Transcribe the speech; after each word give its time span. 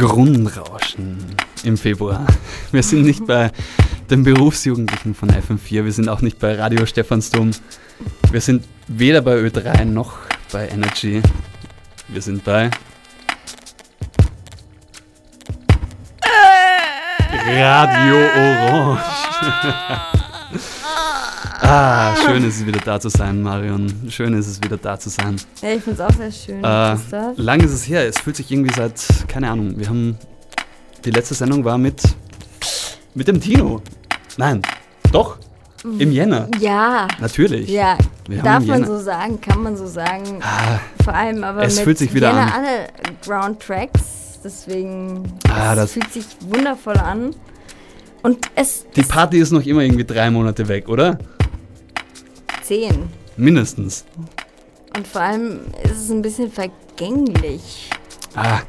Grundrauschen 0.00 1.18
im 1.62 1.76
Februar. 1.76 2.26
Wir 2.72 2.82
sind 2.82 3.02
nicht 3.02 3.26
bei 3.26 3.50
den 4.08 4.24
Berufsjugendlichen 4.24 5.14
von 5.14 5.30
FM4, 5.30 5.84
wir 5.84 5.92
sind 5.92 6.08
auch 6.08 6.22
nicht 6.22 6.38
bei 6.38 6.54
Radio 6.54 6.86
Stephansdom, 6.86 7.50
wir 8.30 8.40
sind 8.40 8.64
weder 8.88 9.20
bei 9.20 9.36
Ö3 9.36 9.84
noch 9.84 10.14
bei 10.50 10.68
Energy. 10.68 11.20
Wir 12.08 12.22
sind 12.22 12.42
bei 12.44 12.70
Radio 17.46 18.16
Orange. 18.16 19.02
ah, 21.70 22.14
schön 22.16 22.44
ist 22.44 22.56
es 22.60 22.66
wieder 22.66 22.80
da 22.84 23.00
zu 23.00 23.08
sein, 23.08 23.42
Marion. 23.42 23.92
Schön 24.08 24.34
ist 24.34 24.46
es 24.48 24.62
wieder 24.62 24.76
da 24.76 24.98
zu 24.98 25.08
sein. 25.08 25.36
Ja, 25.62 25.70
ich 25.70 25.82
finde 25.82 26.02
es 26.02 26.08
auch 26.14 26.16
sehr 26.16 26.32
schön. 26.32 26.64
Äh, 26.64 27.40
lang 27.40 27.60
ist 27.60 27.72
es 27.72 27.88
her. 27.88 28.06
Es 28.06 28.18
fühlt 28.18 28.36
sich 28.36 28.50
irgendwie 28.50 28.72
seit, 28.74 29.00
keine 29.28 29.50
Ahnung, 29.50 29.78
wir 29.78 29.88
haben, 29.88 30.16
die 31.04 31.10
letzte 31.10 31.34
Sendung 31.34 31.64
war 31.64 31.78
mit, 31.78 32.02
mit 33.14 33.28
dem 33.28 33.40
Tino. 33.40 33.80
Nein, 34.36 34.62
doch, 35.12 35.38
im 35.98 36.12
Jänner. 36.12 36.48
Ja. 36.58 37.08
Natürlich. 37.20 37.68
Ja, 37.70 37.96
darf 38.44 38.64
man 38.66 38.84
so 38.84 38.98
sagen, 38.98 39.40
kann 39.40 39.62
man 39.62 39.76
so 39.76 39.86
sagen. 39.86 40.40
Ah, 40.42 40.78
Vor 41.02 41.14
allem 41.14 41.42
aber 41.42 41.62
es 41.62 41.76
mit 41.76 41.84
fühlt 41.84 41.98
sich 41.98 42.12
wieder 42.12 42.28
Jänner 42.28 42.54
an. 42.54 42.64
alle 42.64 42.86
Ground 43.24 43.60
Tracks, 43.60 44.38
deswegen 44.44 45.22
Ah, 45.48 45.70
es 45.72 45.76
das- 45.76 45.92
fühlt 45.92 46.12
sich 46.12 46.24
wundervoll 46.48 46.98
an. 46.98 47.34
Und 48.22 48.50
es 48.54 48.84
die 48.94 49.00
Party 49.02 49.38
ist 49.38 49.50
noch 49.50 49.64
immer 49.64 49.80
irgendwie 49.80 50.04
drei 50.04 50.30
Monate 50.30 50.68
weg, 50.68 50.90
oder? 50.90 51.18
10. 52.70 53.08
Mindestens. 53.36 54.04
Und 54.96 55.04
vor 55.04 55.22
allem 55.22 55.58
ist 55.82 56.04
es 56.04 56.10
ein 56.10 56.22
bisschen 56.22 56.52
vergänglich. 56.52 57.90
Ah, 58.36 58.60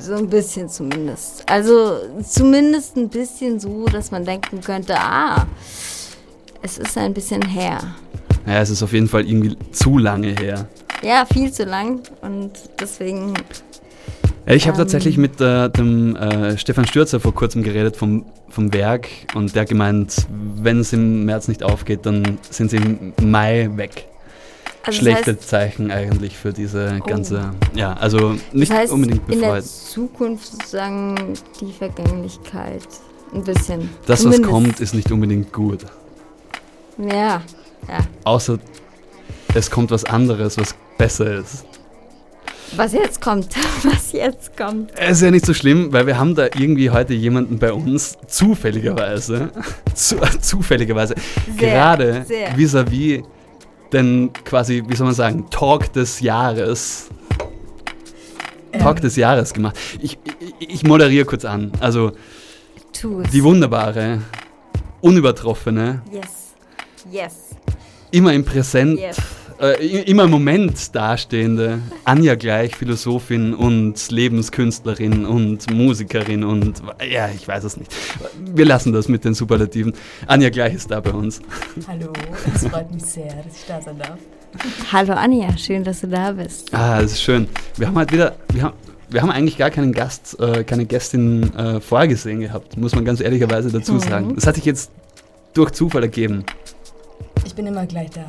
So 0.00 0.14
ein 0.14 0.30
bisschen 0.30 0.66
zumindest. 0.70 1.44
Also 1.46 1.98
zumindest 2.26 2.96
ein 2.96 3.10
bisschen 3.10 3.60
so, 3.60 3.84
dass 3.84 4.10
man 4.10 4.24
denken 4.24 4.62
könnte, 4.62 4.94
ah, 4.98 5.46
es 6.62 6.78
ist 6.78 6.96
ein 6.96 7.12
bisschen 7.12 7.42
her. 7.46 7.78
ja, 8.46 8.62
es 8.62 8.70
ist 8.70 8.82
auf 8.82 8.94
jeden 8.94 9.08
Fall 9.08 9.26
irgendwie 9.28 9.58
zu 9.72 9.98
lange 9.98 10.28
her. 10.28 10.66
Ja, 11.02 11.26
viel 11.30 11.52
zu 11.52 11.64
lang 11.64 12.00
und 12.22 12.52
deswegen, 12.80 13.34
ich 14.54 14.66
habe 14.66 14.76
Ähm. 14.76 14.78
tatsächlich 14.78 15.16
mit 15.18 15.40
äh, 15.40 15.68
dem 15.70 16.16
äh, 16.16 16.56
Stefan 16.58 16.86
Stürzer 16.86 17.20
vor 17.20 17.34
kurzem 17.34 17.62
geredet 17.62 17.96
vom, 17.96 18.24
vom 18.48 18.72
Werk 18.72 19.08
und 19.34 19.54
der 19.54 19.64
gemeint, 19.64 20.26
wenn 20.56 20.80
es 20.80 20.92
im 20.92 21.24
März 21.24 21.48
nicht 21.48 21.62
aufgeht, 21.62 22.06
dann 22.06 22.38
sind 22.50 22.70
sie 22.70 22.76
im 22.78 23.12
Mai 23.22 23.68
weg. 23.76 24.06
also 24.84 24.98
Schlechte 25.00 25.32
heißt, 25.32 25.48
Zeichen 25.48 25.90
eigentlich 25.90 26.36
für 26.36 26.52
diese 26.52 26.98
Oh. 27.00 27.04
ganze, 27.06 27.50
ja, 27.74 27.92
also 27.94 28.36
nicht 28.52 28.70
das 28.72 28.78
heißt 28.78 28.92
unbedingt 28.92 29.28
in 29.28 29.40
der 29.40 29.48
befreut. 29.48 29.64
Zukunft 29.64 30.46
sozusagen 30.46 31.34
die 31.60 31.72
Vergänglichkeit 31.72 32.82
ein 33.34 33.44
bisschen. 33.44 33.90
Das, 34.06 34.20
was 34.24 34.36
Zumindest. 34.36 34.50
kommt, 34.50 34.80
ist 34.80 34.94
nicht 34.94 35.12
unbedingt 35.12 35.52
gut. 35.52 35.80
Ja, 36.96 37.42
ja. 37.86 37.98
Außer 38.24 38.58
es 39.54 39.70
kommt 39.70 39.90
was 39.90 40.04
anderes, 40.04 40.56
was 40.58 40.74
besser 40.96 41.34
ist. 41.38 41.64
Was 42.76 42.92
jetzt 42.92 43.20
kommt, 43.20 43.48
was 43.84 44.12
jetzt 44.12 44.56
kommt. 44.56 44.92
Es 44.96 45.18
ist 45.18 45.22
ja 45.22 45.30
nicht 45.30 45.46
so 45.46 45.54
schlimm, 45.54 45.92
weil 45.92 46.06
wir 46.06 46.18
haben 46.18 46.34
da 46.34 46.44
irgendwie 46.44 46.90
heute 46.90 47.14
jemanden 47.14 47.58
bei 47.58 47.72
uns, 47.72 48.16
zufälligerweise, 48.26 49.50
zu, 49.94 50.16
zufälligerweise, 50.40 51.14
Sehr, 51.58 51.70
gerade 51.70 52.24
vis-à-vis 52.56 53.22
den 53.92 54.30
quasi, 54.44 54.82
wie 54.86 54.94
soll 54.94 55.06
man 55.06 55.14
sagen, 55.14 55.46
Talk 55.50 55.92
des 55.94 56.20
Jahres. 56.20 57.08
Talk 58.78 59.00
des 59.00 59.16
Jahres 59.16 59.54
gemacht. 59.54 59.76
Ich, 60.00 60.18
ich, 60.60 60.70
ich 60.70 60.82
moderiere 60.84 61.24
kurz 61.24 61.44
an. 61.46 61.72
Also 61.80 62.12
Tu 62.92 63.20
es. 63.22 63.30
die 63.30 63.42
wunderbare, 63.42 64.20
unübertroffene, 65.00 66.02
Yes. 66.12 66.54
Yes. 67.10 67.34
immer 68.10 68.34
im 68.34 68.44
Präsent, 68.44 68.98
Yes. 69.00 69.16
Äh, 69.60 70.02
immer 70.02 70.24
im 70.24 70.30
Moment 70.30 70.94
dastehende 70.94 71.80
Anja 72.04 72.34
Gleich, 72.36 72.74
Philosophin 72.76 73.54
und 73.54 74.10
Lebenskünstlerin 74.10 75.26
und 75.26 75.70
Musikerin 75.72 76.44
und 76.44 76.82
ja, 77.10 77.28
ich 77.34 77.46
weiß 77.46 77.64
es 77.64 77.76
nicht. 77.76 77.92
Wir 78.54 78.64
lassen 78.64 78.92
das 78.92 79.08
mit 79.08 79.24
den 79.24 79.34
Superlativen. 79.34 79.92
Anja 80.26 80.50
Gleich 80.50 80.74
ist 80.74 80.90
da 80.90 81.00
bei 81.00 81.10
uns. 81.12 81.40
Hallo, 81.86 82.12
es 82.54 82.66
freut 82.66 82.92
mich 82.92 83.04
sehr, 83.04 83.26
dass 83.26 83.56
ich 83.56 83.66
da 83.66 83.80
sein 83.80 83.98
darf. 83.98 84.18
Hallo 84.92 85.12
Anja, 85.14 85.56
schön, 85.58 85.84
dass 85.84 86.00
du 86.00 86.08
da 86.08 86.32
bist. 86.32 86.72
Ah, 86.74 87.02
das 87.02 87.12
ist 87.12 87.22
schön. 87.22 87.48
Wir 87.76 87.86
haben 87.88 87.96
halt 87.98 88.12
wieder, 88.12 88.36
wir 88.52 88.62
haben, 88.62 88.74
wir 89.10 89.22
haben 89.22 89.30
eigentlich 89.30 89.58
gar 89.58 89.70
keinen 89.70 89.92
Gast, 89.92 90.38
äh, 90.40 90.64
keine 90.64 90.84
Gästin 90.86 91.54
äh, 91.54 91.80
vorgesehen 91.80 92.40
gehabt, 92.40 92.76
muss 92.76 92.94
man 92.94 93.04
ganz 93.04 93.20
ehrlicherweise 93.20 93.70
dazu 93.70 93.94
Mhm. 93.94 94.00
sagen. 94.00 94.34
Das 94.34 94.46
hat 94.46 94.54
sich 94.54 94.64
jetzt 94.64 94.90
durch 95.54 95.72
Zufall 95.72 96.02
ergeben. 96.02 96.44
Ich 97.44 97.54
bin 97.54 97.66
immer 97.66 97.86
gleich 97.86 98.10
da. 98.10 98.24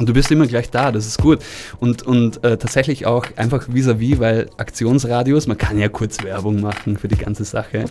Und 0.00 0.08
du 0.08 0.14
bist 0.14 0.30
immer 0.30 0.46
gleich 0.46 0.70
da, 0.70 0.90
das 0.90 1.06
ist 1.06 1.18
gut. 1.18 1.40
Und, 1.78 2.02
und 2.04 2.42
äh, 2.42 2.56
tatsächlich 2.56 3.04
auch 3.04 3.26
einfach 3.36 3.68
vis-à-vis, 3.68 4.18
weil 4.18 4.48
Aktionsradios, 4.56 5.46
man 5.46 5.58
kann 5.58 5.78
ja 5.78 5.90
kurz 5.90 6.24
Werbung 6.24 6.62
machen 6.62 6.96
für 6.96 7.06
die 7.06 7.18
ganze 7.18 7.44
Sache. 7.44 7.84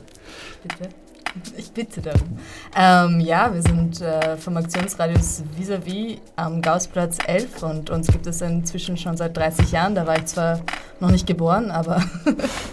Bitte. 0.64 0.90
Ich 1.58 1.72
bitte 1.72 2.02
darum. 2.02 2.38
Ähm, 2.76 3.20
ja, 3.20 3.54
wir 3.54 3.62
sind 3.62 4.02
äh, 4.02 4.38
vom 4.38 4.58
Aktionsradius 4.58 5.44
vis-à-vis 5.58 6.18
am 6.36 6.62
Gaußplatz 6.62 7.18
11 7.26 7.64
und 7.64 7.90
uns 7.90 8.08
gibt 8.08 8.28
es 8.28 8.42
inzwischen 8.42 8.98
schon 8.98 9.18
seit 9.18 9.36
30 9.36 9.72
Jahren. 9.72 9.96
Da 9.96 10.08
war 10.08 10.18
ich 10.18 10.26
zwar 10.26 10.62
noch 11.00 11.12
nicht 11.12 11.28
geboren, 11.28 11.72
aber, 11.72 12.04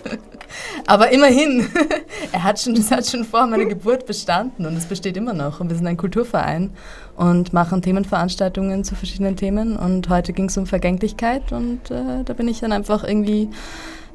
aber 0.86 1.12
immerhin. 1.12 1.66
er 2.32 2.42
hat 2.42 2.60
schon, 2.60 2.74
es 2.74 2.90
hat 2.90 3.06
schon 3.06 3.24
vor 3.24 3.46
meiner 3.46 3.66
Geburt 3.66 4.06
bestanden 4.06 4.66
und 4.66 4.76
es 4.76 4.86
besteht 4.86 5.16
immer 5.16 5.32
noch. 5.32 5.60
Und 5.60 5.68
wir 5.68 5.76
sind 5.76 5.86
ein 5.86 5.96
Kulturverein 5.96 6.70
und 7.16 7.52
machen 7.52 7.82
Themenveranstaltungen 7.82 8.84
zu 8.84 8.94
verschiedenen 8.94 9.36
Themen. 9.36 9.76
Und 9.76 10.08
heute 10.08 10.32
ging 10.32 10.46
es 10.46 10.56
um 10.56 10.66
Vergänglichkeit 10.66 11.52
und 11.52 11.90
äh, 11.90 12.24
da 12.24 12.32
bin 12.32 12.48
ich 12.48 12.60
dann 12.60 12.72
einfach 12.72 13.04
irgendwie, 13.04 13.50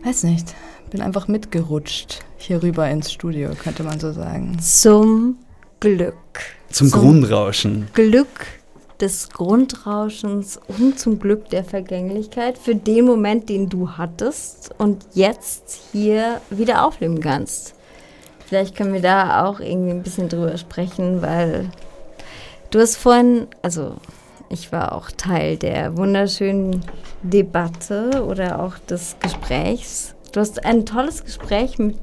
weiß 0.03 0.23
nicht, 0.23 0.53
bin 0.91 1.01
einfach 1.01 1.27
mitgerutscht 1.27 2.19
hier 2.37 2.61
rüber 2.61 2.89
ins 2.89 3.11
Studio, 3.11 3.49
könnte 3.61 3.83
man 3.83 3.99
so 3.99 4.11
sagen. 4.11 4.57
Zum 4.59 5.37
Glück. 5.79 6.15
Zum 6.69 6.89
Zum- 6.89 6.99
Grundrauschen. 7.01 7.87
Glück 7.93 8.27
des 8.99 9.29
Grundrauschens 9.29 10.59
und 10.67 10.99
zum 10.99 11.17
Glück 11.19 11.49
der 11.49 11.63
Vergänglichkeit 11.63 12.57
für 12.59 12.75
den 12.75 13.05
Moment, 13.05 13.49
den 13.49 13.67
du 13.67 13.89
hattest 13.89 14.69
und 14.77 15.03
jetzt 15.13 15.79
hier 15.91 16.39
wieder 16.51 16.85
aufleben 16.85 17.19
kannst. 17.19 17.73
Vielleicht 18.45 18.75
können 18.75 18.93
wir 18.93 19.01
da 19.01 19.45
auch 19.45 19.59
irgendwie 19.59 19.91
ein 19.91 20.03
bisschen 20.03 20.29
drüber 20.29 20.55
sprechen, 20.57 21.21
weil 21.23 21.71
du 22.69 22.79
hast 22.79 22.97
vorhin, 22.97 23.47
also 23.63 23.95
ich 24.49 24.71
war 24.71 24.91
auch 24.93 25.09
Teil 25.09 25.57
der 25.57 25.97
wunderschönen 25.97 26.83
Debatte 27.23 28.23
oder 28.25 28.61
auch 28.61 28.77
des 28.77 29.15
Gesprächs. 29.19 30.13
Du 30.31 30.39
hast 30.39 30.63
ein 30.65 30.85
tolles 30.85 31.25
Gespräch 31.25 31.77
mit 31.77 31.99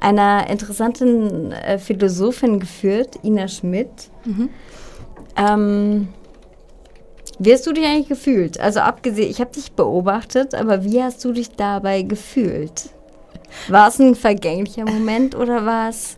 einer 0.00 0.48
interessanten 0.50 1.52
äh, 1.52 1.78
Philosophin 1.78 2.60
geführt, 2.60 3.18
Ina 3.22 3.48
Schmidt. 3.48 4.10
Ähm, 5.36 6.08
wie 7.38 7.52
hast 7.52 7.66
du 7.66 7.72
dich 7.72 7.84
eigentlich 7.84 8.08
gefühlt? 8.08 8.58
Also 8.58 8.80
abgesehen, 8.80 9.30
ich 9.30 9.40
habe 9.40 9.52
dich 9.52 9.72
beobachtet, 9.72 10.54
aber 10.54 10.84
wie 10.84 11.02
hast 11.02 11.24
du 11.24 11.32
dich 11.32 11.50
dabei 11.50 12.02
gefühlt? 12.02 12.90
War 13.68 13.88
es 13.88 13.98
ein 13.98 14.14
vergänglicher 14.14 14.84
Moment 14.84 15.34
oder 15.34 15.64
war 15.66 15.88
es... 15.88 16.16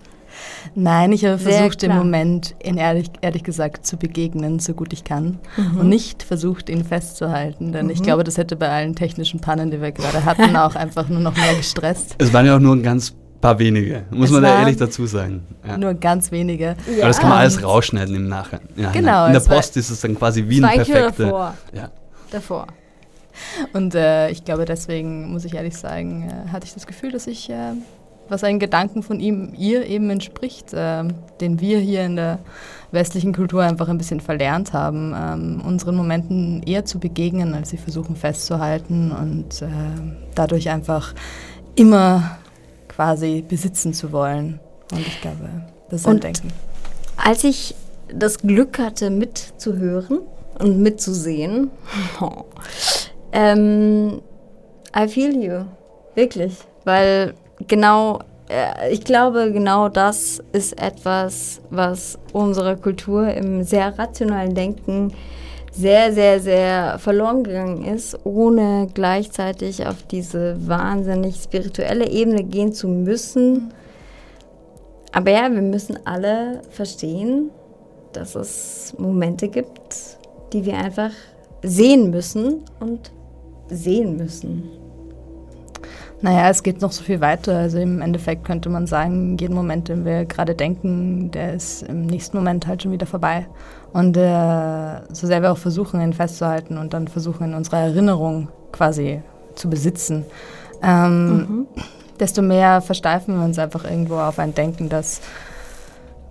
Nein, 0.75 1.13
ich 1.13 1.25
habe 1.25 1.39
Sehr 1.39 1.53
versucht, 1.55 1.81
klar. 1.81 1.93
im 1.93 1.99
Moment, 1.99 2.55
in 2.59 2.77
ehrlich, 2.77 3.11
ehrlich 3.21 3.43
gesagt, 3.45 3.87
zu 3.87 3.97
begegnen, 3.97 4.59
so 4.59 4.75
gut 4.75 4.93
ich 4.93 5.05
kann. 5.05 5.39
Mhm. 5.57 5.81
Und 5.81 5.89
nicht 5.89 6.23
versucht, 6.23 6.69
ihn 6.69 6.85
festzuhalten. 6.85 7.73
Denn 7.73 7.91
ich 7.91 8.03
glaube, 8.03 8.25
das 8.25 8.37
hätte 8.39 8.57
bei 8.57 8.69
allen 8.69 8.95
technischen 8.95 9.41
Pannen, 9.41 9.71
die 9.71 9.81
wir 9.81 9.93
gerade 9.93 10.25
hatten, 10.25 10.57
auch 10.57 10.75
einfach 10.75 11.09
nur 11.09 11.21
noch 11.21 11.37
mehr 11.37 11.55
gestresst. 11.55 12.15
Es 12.19 12.33
waren 12.33 12.47
ja 12.47 12.57
auch 12.57 12.61
nur 12.61 12.75
ein 12.77 12.83
ganz 12.83 13.15
paar 13.41 13.59
wenige, 13.59 14.03
muss 14.11 14.27
Es 14.27 14.33
man 14.33 14.43
da 14.43 14.59
ehrlich 14.61 14.77
dazu 14.77 15.07
sagen. 15.07 15.43
Ja. 15.67 15.79
Nur 15.79 15.95
ganz 15.95 16.33
wenige. 16.33 16.75
Aber 16.99 17.07
das 17.09 17.19
kann 17.21 17.29
man 17.31 17.39
alles 17.39 17.63
rausschneiden 17.63 18.15
im 18.17 18.29
Nachhinein. 18.29 18.69
Ja, 18.77 18.91
Genau, 18.91 19.27
In 19.27 19.33
der 19.33 19.41
Post 19.41 19.77
ist 19.77 19.91
es 19.91 20.01
dann 20.01 20.17
quasi 20.17 20.45
wie 20.49 20.59
ein 20.61 20.65
eigentlich 20.65 20.89
nur 20.89 20.97
perfekte. 20.97 21.23
davor. 21.25 21.55
Ja. 21.73 21.91
davor. 22.33 22.67
Und 23.73 23.95
äh, 23.95 24.31
ich 24.31 24.45
glaube, 24.45 24.65
deswegen, 24.65 25.31
muss 25.31 25.45
ich 25.45 25.55
ehrlich 25.55 25.77
sagen, 25.77 26.29
äh, 26.29 26.51
hatte 26.51 26.67
ich 26.67 26.75
das 26.75 26.87
Gefühl, 26.89 27.13
dass 27.13 27.29
ich, 27.29 27.49
äh, 27.49 27.75
was 28.29 28.45
einen 28.45 28.59
Gedanken 28.59 29.03
von 29.03 29.21
ihm, 29.21 29.53
ihr 29.57 29.87
eben 29.87 30.11
entspricht, 30.11 30.73
äh, 30.75 31.05
den 31.41 31.61
wir 31.61 31.79
hier 31.79 32.05
in 32.05 32.17
der 32.17 32.39
westlichen 32.93 33.35
Kultur 33.35 33.63
einfach 33.63 33.89
ein 33.89 33.99
bisschen 33.99 34.21
verlernt 34.21 34.73
haben, 34.73 35.15
ähm, 35.17 35.63
unseren 35.67 35.97
Momenten 35.97 36.63
eher 36.63 36.85
zu 36.85 36.99
begegnen, 36.99 37.55
als 37.55 37.71
sie 37.71 37.77
versuchen 37.77 38.17
festzuhalten 38.17 39.13
und 39.13 39.63
äh, 39.63 39.67
dadurch 40.35 40.71
einfach 40.71 41.15
immer 41.75 42.39
quasi 42.89 43.45
besitzen 43.47 43.93
zu 43.93 44.13
wollen. 44.13 44.59
Und 44.93 45.01
ich 45.01 45.21
glaube, 45.21 45.49
das 45.91 46.01
ist 46.01 46.07
ein 46.07 46.15
Und- 46.15 46.25
Denken. 46.25 46.49
Als 47.17 47.45
ich 47.45 47.75
das 48.15 48.39
Glück 48.39 48.79
hatte, 48.79 49.11
mitzuhören 49.11 50.21
und 50.59 50.79
mitzusehen, 50.81 51.71
ähm, 53.33 54.21
I 54.97 55.09
feel 55.09 55.37
you. 55.43 55.65
Wirklich. 56.15 56.57
Weil 56.85 57.35
genau, 57.67 58.21
äh, 58.49 58.93
ich 58.93 59.05
glaube, 59.05 59.53
genau 59.53 59.89
das 59.89 60.43
ist 60.53 60.81
etwas, 60.81 61.61
was 61.71 62.19
unserer 62.33 62.77
Kultur 62.77 63.29
im 63.29 63.63
sehr 63.63 63.99
rationalen 63.99 64.55
Denken 64.55 65.13
sehr, 65.79 66.13
sehr, 66.13 66.41
sehr 66.41 66.99
verloren 66.99 67.45
gegangen 67.45 67.85
ist, 67.85 68.19
ohne 68.25 68.89
gleichzeitig 68.95 69.87
auf 69.87 70.03
diese 70.11 70.57
wahnsinnig 70.67 71.37
spirituelle 71.37 72.09
Ebene 72.09 72.43
gehen 72.43 72.73
zu 72.73 72.89
müssen. 72.89 73.73
Aber 75.13 75.31
ja, 75.31 75.51
wir 75.51 75.63
müssen 75.63 75.99
alle 76.05 76.63
verstehen, 76.71 77.51
dass 78.13 78.35
es 78.35 78.95
Momente 78.99 79.49
gibt, 79.49 80.19
die 80.53 80.65
wir 80.65 80.77
einfach 80.77 81.13
sehen 81.63 82.11
müssen 82.11 82.65
und 82.81 83.13
sehen 83.69 84.17
müssen. 84.17 84.88
Naja, 86.21 86.51
es 86.51 86.63
geht 86.63 86.81
noch 86.81 86.91
so 86.91 87.05
viel 87.05 87.21
weiter. 87.21 87.57
Also 87.57 87.79
im 87.79 88.01
Endeffekt 88.01 88.45
könnte 88.45 88.69
man 88.69 88.87
sagen, 88.87 89.37
jeden 89.39 89.55
Moment, 89.55 89.89
den 89.89 90.05
wir 90.05 90.25
gerade 90.25 90.55
denken, 90.55 91.31
der 91.31 91.55
ist 91.55 91.83
im 91.83 92.07
nächsten 92.07 92.37
Moment 92.37 92.67
halt 92.67 92.83
schon 92.83 92.93
wieder 92.93 93.07
vorbei. 93.07 93.47
Und 93.93 94.17
äh, 94.17 95.01
so 95.13 95.27
sehr 95.27 95.43
wir 95.43 95.53
auch 95.53 95.59
versuchen, 95.59 96.01
ihn 96.01 96.13
festzuhalten 96.13 96.77
und 96.77 96.93
dann 96.93 97.09
versuchen, 97.09 97.45
in 97.45 97.55
unserer 97.55 97.79
Erinnerung 97.79 98.49
quasi 98.73 99.23
zu 99.55 99.71
besitzen, 99.71 100.25
ähm, 100.83 101.37
mhm. 101.37 101.67
desto 102.21 102.43
mehr 102.43 102.81
versteifen 102.81 103.37
wir 103.39 103.45
uns 103.45 103.59
einfach 103.59 103.85
irgendwo 103.85 104.17
auf 104.17 104.39
ein 104.39 104.55
Denken, 104.55 104.89
das, 104.89 105.21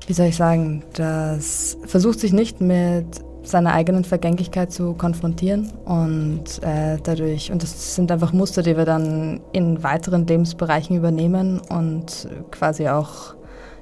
wie 0.06 0.14
soll 0.14 0.28
ich 0.28 0.38
sagen, 0.38 0.84
das 0.94 1.78
versucht 1.86 2.20
sich 2.20 2.32
nicht 2.32 2.62
mit 2.62 3.06
seiner 3.48 3.74
eigenen 3.74 4.04
Vergänglichkeit 4.04 4.72
zu 4.72 4.94
konfrontieren 4.94 5.72
und 5.86 6.44
äh, 6.62 6.98
dadurch, 7.02 7.52
und 7.52 7.64
das 7.64 7.96
sind 7.96 8.12
einfach 8.12 8.34
Muster, 8.34 8.64
die 8.64 8.78
wir 8.78 8.86
dann 8.86 9.40
in 9.52 9.84
weiteren 9.84 10.28
Lebensbereichen 10.28 10.98
übernehmen 10.98 11.62
und 11.70 12.28
quasi 12.52 12.88
auch 12.88 13.36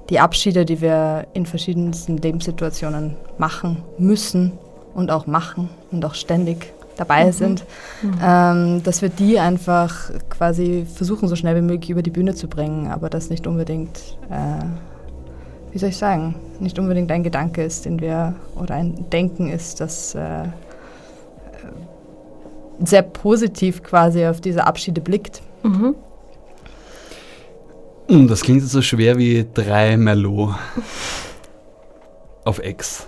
die 0.10 0.20
Abschiede, 0.20 0.66
die 0.66 0.82
wir 0.82 1.28
in 1.34 1.46
verschiedensten 1.46 2.18
Lebenssituationen 2.18 3.16
machen 3.38 3.84
müssen 3.98 4.54
und 4.94 5.12
auch 5.12 5.28
machen 5.28 5.70
und 5.92 6.06
auch 6.06 6.14
ständig 6.14 6.74
dabei 6.96 7.26
mhm. 7.26 7.32
sind, 7.32 7.66
mhm. 8.02 8.20
Ähm, 8.24 8.84
dass 8.84 9.02
wir 9.02 9.10
die 9.10 9.40
einfach 9.40 10.12
quasi 10.30 10.86
versuchen, 10.92 11.28
so 11.28 11.36
schnell 11.36 11.56
wie 11.56 11.62
möglich 11.62 11.90
über 11.90 12.02
die 12.02 12.12
Bühne 12.12 12.36
zu 12.36 12.48
bringen, 12.48 12.88
aber 12.88 13.10
das 13.10 13.30
nicht 13.30 13.48
unbedingt 13.48 13.98
äh, 14.30 14.64
wie 15.76 15.80
soll 15.80 15.90
ich 15.90 15.98
sagen, 15.98 16.36
nicht 16.62 16.80
unbedingt 16.80 17.12
ein 17.12 17.22
Gedanke 17.22 17.62
ist, 17.62 17.84
den 17.84 18.00
wir, 18.00 18.34
oder 18.56 18.76
ein 18.76 19.10
Denken 19.10 19.50
ist, 19.50 19.82
das 19.82 20.16
äh, 20.16 20.46
sehr 22.82 23.02
positiv 23.02 23.84
quasi 23.84 24.26
auf 24.26 24.40
diese 24.40 24.66
Abschiede 24.66 25.02
blickt. 25.02 25.42
Mhm. 25.64 25.96
Hm, 28.08 28.28
das 28.30 28.40
klingt 28.40 28.64
so 28.64 28.82
schwer 28.82 29.18
wie 29.18 29.46
drei 29.54 29.98
Merlot 29.98 30.56
auf 32.46 32.60
Ex. 32.60 33.06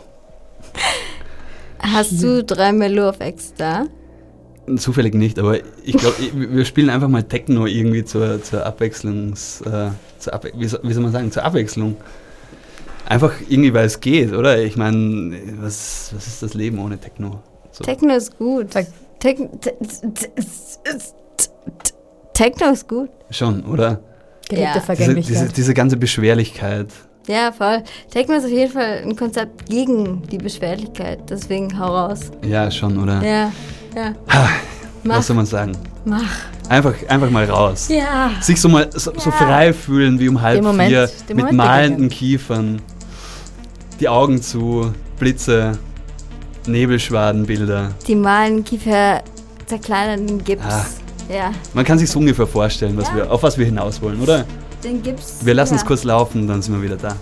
Hast 1.79 2.21
du 2.21 2.43
drei 2.43 2.73
Merlot 2.73 3.15
auf 3.15 3.19
Ex 3.21 3.53
da? 3.55 3.85
Zufällig 4.75 5.13
nicht, 5.13 5.39
aber 5.39 5.59
ich 5.85 5.95
glaube, 5.95 6.17
wir 6.33 6.65
spielen 6.65 6.89
einfach 6.89 7.07
mal 7.07 7.23
Techno 7.23 7.65
irgendwie 7.65 8.03
zur, 8.03 8.43
zur 8.43 8.65
Abwechslungs, 8.65 9.61
äh, 9.61 9.91
zur 10.19 10.33
Abwe 10.33 10.51
wie, 10.57 10.67
soll, 10.67 10.81
wie 10.83 10.91
soll 10.91 11.03
man 11.03 11.13
sagen, 11.13 11.31
zur 11.31 11.45
Abwechslung. 11.45 11.95
Einfach 13.09 13.33
irgendwie, 13.47 13.73
weil 13.73 13.85
es 13.85 14.01
geht, 14.01 14.33
oder? 14.33 14.61
Ich 14.61 14.75
meine, 14.75 15.39
was, 15.61 16.11
was 16.13 16.27
ist 16.27 16.43
das 16.43 16.53
Leben 16.53 16.77
ohne 16.79 16.97
Techno? 16.97 17.39
So. 17.71 17.85
Techno 17.85 18.13
ist 18.13 18.37
gut. 18.37 18.67
Techno 22.33 22.71
ist 22.71 22.87
gut. 22.87 23.09
Schon, 23.29 23.63
oder? 23.63 24.01
Gelebte 24.49 24.77
ja. 24.77 24.81
Vergänglichkeit. 24.81 25.29
Diese, 25.29 25.43
diese, 25.43 25.53
diese 25.53 25.73
ganze 25.73 25.95
Beschwerlichkeit. 25.95 26.87
Ja, 27.27 27.53
voll. 27.53 27.83
Techno 28.11 28.35
ist 28.35 28.43
auf 28.43 28.51
jeden 28.51 28.73
Fall 28.73 29.03
ein 29.05 29.15
Konzept 29.15 29.69
gegen 29.69 30.21
die 30.23 30.37
Beschwerlichkeit. 30.37 31.19
Deswegen 31.29 31.79
hau 31.79 31.95
raus. 31.95 32.31
Ja, 32.45 32.69
schon, 32.69 32.97
oder? 33.01 33.23
Ja, 33.23 33.53
ja. 33.95 34.15
Ha, 34.29 34.49
was 35.05 35.27
soll 35.27 35.37
man 35.37 35.45
sagen? 35.45 35.71
Mach. 36.03 36.21
Einfach, 36.67 36.93
einfach 37.07 37.29
mal 37.29 37.45
raus. 37.45 37.87
Ja. 37.87 38.31
Sich 38.41 38.59
so 38.59 38.67
mal 38.67 38.89
so, 38.91 39.13
ja. 39.13 39.19
so 39.19 39.31
frei 39.31 39.71
fühlen 39.71 40.19
wie 40.19 40.27
um 40.27 40.41
halb 40.41 40.61
Moment, 40.61 40.89
vier 40.89 41.09
mit 41.29 41.37
Moment 41.37 41.57
malenden 41.57 42.09
Kiefern 42.09 42.81
die 43.99 44.09
Augen 44.09 44.41
zu, 44.41 44.93
Blitze, 45.19 45.77
Nebelschwadenbilder. 46.67 47.91
Die 48.07 48.15
malen 48.15 48.63
Kiefer 48.63 49.23
zerkleinernden 49.65 50.43
Gips. 50.43 50.63
Ah. 50.65 50.85
Ja. 51.29 51.51
Man 51.73 51.83
kann 51.83 51.99
sich 51.99 52.09
so 52.09 52.19
ungefähr 52.19 52.47
vorstellen, 52.47 52.95
was 52.97 53.09
ja. 53.09 53.15
wir, 53.15 53.31
auf 53.31 53.43
was 53.43 53.57
wir 53.57 53.65
hinaus 53.65 54.01
wollen, 54.01 54.21
oder? 54.21 54.45
Den 54.83 55.01
Gips. 55.01 55.39
Wir 55.43 55.53
lassen 55.53 55.73
ja. 55.73 55.81
es 55.81 55.85
kurz 55.85 56.03
laufen, 56.03 56.47
dann 56.47 56.61
sind 56.61 56.75
wir 56.75 56.81
wieder 56.81 56.97
da. 56.97 57.15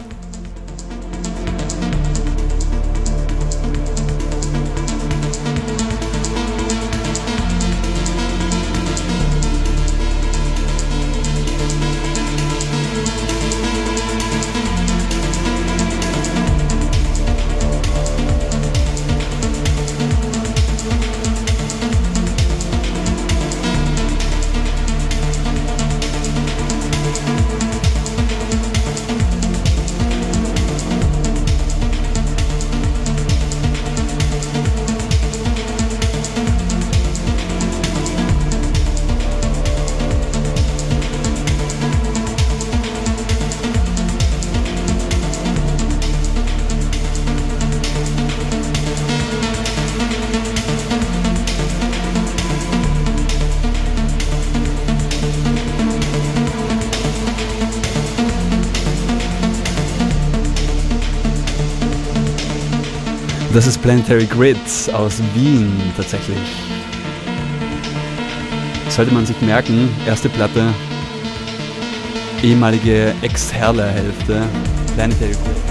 Das 63.66 63.78
ist 63.78 63.82
Planetary 63.82 64.28
Grid 64.28 64.60
aus 64.94 65.20
Wien 65.34 65.72
tatsächlich. 65.98 66.38
Sollte 68.90 69.12
man 69.12 69.26
sich 69.26 69.42
merken, 69.42 69.90
erste 70.06 70.30
Platte, 70.30 70.72
ehemalige 72.44 73.12
Ex-Herler-Hälfte, 73.24 74.44
Planetary 74.96 75.32
Grid. 75.32 75.65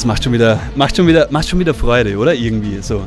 Das 0.00 0.06
macht 0.06 0.24
schon 0.24 0.32
wieder, 0.32 0.58
macht 0.76 0.96
schon 0.96 1.06
wieder, 1.06 1.28
macht 1.30 1.46
schon 1.46 1.58
wieder 1.58 1.74
Freude, 1.74 2.16
oder? 2.16 2.34
Irgendwie 2.34 2.80
so. 2.80 3.06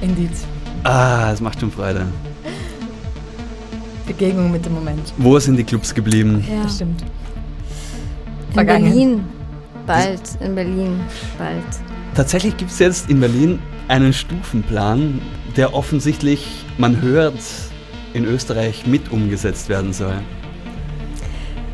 Indeed. 0.00 0.30
Ah, 0.82 1.30
es 1.30 1.42
macht 1.42 1.60
schon 1.60 1.70
Freude. 1.70 2.06
Begegnung 4.06 4.50
mit 4.50 4.64
dem 4.64 4.72
Moment. 4.72 5.12
Wo 5.18 5.38
sind 5.38 5.56
die 5.56 5.64
Clubs 5.64 5.94
geblieben? 5.94 6.42
Ja. 6.50 6.62
Das 6.62 6.76
stimmt. 6.76 7.02
In 7.02 8.54
Vergangen. 8.54 8.84
Berlin. 8.84 9.24
Bald, 9.86 10.22
in 10.40 10.54
Berlin. 10.54 11.00
Bald. 11.36 11.62
Tatsächlich 12.14 12.56
gibt 12.56 12.70
es 12.70 12.78
jetzt 12.78 13.10
in 13.10 13.20
Berlin 13.20 13.58
einen 13.88 14.14
Stufenplan, 14.14 15.20
der 15.54 15.74
offensichtlich, 15.74 16.64
man 16.78 17.02
hört, 17.02 17.34
in 18.14 18.24
Österreich 18.24 18.86
mit 18.86 19.12
umgesetzt 19.12 19.68
werden 19.68 19.92
soll. 19.92 20.14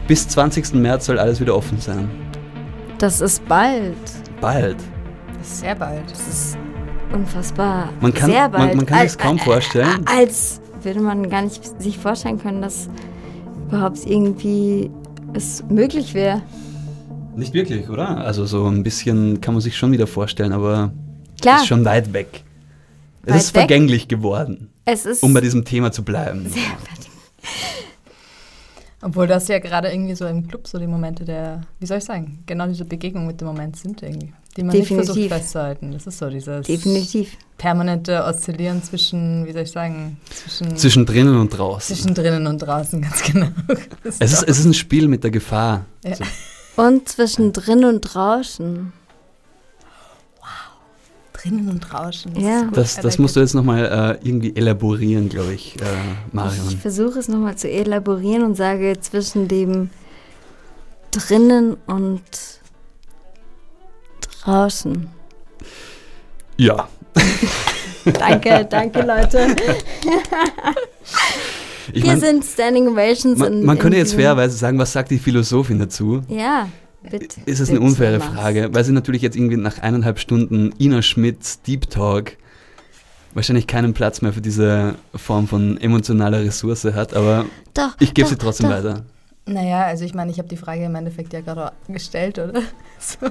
Bis 0.09 0.27
20. 0.27 0.75
März 0.75 1.07
soll 1.07 1.21
alles 1.21 1.41
wieder 1.41 1.55
offen 1.55 1.81
sein. 1.81 2.28
Das 2.99 3.21
ist 3.21 3.47
bald. 3.49 3.97
Bald. 4.41 4.77
Sehr 5.43 5.75
bald. 5.75 6.11
Das 6.11 6.27
ist 6.29 6.59
unfassbar. 7.13 7.91
Man 8.01 8.13
kann- 8.13 8.31
Sehr 8.31 8.43
man- 8.49 8.53
bald. 8.53 8.75
man 8.75 8.87
kann 8.87 8.99
Al- 8.99 9.09
sich's 9.09 9.19
kaum 9.19 9.39
vorstellen. 9.39 10.05
Als 10.07 10.61
würde 10.83 11.01
man 11.01 11.29
gar 11.31 11.43
nicht 11.43 11.81
sich 11.81 11.99
vorstellen 11.99 12.39
können, 12.41 12.61
dass 12.63 12.89
überhaupt 13.69 13.99
irgendwie 14.05 14.91
es 15.35 15.63
möglich 15.69 16.15
wäre. 16.15 16.43
Nicht 17.37 17.55
wirklich, 17.55 17.89
oder? 17.89 18.19
Also 18.19 18.47
so 18.47 18.67
ein 18.67 18.83
bisschen 18.83 19.41
kann 19.41 19.55
man 19.55 19.61
sich 19.61 19.77
schon 19.77 19.93
wieder 19.93 20.07
vorstellen, 20.09 20.53
aber 20.53 20.93
Klar, 21.41 21.59
ist 21.59 21.67
schon 21.69 21.85
weit 21.85 22.13
weg. 22.13 22.43
Es 23.25 23.33
Weit 23.33 23.41
ist 23.41 23.55
weg? 23.55 23.61
vergänglich 23.61 24.09
geworden, 24.09 24.71
es 24.85 25.07
ist 25.07 25.23
um 25.23 25.33
bei 25.35 25.41
diesem 25.41 25.65
Thema 25.65 25.93
zu 25.93 26.03
bleiben. 26.03 26.47
Obwohl 29.01 29.27
das 29.29 29.47
ja 29.49 29.59
gerade 29.61 29.91
irgendwie 29.93 30.15
so 30.17 30.27
im 30.27 30.49
Club 30.49 30.67
so 30.67 30.79
die 30.79 30.87
Momente 30.89 31.25
der, 31.25 31.61
wie 31.79 31.87
soll 31.87 31.99
ich 31.99 32.05
sagen, 32.05 32.43
genau 32.47 32.67
diese 32.67 32.85
Begegnung 32.85 33.27
mit 33.27 33.41
dem 33.41 33.47
Moment 33.47 33.77
sind 33.77 34.03
irgendwie. 34.03 34.33
Die 34.57 34.65
man 34.65 34.77
nicht 34.77 34.89
versucht 34.89 35.17
Definitiv. 35.17 35.33
festzuhalten. 35.37 35.93
Das 35.93 36.07
ist 36.09 36.19
so 36.19 36.29
dieses 36.29 36.67
definitiv. 36.67 37.37
permanente 37.59 38.25
Oszillieren 38.25 38.83
zwischen, 38.83 39.47
wie 39.47 39.53
soll 39.53 39.63
ich 39.63 39.71
sagen, 39.71 40.17
zwischen, 40.31 40.77
Zwischen 40.77 41.07
drinnen 41.07 41.37
und 41.37 41.51
draußen. 41.51 41.95
zwischen 41.95 42.15
drinnen 42.15 42.47
und 42.49 42.59
draußen, 42.59 43.01
ganz 43.03 43.23
genau. 43.23 43.49
Es 44.03 44.33
ist, 44.33 44.43
es 44.43 44.59
ist 44.59 44.65
ein 44.65 44.75
Spiel 44.75 45.07
mit 45.07 45.23
der 45.23 45.31
Gefahr. 45.31 45.85
Ja. 46.05 46.17
So. 46.17 46.25
Und 46.83 47.09
zwischen 47.09 47.53
drin 47.53 47.85
und 47.85 48.01
draußen. 48.01 48.93
Drinnen 51.41 51.69
und 51.69 51.95
Rauschen. 51.95 52.39
Ja. 52.39 52.69
Das, 52.73 52.99
I 52.99 53.03
das 53.03 53.15
like 53.15 53.19
musst 53.21 53.37
du 53.37 53.41
jetzt 53.41 53.55
nochmal 53.55 54.19
äh, 54.23 54.27
irgendwie 54.27 54.55
elaborieren, 54.57 55.29
glaube 55.29 55.55
ich, 55.55 55.77
äh, 55.81 55.85
Ich 56.27 56.33
Marion. 56.35 56.79
versuche 56.81 57.19
es 57.19 57.29
nochmal 57.29 57.57
zu 57.57 57.71
elaborieren 57.71 58.43
und 58.43 58.57
sage 58.57 58.99
zwischen 59.01 59.49
dem 59.49 59.91
drinnen 61.13 61.77
und 61.87 62.23
draußen. 64.43 65.09
Ja. 66.57 66.89
Danke, 68.05 68.67
danke 68.71 69.03
Leute. 69.03 69.55
Ich 71.93 72.03
Wir 72.03 72.13
mein, 72.13 72.21
sind 72.21 72.45
Standing 72.45 72.89
Ovations. 72.89 73.39
man, 73.39 73.53
in, 73.53 73.65
man 73.67 73.77
in 73.77 73.83
könnte 73.83 73.99
jetzt 73.99 74.15
fairerweise 74.15 74.57
sagen, 74.57 74.79
was 74.79 74.93
sagt 74.93 75.11
die 75.11 75.19
Philosophin 75.19 75.79
dazu? 75.79 76.23
Ja, 76.29 76.69
bitte. 77.03 77.41
Ist 77.47 77.61
es 77.61 77.71
eine 77.71 77.81
unfaire 77.81 78.19
mach's. 78.19 78.35
Frage, 78.35 78.69
weil 78.73 78.85
sie 78.85 78.93
natürlich 78.93 79.23
jetzt 79.23 79.37
irgendwie 79.37 79.57
nach 79.57 79.79
eineinhalb 79.79 80.19
Stunden 80.19 80.73
Ina 80.79 81.03
Schmidt 81.03 81.67
Deep 81.67 81.91
Talk 81.91 82.37
wahrscheinlich 83.35 83.67
keinen 83.67 83.95
Platz 83.95 84.23
mehr 84.23 84.33
für 84.33 84.41
diese 84.41 84.97
Form 85.15 85.47
von 85.49 85.79
emotionaler 85.79 86.41
Ressource 86.41 86.85
hat, 86.85 87.15
aber 87.15 87.45
Doch. 87.75 87.95
ich 88.01 88.15
gebe 88.15 88.29
sie 88.29 88.37
trotzdem 88.37 88.69
doch. 88.71 88.77
weiter. 88.77 89.05
Naja, 89.49 89.87
also 89.87 90.05
ich 90.05 90.15
meine, 90.15 90.31
ich 90.31 90.39
habe 90.39 90.49
die 90.49 90.57
Frage 90.57 90.85
im 90.85 90.95
Endeffekt 90.95 91.33
ja 91.33 91.41
gerade 91.41 91.73
gestellt, 91.89 92.39
oder? 92.39 92.63
So. 93.01 93.29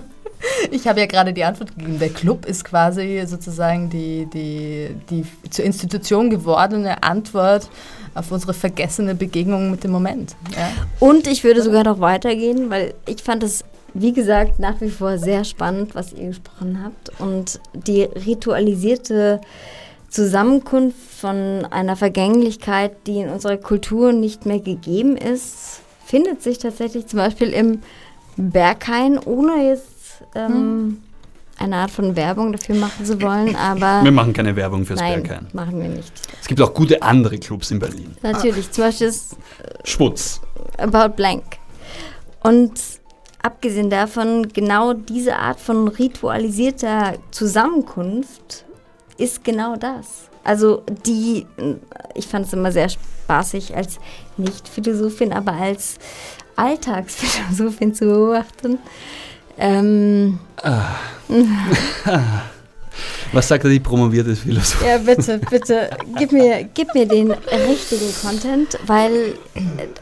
Ich 0.72 0.88
habe 0.88 1.02
ja 1.02 1.08
gerade 1.08 1.34
die 1.34 1.44
Antwort 1.44 1.76
gegeben. 1.76 2.00
Der 2.00 2.10
Club 2.10 2.46
ist 2.46 2.64
quasi 2.64 3.24
sozusagen 3.26 3.90
die, 3.90 4.28
die, 4.34 4.96
die 5.10 5.26
zur 5.50 5.66
Institution 5.66 6.30
gewordene 6.30 7.04
Antwort 7.04 7.70
auf 8.16 8.32
unsere 8.32 8.54
vergessene 8.54 9.14
Begegnung 9.14 9.72
mit 9.72 9.84
dem 9.84 9.92
Moment. 9.92 10.36
Ja? 10.56 10.70
Und 11.02 11.28
ich 11.28 11.44
würde 11.44 11.62
sogar 11.62 11.84
noch 11.84 12.00
weitergehen, 12.00 12.70
weil 12.70 12.94
ich 13.08 13.22
fand 13.24 13.44
es, 13.44 13.66
wie 13.94 14.14
gesagt, 14.14 14.58
nach 14.60 14.80
wie 14.80 14.90
vor 14.90 15.18
sehr 15.18 15.44
spannend, 15.44 15.96
was 15.96 16.14
ihr 16.14 16.28
gesprochen 16.28 16.82
habt. 16.82 17.20
Und 17.20 17.60
die 17.74 18.04
ritualisierte 18.04 19.42
Zusammenkunft 20.10 20.98
von 21.20 21.66
einer 21.66 21.98
Vergänglichkeit, 21.98 22.96
die 23.06 23.20
in 23.20 23.30
unserer 23.30 23.58
Kultur 23.58 24.14
nicht 24.14 24.46
mehr 24.46 24.60
gegeben 24.60 25.18
ist, 25.18 25.82
findet 26.08 26.42
sich 26.42 26.58
tatsächlich 26.58 27.06
zum 27.08 27.18
Beispiel 27.18 27.50
im 27.50 27.82
Berghain, 28.38 29.20
ohne 29.20 29.68
jetzt 29.68 30.24
ähm, 30.36 31.04
eine 31.58 31.76
Art 31.76 31.92
von 31.92 32.16
Werbung 32.16 32.54
dafür 32.54 32.76
machen 32.76 33.06
zu 33.06 33.22
wollen, 33.22 33.56
aber 33.58 34.04
Wir 34.04 34.12
machen 34.12 34.32
keine 34.32 34.56
Werbung 34.56 34.86
fürs 34.86 35.02
nein, 35.02 35.24
Berghain. 35.24 35.48
machen 35.52 35.82
wir 35.82 35.90
nicht. 35.90 36.14
Es 36.40 36.48
gibt 36.48 36.62
auch 36.62 36.74
gute 36.74 37.02
andere 37.02 37.38
Clubs 37.38 37.72
in 37.72 37.80
Berlin. 37.80 38.16
Natürlich, 38.22 38.72
zum 38.72 38.86
Beispiel 38.86 39.08
ist 39.08 39.36
Schmutz. 39.84 40.40
About 40.78 41.16
Blank. 41.16 41.44
Und 42.42 42.80
abgesehen 43.42 43.90
davon, 43.90 44.48
genau 44.54 44.94
diese 44.94 45.36
Art 45.36 45.60
von 45.60 45.90
ritualisierter 45.90 47.16
Zusammenkunft 47.32 48.64
ist 49.18 49.44
genau 49.44 49.76
das. 49.76 50.30
Also 50.46 50.84
die, 51.06 51.46
ich 52.14 52.28
fand 52.28 52.46
es 52.46 52.54
immer 52.54 52.72
sehr 52.72 52.88
spaßig 52.88 53.76
als 53.76 54.00
Nicht-Philosophin, 54.38 55.34
aber 55.34 55.54
als 55.54 55.96
Alltagsphilosophin 56.56 57.94
zu 57.94 58.06
beobachten. 58.06 58.80
Ähm, 59.58 60.40
Was 63.34 63.48
sagt 63.48 63.64
die 63.66 63.80
promovierte 63.80 64.36
Philosoph? 64.36 64.84
ja, 64.86 64.98
bitte, 64.98 65.40
bitte, 65.50 65.90
gib 66.18 66.32
mir, 66.32 66.68
gib 66.74 66.94
mir 66.94 67.08
den 67.08 67.32
richtigen 67.32 68.14
Content, 68.22 68.78
weil 68.86 69.34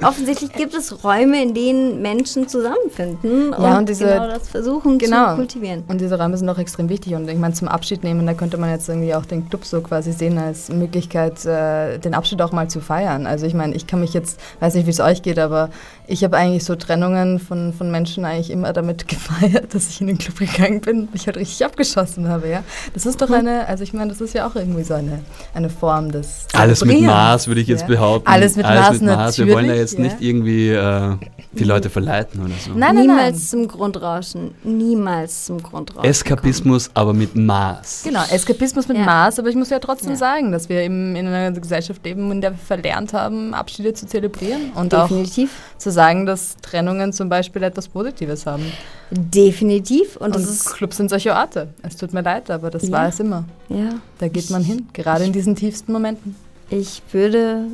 offensichtlich 0.02 0.52
gibt 0.54 0.74
es 0.74 1.04
Räume, 1.04 1.42
in 1.42 1.54
denen 1.54 2.02
Menschen 2.02 2.48
zusammenfinden 2.48 3.54
und, 3.54 3.64
Ja, 3.64 3.78
und 3.78 3.90
diese- 3.90 4.06
genau 4.06 4.28
das 4.28 4.50
versuchen 4.50 4.98
Genau. 4.98 5.32
zu 5.32 5.36
kultivieren. 5.38 5.84
Und 5.88 6.02
diese 6.02 6.18
Räume 6.20 6.38
sind 6.38 6.50
auch 6.50 6.58
extrem 6.58 6.90
wichtig. 6.90 7.14
Und 7.16 7.28
ich 7.30 7.38
meine, 7.38 7.54
zum 7.54 7.68
Abschied 7.68 8.04
nehmen, 8.04 8.25
da 8.25 8.34
könnte 8.34 8.58
man 8.58 8.70
jetzt 8.70 8.88
irgendwie 8.90 9.14
auch 9.14 9.25
den 9.25 9.50
Club 9.50 9.66
so 9.66 9.82
quasi 9.82 10.12
sehen 10.12 10.38
als 10.38 10.70
Möglichkeit, 10.70 11.46
äh, 11.46 11.98
den 12.00 12.14
Abschied 12.14 12.42
auch 12.42 12.52
mal 12.52 12.70
zu 12.70 12.80
feiern. 12.82 13.25
Also 13.28 13.46
ich 13.46 13.54
meine, 13.54 13.75
ich 13.75 13.88
kann 13.88 14.00
mich 14.02 14.14
jetzt, 14.14 14.40
weiß 14.60 14.75
nicht, 14.75 14.86
wie 14.86 14.92
es 14.92 15.00
euch 15.00 15.22
geht, 15.22 15.40
aber 15.40 15.70
ich 16.08 16.24
habe 16.24 16.38
eigentlich 16.38 16.64
so 16.64 16.75
Trennungen 16.75 17.40
von, 17.40 17.74
von 17.74 17.90
Menschen 17.92 18.25
eigentlich 18.25 18.52
immer 18.52 18.74
damit 18.74 19.08
gefeiert, 19.08 19.74
dass 19.74 19.90
ich 19.90 20.02
in 20.02 20.08
den 20.08 20.18
Club 20.18 20.38
gegangen 20.40 20.82
bin 20.82 21.00
und 21.02 21.14
mich 21.14 21.25
halt 21.28 21.38
richtig 21.38 21.66
abgeschossen 21.66 22.28
habe, 22.30 22.50
ja. 22.50 22.64
Das 22.94 23.06
ist 23.06 23.22
doch 23.22 23.30
eine, 23.32 23.68
also 23.68 23.84
ich 23.84 23.94
meine, 23.94 24.10
das 24.10 24.22
ist 24.22 24.34
ja 24.34 24.48
auch 24.48 24.56
irgendwie 24.56 24.84
so 24.84 24.94
eine, 24.94 25.20
eine 25.54 25.70
Form 25.70 26.12
des 26.12 26.48
Alles 26.54 26.84
mit 26.86 27.01
Maß, 27.01 27.48
würde 27.48 27.62
ich 27.62 27.68
jetzt 27.68 27.82
ja. 27.82 27.88
behaupten. 27.88 28.27
Alles 28.30 28.56
mit 28.56 28.65
Maß, 28.65 29.38
Wir 29.38 29.54
wollen 29.54 29.68
ja 29.68 29.75
jetzt 29.75 29.94
ja. 29.96 30.01
nicht 30.01 30.22
irgendwie 30.22 30.70
äh, 30.70 31.15
die 31.54 31.63
Leute 31.63 31.89
verleiten 31.89 32.42
oder 32.42 32.54
so. 32.60 32.72
Nein, 32.72 32.96
nein, 32.96 33.08
Niemals 33.08 33.32
nein. 33.32 33.36
zum 33.36 33.68
Grundrauschen. 33.68 34.56
Niemals 34.63 35.46
zum 35.46 35.62
Grundrauschen. 35.62 36.10
Eskapismus, 36.10 36.89
aber 36.94 37.13
mit 37.13 37.36
Maß. 37.36 38.01
Genau, 38.04 38.24
Eskapismus 38.32 38.88
mit 38.88 38.98
Ja. 38.98 39.06
Maß, 39.06 39.39
aber 39.39 39.50
ich 39.50 39.56
muss 39.56 39.70
ja 39.70 39.80
trotzdem 39.80 40.12
Ja. 40.12 40.18
sagen, 40.18 40.51
dass 40.51 40.70
wir 40.70 40.82
eben 40.82 41.15
in 41.15 41.27
einer 41.27 41.51
Gesellschaft 41.60 42.04
leben, 42.06 42.32
in 42.32 42.42
der 42.42 42.51
wir 42.51 42.58
verlernt 42.58 43.13
haben, 43.13 43.54
Abschiede 43.54 43.94
zu 43.94 44.08
zelebrieren 44.08 44.72
und 44.75 44.94
auch 44.94 45.08
Definitiv. 45.08 45.51
zu 45.77 45.92
sagen, 45.92 46.25
dass 46.25 46.58
Trennungen 46.62 47.13
zum 47.13 47.30
Beispiel 47.30 47.63
etwas 47.63 47.88
Positives 47.88 48.46
haben. 48.46 48.65
Definitiv. 49.12 50.15
Und 50.18 50.36
Und, 50.36 50.46
Clubs 50.74 50.98
sind 50.98 51.10
solche 51.10 51.34
Orte. 51.34 51.70
Es 51.84 51.96
tut 51.96 52.13
mir 52.13 52.22
leid, 52.22 52.50
aber 52.50 52.70
das 52.75 52.84
Ja. 52.88 52.91
war 52.91 53.08
es 53.10 53.20
immer. 53.20 53.46
ja, 53.70 53.96
Da 54.20 54.27
geht 54.27 54.50
man 54.50 54.63
hin, 54.63 54.88
gerade 54.94 55.24
in 55.25 55.34
diesen 55.34 55.55
tiefsten 55.55 55.91
Momenten. 55.91 56.36
ich 56.70 57.01
würde 57.12 57.67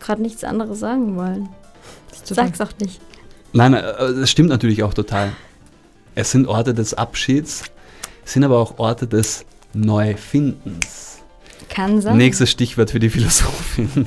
gerade 0.00 0.20
nichts 0.22 0.42
anderes 0.44 0.80
sagen 0.80 1.16
wollen. 1.16 1.48
Sag's 2.24 2.60
auch 2.60 2.72
nicht. 2.80 3.00
Nein, 3.52 3.74
äh, 3.74 3.82
das 3.98 4.30
stimmt 4.30 4.48
natürlich 4.48 4.82
auch 4.82 4.94
total. 4.94 5.32
Es 6.14 6.30
sind 6.30 6.46
Orte 6.46 6.74
des 6.74 6.94
Abschieds, 6.94 7.64
es 8.24 8.32
sind 8.34 8.44
aber 8.44 8.58
auch 8.58 8.78
Orte 8.78 9.06
des 9.06 9.44
Neufindens. 9.74 11.18
Kann 11.68 12.00
sein. 12.02 12.16
Nächstes 12.18 12.50
Stichwort 12.50 12.90
für 12.90 13.00
die 13.00 13.08
Philosophin. 13.10 14.06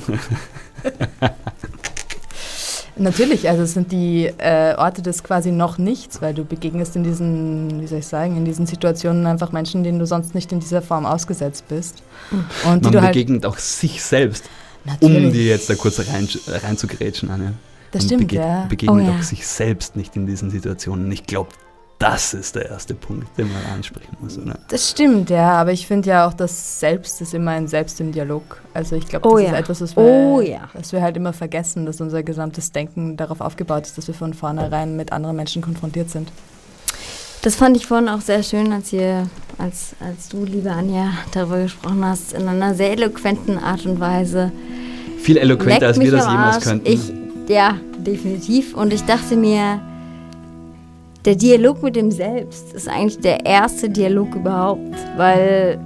Natürlich, 2.98 3.48
also 3.48 3.62
es 3.62 3.74
sind 3.74 3.92
die 3.92 4.26
äh, 4.38 4.74
Orte 4.76 5.02
des 5.02 5.22
quasi 5.22 5.52
noch 5.52 5.76
nichts, 5.76 6.22
weil 6.22 6.32
du 6.32 6.44
begegnest 6.44 6.96
in 6.96 7.04
diesen, 7.04 7.82
wie 7.82 7.86
soll 7.86 7.98
ich 7.98 8.06
sagen, 8.06 8.36
in 8.38 8.44
diesen 8.46 8.66
Situationen 8.66 9.26
einfach 9.26 9.52
Menschen, 9.52 9.84
denen 9.84 9.98
du 9.98 10.06
sonst 10.06 10.34
nicht 10.34 10.50
in 10.50 10.60
dieser 10.60 10.80
Form 10.80 11.04
ausgesetzt 11.04 11.64
bist. 11.68 12.02
Und 12.64 12.80
die 12.80 12.84
Man 12.84 12.92
du 12.92 13.02
halt. 13.02 13.12
begegnet 13.12 13.44
auch 13.44 13.58
sich 13.58 14.02
selbst, 14.02 14.44
um 14.84 14.92
Natürlich. 15.12 15.32
dir 15.34 15.44
jetzt 15.44 15.68
da 15.68 15.74
kurz 15.74 15.98
rein, 15.98 16.26
reinzugrätschen, 16.48 17.30
Anne. 17.30 17.52
Das 17.92 18.02
Man 18.02 18.08
stimmt, 18.08 18.28
bege 18.28 18.36
ja. 18.42 18.66
begegnet 18.66 18.96
Oh 18.96 19.10
ja. 19.10 19.18
auch 19.18 19.22
sich 19.22 19.46
selbst 19.46 19.96
nicht 19.96 20.16
in 20.16 20.26
diesen 20.26 20.50
Situationen. 20.50 21.10
Ich 21.12 21.24
glaube, 21.24 21.50
das 21.98 22.34
ist 22.34 22.54
der 22.54 22.68
erste 22.68 22.94
Punkt, 22.94 23.26
den 23.38 23.50
man 23.50 23.64
ansprechen 23.74 24.16
muss, 24.20 24.36
oder? 24.36 24.58
Das 24.68 24.90
stimmt, 24.90 25.30
ja, 25.30 25.52
aber 25.52 25.72
ich 25.72 25.86
finde 25.86 26.10
ja 26.10 26.28
auch, 26.28 26.34
das 26.34 26.78
Selbst 26.78 27.20
ist 27.22 27.32
immer 27.32 27.52
ein 27.52 27.68
Selbst 27.68 28.00
im 28.00 28.12
Dialog. 28.12 28.60
Also 28.74 28.96
ich 28.96 29.08
glaube, 29.08 29.22
das 29.22 29.32
Oh 29.32 29.38
ist 29.38 29.50
ja. 29.50 29.56
etwas, 29.56 29.80
was 29.80 29.96
wir, 29.96 30.02
Oh 30.02 30.40
ja. 30.42 30.68
was 30.74 30.92
wir 30.92 31.00
halt 31.00 31.16
immer 31.16 31.32
vergessen, 31.32 31.86
dass 31.86 32.00
unser 32.02 32.22
gesamtes 32.22 32.70
Denken 32.72 33.16
darauf 33.16 33.40
aufgebaut 33.40 33.86
ist, 33.86 33.96
dass 33.96 34.08
wir 34.08 34.14
von 34.14 34.34
vornherein 34.34 34.96
mit 34.96 35.10
anderen 35.12 35.36
Menschen 35.36 35.62
konfrontiert 35.62 36.10
sind. 36.10 36.30
Das 37.40 37.54
fand 37.54 37.76
ich 37.76 37.86
vorhin 37.86 38.08
auch 38.08 38.20
sehr 38.20 38.42
schön, 38.42 38.72
als 38.72 38.92
ihr, 38.92 39.28
als, 39.56 39.94
als 40.00 40.28
du, 40.28 40.44
liebe 40.44 40.72
Anja, 40.72 41.12
darüber 41.32 41.62
gesprochen 41.62 42.04
hast, 42.04 42.32
in 42.34 42.46
einer 42.46 42.74
sehr 42.74 42.90
eloquenten 42.92 43.56
Art 43.58 43.86
und 43.86 44.00
Weise. 44.00 44.52
Viel 45.20 45.38
eloquenter, 45.38 45.86
als 45.86 46.00
wir 46.00 46.10
das 46.10 46.26
jemals 46.26 46.64
könnten. 46.64 46.86
Ich, 46.86 47.12
ja, 47.48 47.76
definitiv. 47.98 48.74
Und 48.74 48.92
ich 48.92 49.04
dachte 49.04 49.36
mir, 49.36 49.80
der 51.26 51.34
Dialog 51.34 51.82
mit 51.82 51.96
dem 51.96 52.10
Selbst 52.10 52.72
ist 52.72 52.88
eigentlich 52.88 53.18
der 53.18 53.44
erste 53.44 53.90
Dialog 53.90 54.34
überhaupt, 54.34 54.96
weil 55.16 55.78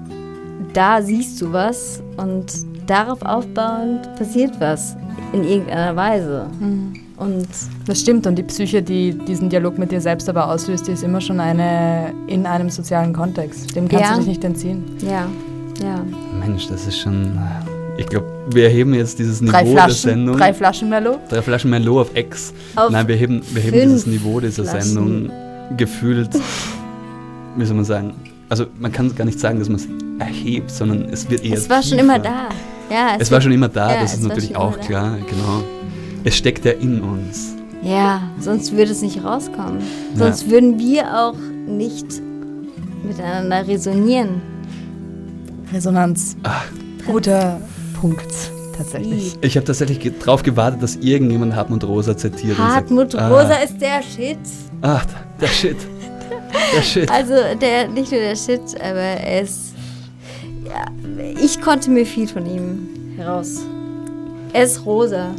da 0.74 1.02
siehst 1.02 1.40
du 1.40 1.52
was 1.52 2.02
und 2.18 2.52
darauf 2.86 3.22
aufbauend 3.22 4.14
passiert 4.16 4.52
was 4.60 4.96
in 5.32 5.42
irgendeiner 5.42 5.96
Weise. 5.96 6.46
Mhm. 6.60 6.92
Und 7.16 7.48
das 7.86 8.00
stimmt. 8.00 8.26
Und 8.26 8.36
die 8.36 8.42
Psyche, 8.42 8.82
die 8.82 9.12
diesen 9.12 9.48
Dialog 9.48 9.78
mit 9.78 9.92
dir 9.92 10.00
selbst 10.00 10.28
aber 10.28 10.50
auslöst, 10.50 10.88
die 10.88 10.92
ist 10.92 11.02
immer 11.02 11.20
schon 11.20 11.40
eine 11.40 12.14
in 12.26 12.46
einem 12.46 12.70
sozialen 12.70 13.12
Kontext. 13.12 13.74
Dem 13.74 13.88
kannst 13.88 14.04
ja. 14.04 14.12
du 14.12 14.18
dich 14.20 14.28
nicht 14.28 14.44
entziehen. 14.44 14.84
Ja, 15.02 15.28
ja. 15.82 16.04
Mensch, 16.38 16.68
das 16.68 16.86
ist 16.86 16.98
schon. 16.98 17.38
Ich 17.96 18.06
glaube, 18.06 18.26
wir 18.50 18.68
heben 18.68 18.94
jetzt 18.94 19.18
dieses 19.18 19.40
Niveau 19.40 19.52
drei 19.52 19.66
Flaschen, 19.66 19.86
der 19.86 19.94
Sendung. 19.94 20.36
Drei 20.36 20.54
Flaschen 20.54 20.88
Merlot? 20.88 21.20
Drei 21.28 21.42
Flaschen 21.42 21.70
Merlot 21.70 22.08
auf 22.08 22.16
X. 22.16 22.52
Auf 22.76 22.90
Nein, 22.90 23.06
wir 23.08 23.16
heben, 23.16 23.42
wir 23.52 23.62
heben 23.62 23.80
dieses 23.80 24.06
Niveau 24.06 24.40
dieser 24.40 24.64
Flaschen. 24.64 24.82
Sendung 24.82 25.30
gefühlt, 25.76 26.30
wie 27.56 27.64
soll 27.64 27.76
man 27.76 27.84
sagen, 27.84 28.14
also 28.48 28.66
man 28.78 28.90
kann 28.90 29.14
gar 29.14 29.24
nicht 29.24 29.38
sagen, 29.38 29.58
dass 29.58 29.68
man 29.68 29.76
es 29.76 29.88
erhebt, 30.18 30.70
sondern 30.70 31.04
es 31.10 31.28
wird 31.30 31.44
eher. 31.44 31.56
Es 31.56 31.68
war 31.68 31.80
tiefer. 31.80 31.96
schon 31.96 31.98
immer 31.98 32.18
da. 32.18 32.48
Ja, 32.90 33.14
es, 33.16 33.22
es 33.22 33.30
war 33.30 33.40
schon 33.40 33.52
immer 33.52 33.68
da, 33.68 33.94
ja, 33.94 34.02
das 34.02 34.14
ist 34.14 34.24
natürlich 34.24 34.56
auch 34.56 34.78
klar, 34.80 35.16
genau. 35.18 35.62
Es 36.24 36.36
steckt 36.36 36.64
ja 36.64 36.72
in 36.72 37.00
uns. 37.00 37.54
Ja, 37.82 38.22
sonst 38.40 38.72
würde 38.72 38.90
es 38.90 39.00
nicht 39.00 39.24
rauskommen. 39.24 39.78
Sonst 40.14 40.46
ja. 40.46 40.50
würden 40.50 40.78
wir 40.78 41.04
auch 41.16 41.36
nicht 41.66 42.06
miteinander 43.06 43.66
resonieren. 43.66 44.42
Resonanz. 45.72 46.36
Ach. 46.42 46.66
Guter 47.06 47.60
Punkt, 48.00 48.50
tatsächlich. 48.78 49.36
Ich 49.42 49.56
habe 49.56 49.66
tatsächlich 49.66 50.12
darauf 50.20 50.42
gewartet, 50.42 50.82
dass 50.82 50.96
irgendjemand 50.96 51.54
Hartmut 51.54 51.84
Rosa 51.84 52.16
zitiert. 52.16 52.56
Hartmut 52.56 53.12
sagt, 53.12 53.30
Rosa 53.30 53.56
ah. 53.60 53.62
ist 53.62 53.78
der 53.78 54.02
Shit. 54.02 54.38
Ach, 54.80 55.04
der 55.38 55.46
Shit. 55.48 55.76
Der 56.74 56.82
Shit. 56.82 57.10
Also 57.10 57.34
der, 57.60 57.88
nicht 57.88 58.10
nur 58.10 58.20
der 58.20 58.36
Shit, 58.36 58.60
aber 58.80 58.94
er 58.94 59.42
ist. 59.42 59.74
Ja, 60.64 60.86
ich 61.42 61.60
konnte 61.60 61.90
mir 61.90 62.06
viel 62.06 62.26
von 62.26 62.46
ihm 62.46 62.88
heraus. 63.18 63.60
Er 64.54 64.64
ist 64.64 64.84
rosa. 64.86 65.34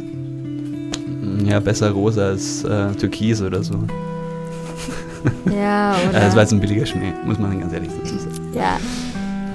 Ja, 1.44 1.58
besser 1.58 1.90
rosa 1.90 2.28
als 2.28 2.62
äh, 2.62 2.92
türkis 2.92 3.42
oder 3.42 3.62
so. 3.64 3.74
Ja, 5.52 5.96
oder? 6.10 6.20
das 6.20 6.34
war 6.34 6.42
jetzt 6.42 6.52
ein 6.52 6.60
billiger 6.60 6.86
Schmäh, 6.86 7.12
muss 7.24 7.38
man 7.38 7.58
ganz 7.58 7.72
ehrlich 7.72 7.90
dazu 8.00 8.18
sagen. 8.18 8.52
Ja, 8.54 8.78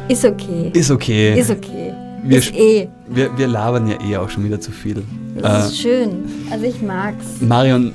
ist 0.10 0.26
okay. 0.26 0.72
Ist 0.74 0.92
okay. 0.92 1.40
Ist 1.40 1.50
okay. 1.50 1.87
Wir, 2.24 2.42
eh. 2.54 2.88
Wir, 3.08 3.38
wir 3.38 3.48
labern 3.48 3.88
ja 3.88 3.98
eh 4.02 4.18
auch 4.18 4.30
schon 4.30 4.44
wieder 4.44 4.60
zu 4.60 4.72
viel. 4.72 5.04
Das 5.40 5.66
äh, 5.66 5.68
ist 5.68 5.78
schön. 5.82 6.24
Also 6.52 6.66
ich 6.66 6.82
mag's. 6.82 7.42
Marion, 7.42 7.94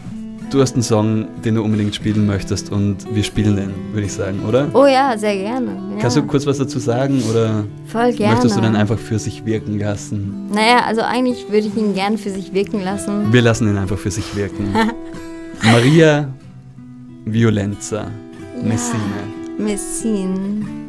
du 0.51 0.61
hast 0.61 0.75
einen 0.75 0.83
Song, 0.83 1.27
den 1.45 1.55
du 1.55 1.63
unbedingt 1.63 1.95
spielen 1.95 2.27
möchtest 2.27 2.71
und 2.71 2.99
wir 3.15 3.23
spielen 3.23 3.57
den, 3.57 3.71
würde 3.93 4.07
ich 4.07 4.13
sagen, 4.13 4.41
oder? 4.47 4.69
Oh 4.75 4.87
ja, 4.87 5.17
sehr 5.17 5.37
gerne. 5.37 5.67
Ja. 5.67 5.99
Kannst 6.01 6.17
du 6.17 6.23
kurz 6.23 6.47
was 6.47 6.59
dazu 6.59 6.79
sagen 6.79 7.23
oder 7.31 7.65
Voll 7.87 8.13
gerne. 8.13 8.35
möchtest 8.35 8.57
du 8.57 8.61
dann 8.61 8.77
einfach 8.77 8.99
für 8.99 9.19
sich 9.19 9.45
wirken 9.45 9.79
lassen? 9.79 10.51
Naja, 10.53 10.85
also 10.87 11.03
eigentlich 11.03 11.47
würde 11.51 11.67
ich 11.67 11.77
ihn 11.77 11.95
gerne 11.95 12.19
für 12.19 12.31
sich 12.31 12.53
wirken 12.53 12.83
lassen. 12.83 13.33
Wir 13.33 13.43
lassen 13.43 13.69
ihn 13.69 13.77
einfach 13.77 13.99
für 13.99 14.11
sich 14.11 14.37
wirken. 14.37 14.75
Maria 15.63 16.29
Violenza, 17.25 18.03
ja. 18.57 18.63
Messine. 18.63 18.99
Messine. 19.59 20.82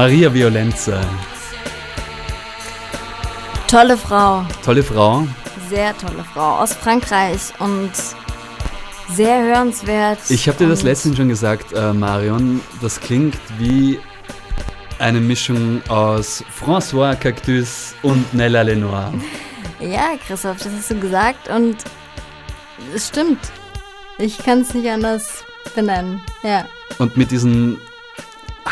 Maria 0.00 0.32
Violenza. 0.32 0.98
Tolle 3.68 3.98
Frau, 3.98 4.46
Tolle 4.64 4.82
Frau. 4.82 5.26
sehr 5.68 5.94
tolle 5.98 6.24
Frau 6.32 6.56
aus 6.60 6.72
Frankreich 6.72 7.52
und 7.58 7.90
sehr 9.10 9.42
hörenswert. 9.42 10.18
Ich 10.30 10.48
habe 10.48 10.56
dir 10.56 10.68
das 10.68 10.84
letztens 10.84 11.18
schon 11.18 11.28
gesagt, 11.28 11.74
äh, 11.74 11.92
Marion. 11.92 12.62
Das 12.80 12.98
klingt 12.98 13.36
wie 13.58 14.00
eine 14.98 15.20
Mischung 15.20 15.82
aus 15.90 16.42
François 16.58 17.14
Cactus 17.14 17.94
und 18.00 18.32
Nella 18.32 18.62
Lenoir. 18.62 19.12
Ja, 19.80 20.12
Christoph, 20.26 20.56
das 20.62 20.72
hast 20.78 20.90
du 20.90 20.98
gesagt 20.98 21.50
und 21.50 21.76
es 22.94 23.08
stimmt. 23.08 23.40
Ich 24.16 24.38
kann 24.38 24.62
es 24.62 24.72
nicht 24.72 24.88
anders 24.88 25.44
benennen. 25.74 26.22
Ja. 26.42 26.64
Und 26.98 27.18
mit 27.18 27.30
diesen 27.30 27.78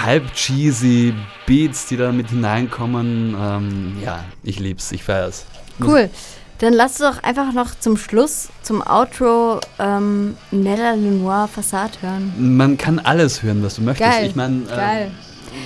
halb 0.09 0.33
cheesy 0.33 1.12
Beats, 1.47 1.85
die 1.87 1.99
da 1.99 2.12
mit 2.12 2.31
hineinkommen, 2.31 3.37
ähm, 3.38 3.97
ja, 4.03 4.25
ich 4.42 4.59
lieb's, 4.59 4.90
ich 4.92 5.05
feier's. 5.05 5.44
Cool. 5.83 6.09
Dann 6.61 6.73
lass 6.73 6.97
doch 6.97 7.23
einfach 7.23 7.53
noch 7.53 7.79
zum 7.79 7.97
Schluss, 7.99 8.49
zum 8.62 8.83
Outro, 8.83 9.61
ähm, 9.79 10.35
Nella 10.51 10.92
Lenoir 10.92 11.47
Fassade 11.47 11.92
hören. 12.01 12.33
Man 12.57 12.79
kann 12.79 12.99
alles 13.01 13.42
hören, 13.42 13.62
was 13.62 13.77
du 13.77 13.83
möchtest. 13.83 14.11
Geil, 14.11 14.27
Ich 14.29 14.35
meine, 14.35 14.62
Geil. 14.62 15.11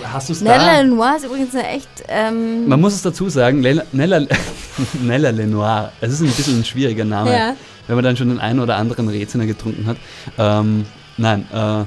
äh, 0.02 0.06
hast 0.12 0.28
du's 0.28 0.40
Nella 0.40 0.58
da? 0.58 0.80
Lenoir 0.80 1.16
ist 1.16 1.24
übrigens 1.24 1.54
eine 1.54 1.68
echt. 1.68 1.88
Ähm, 2.08 2.66
Man 2.68 2.80
muss 2.80 2.94
es 2.94 3.02
dazu 3.02 3.28
sagen, 3.28 3.60
Nella, 3.60 3.84
Nella, 3.92 4.26
Nella 5.02 5.30
Lenoir, 5.30 5.92
es 6.00 6.12
ist 6.14 6.20
ein 6.20 6.26
bisschen 6.26 6.58
ein 6.60 6.64
schwieriger 6.64 7.04
Name, 7.04 7.32
Ja. 7.32 7.54
wenn 7.86 7.94
man 7.94 8.04
dann 8.04 8.16
schon 8.16 8.28
den 8.28 8.40
einen 8.40 8.58
oder 8.58 8.76
anderen 8.76 9.08
Rätsel 9.08 9.46
getrunken 9.46 9.86
hat. 9.86 9.96
Ähm, 10.36 10.84
nein, 11.16 11.46
äh, 11.54 11.84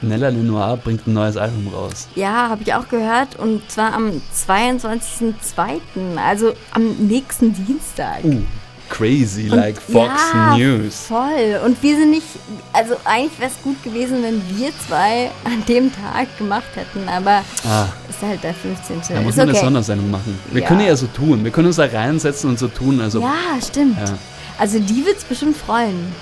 Nella 0.00 0.28
Lenoir 0.28 0.76
bringt 0.76 1.06
ein 1.06 1.12
neues 1.14 1.36
Album 1.36 1.68
raus. 1.74 2.06
Ja, 2.14 2.48
habe 2.50 2.62
ich 2.62 2.72
auch 2.74 2.88
gehört. 2.88 3.36
Und 3.36 3.68
zwar 3.70 3.92
am 3.94 4.20
22.02., 4.34 6.16
also 6.16 6.52
am 6.72 6.90
nächsten 7.08 7.52
Dienstag. 7.52 8.22
Uh, 8.24 8.40
crazy, 8.88 9.50
Und 9.50 9.56
like 9.56 9.80
Fox 9.80 10.12
ja, 10.32 10.56
News. 10.56 11.06
Voll. 11.08 11.60
Und 11.64 11.82
wir 11.82 11.96
sind 11.96 12.10
nicht, 12.10 12.26
also 12.72 12.94
eigentlich 13.04 13.38
wäre 13.38 13.50
es 13.50 13.62
gut 13.62 13.82
gewesen, 13.82 14.22
wenn 14.22 14.40
wir 14.56 14.70
zwei 14.86 15.30
an 15.44 15.64
dem 15.66 15.90
Tag 15.92 16.36
gemacht 16.38 16.68
hätten, 16.74 17.08
aber 17.08 17.42
Ah, 17.68 17.86
ist 18.08 18.22
halt 18.22 18.42
der 18.42 18.54
15. 18.54 19.00
da 19.16 19.20
muss 19.20 19.30
ist 19.32 19.36
man 19.38 19.48
okay. 19.48 19.56
eine 19.58 19.64
Sondersendung 19.66 20.10
machen. 20.10 20.38
Wir 20.52 20.62
Ja. 20.62 20.68
können 20.68 20.80
ja 20.86 20.96
so 20.96 21.06
tun. 21.06 21.42
Wir 21.44 21.50
können 21.50 21.66
uns 21.66 21.76
da 21.76 21.84
reinsetzen 21.86 22.50
und 22.50 22.58
so 22.58 22.68
tun. 22.68 23.00
Also, 23.00 23.20
ja, 23.20 23.26
Ja, 23.54 23.60
stimmt. 23.66 23.98
ja, 23.98 24.16
Also 24.58 24.78
die 24.78 25.04
wird 25.04 25.18
es 25.18 25.24
bestimmt 25.24 25.56
freuen. 25.56 26.12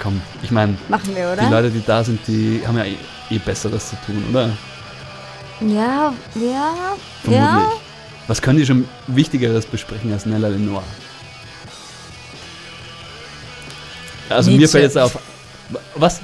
Komm. 0.00 0.20
Ich 0.42 0.50
meine, 0.50 0.76
Machen 0.88 1.14
wir, 1.14 1.32
oder? 1.32 1.42
die 1.42 1.50
Leute, 1.52 1.70
die 1.70 1.82
da 1.84 2.04
sind, 2.04 2.20
die 2.26 2.62
haben 2.66 2.76
ja 2.78 2.84
eh, 2.84 2.96
eh 3.30 3.38
Besseres 3.38 3.90
zu 3.90 3.96
tun, 4.06 4.22
oder? 4.30 4.50
ja, 5.60 6.12
ja, 6.34 6.74
Vermutlich. 7.22 7.32
ja. 7.34 7.70
Was 8.26 8.42
können 8.42 8.58
die 8.58 8.66
schon 8.66 8.86
Wichtigeres 9.06 9.64
besprechen 9.66 10.12
als 10.12 10.26
Nella 10.26 10.48
Lenoir? 10.48 10.82
Also 14.28 14.50
mir 14.50 14.58
Nietzsche. 14.58 14.72
fällt 14.72 14.84
jetzt 14.84 14.98
auf. 14.98 15.18
Was? 15.94 16.20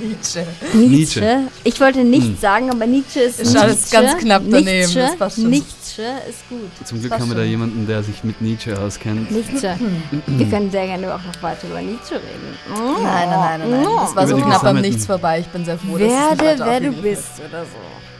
Nietzsche. 0.00 0.46
Nietzsche. 0.74 1.20
Nietzsche. 1.20 1.40
Ich 1.64 1.80
wollte 1.80 2.04
nichts 2.04 2.26
Hm. 2.26 2.38
sagen, 2.38 2.70
aber 2.70 2.86
Nietzsche 2.86 3.20
ist 3.20 3.40
das 3.40 3.72
ist 3.72 3.92
ganz 3.92 4.16
knapp 4.18 4.42
daneben, 4.44 4.64
Nietzsche, 4.80 5.00
das 5.00 5.16
passt 5.16 5.36
schon. 5.36 5.50
Nietzsche 5.50 6.02
ist 6.28 6.48
gut. 6.48 6.70
Zum 6.86 7.00
Glück 7.00 7.12
haben 7.12 7.28
wir 7.28 7.36
da 7.36 7.42
jemanden, 7.42 7.86
der 7.86 8.02
sich 8.02 8.22
mit 8.24 8.40
Nietzsche 8.40 8.78
auskennt. 8.78 9.30
Nietzsche. 9.30 9.76
wir 10.26 10.46
können 10.48 10.70
sehr 10.70 10.86
gerne 10.86 11.14
auch 11.14 11.22
noch 11.22 11.42
weiter 11.42 11.66
über 11.68 11.80
Nietzsche 11.80 12.14
reden. 12.14 12.56
Mm. 12.68 13.02
Nein, 13.02 13.02
nein, 13.02 13.28
nein, 13.28 13.60
nein, 13.60 13.70
nein. 13.82 13.96
Das 14.00 14.16
war 14.16 14.26
so 14.26 14.36
knapp 14.36 14.64
am 14.64 14.80
Nichts 14.80 15.06
vorbei. 15.06 15.40
Ich 15.40 15.46
bin 15.46 15.64
sehr 15.64 15.78
froh, 15.78 15.96
dass 15.98 16.02
es 16.12 16.30
nicht 16.30 16.40
Werde, 16.42 16.64
wer 16.64 16.80
du 16.80 16.92
bist 16.92 17.28
oder 17.48 17.62
so. 17.64 17.70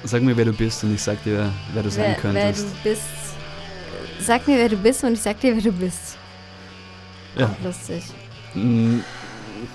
Sag 0.09 0.23
mir, 0.23 0.37
wer 0.37 0.45
du 0.45 0.53
bist 0.53 0.85
und 0.85 0.95
ich 0.95 1.03
sag 1.03 1.23
dir, 1.25 1.51
wer 1.75 1.83
du 1.83 1.91
sein 1.91 2.05
Wer, 2.05 2.33
wer 2.33 2.43
könntest. 2.43 2.67
du 2.67 2.89
bist. 2.91 3.03
Sag 4.21 4.47
mir, 4.47 4.57
wer 4.59 4.69
du 4.69 4.77
bist 4.77 5.05
und 5.05 5.13
ich 5.15 5.21
sag 5.23 5.41
dir, 5.41 5.55
wer 5.55 5.63
du 5.63 5.73
bist. 5.73 6.17
Ja. 7.37 7.55
Lustig. 7.63 8.03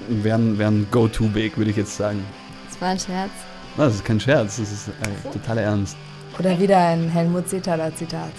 Mm, 0.09 0.23
Wäre 0.23 0.37
ein, 0.37 0.57
wär 0.57 0.67
ein 0.67 0.87
Go-To-Weg, 0.91 1.57
würde 1.57 1.71
ich 1.71 1.77
jetzt 1.77 1.95
sagen. 1.97 2.23
Das 2.69 2.79
war 2.81 2.89
ein 2.89 2.99
Scherz. 2.99 3.31
Ah, 3.77 3.85
Das 3.85 3.95
ist 3.95 4.05
kein 4.05 4.19
Scherz, 4.19 4.57
das 4.57 4.71
ist 4.71 4.87
äh, 4.89 4.91
totaler 5.31 5.61
Ernst. 5.61 5.95
Oder 6.39 6.59
wieder 6.59 6.77
ein 6.77 7.09
Helmut 7.09 7.47
Seethaler 7.49 7.93
Zitat. 7.95 8.31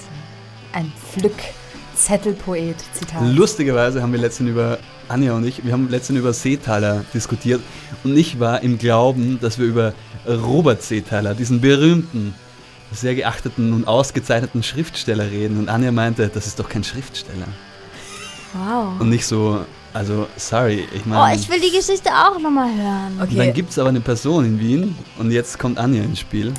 Ein 0.73 0.93
Pflück-Zettelpoet-Zitat. 1.13 3.23
Lustigerweise 3.35 4.03
haben 4.03 4.13
wir 4.13 4.21
letztens 4.21 4.51
über, 4.51 4.79
Anja 5.09 5.35
und 5.35 5.45
ich, 5.47 5.65
wir 5.65 5.73
haben 5.73 5.89
letztens 5.91 6.19
über 6.19 6.33
Seethaler 6.33 7.05
diskutiert 7.13 7.61
und 8.05 8.17
ich 8.17 8.41
war 8.41 8.63
im 8.63 8.79
Glauben, 8.79 9.39
dass 9.41 9.59
wir 9.59 9.67
über 9.67 9.93
Robert 10.27 10.83
Seethaler, 10.83 11.35
diesen 11.35 11.61
berühmten, 11.61 12.35
sehr 12.93 13.15
geachteten 13.15 13.73
und 13.73 13.87
ausgezeichneten 13.89 14.63
Schriftsteller 14.63 15.31
reden 15.31 15.59
und 15.59 15.69
Anja 15.69 15.93
meinte, 15.93 16.29
das 16.29 16.47
ist 16.47 16.59
doch 16.59 16.69
kein 16.69 16.85
Schriftsteller. 16.85 17.49
Wow. 18.53 19.01
Und 19.01 19.09
nicht 19.09 19.27
so, 19.27 19.65
also 19.95 20.27
sorry, 20.37 20.87
ich 20.95 21.03
Oh, 21.07 21.09
meine, 21.11 21.39
ich 21.41 21.49
will 21.49 21.61
die 21.61 21.77
Geschichte 21.77 22.11
auch 22.11 22.39
nochmal 22.39 22.69
hören. 22.75 23.13
und 23.21 23.33
dann 23.33 23.41
Okay, 23.41 23.53
gibt 23.53 23.71
es 23.71 23.79
aber 23.79 23.89
eine 23.91 24.01
Person 24.01 24.45
in 24.45 24.59
Wien 24.61 24.95
und 25.19 25.31
jetzt 25.31 25.59
kommt 25.59 25.79
Anja 25.79 26.03
ins 26.03 26.21
Spiel. 26.21 26.53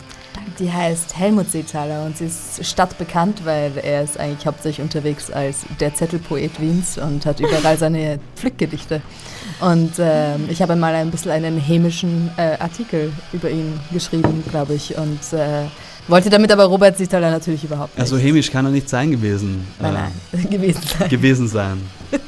die 0.60 0.72
heißt 0.72 1.18
Helmut 1.18 1.50
Seethaler 1.50 2.06
und 2.06 2.16
sie 2.18 2.26
ist 2.26 2.64
stadtbekannt, 2.64 3.44
weil 3.44 3.72
er 3.82 4.04
ist 4.04 4.20
eigentlich 4.20 4.46
hauptsächlich 4.46 4.84
unterwegs 4.84 5.32
als 5.32 5.62
der 5.80 5.96
Zettelpoet 5.96 6.60
Wiens 6.62 6.98
und 7.00 7.26
hat 7.26 7.40
überall 7.40 7.78
seine 7.78 8.20
Pflückgedichte. 8.36 9.02
Und 9.62 9.94
ähm, 9.98 10.46
ich 10.50 10.62
habe 10.62 10.76
mal 10.76 10.94
ein 10.94 11.10
bisschen 11.12 11.32
einen 11.32 11.58
hämischen 11.60 12.30
äh, 12.38 12.58
Artikel 12.60 13.12
über 13.32 13.50
ihn 13.50 13.80
geschrieben, 13.92 14.44
glaube 14.52 14.76
ich, 14.76 14.96
und 14.98 15.20
äh, 15.34 15.64
wollte 16.08 16.30
damit 16.30 16.52
aber 16.52 16.66
Robert 16.66 16.98
Seethaler 16.98 17.32
natürlich 17.32 17.64
überhaupt 17.64 17.96
nicht. 17.96 18.02
Also 18.02 18.18
hämisch 18.18 18.52
kann 18.52 18.66
er 18.66 18.72
nicht 18.72 18.90
sein 18.90 19.10
gewesen. 19.12 19.66
nein, 19.80 19.96
äh, 19.96 19.98
nein, 20.38 20.50
gewesen 20.52 20.82
sein. 21.00 21.10
gewesen 21.10 21.48
sein. 21.48 21.82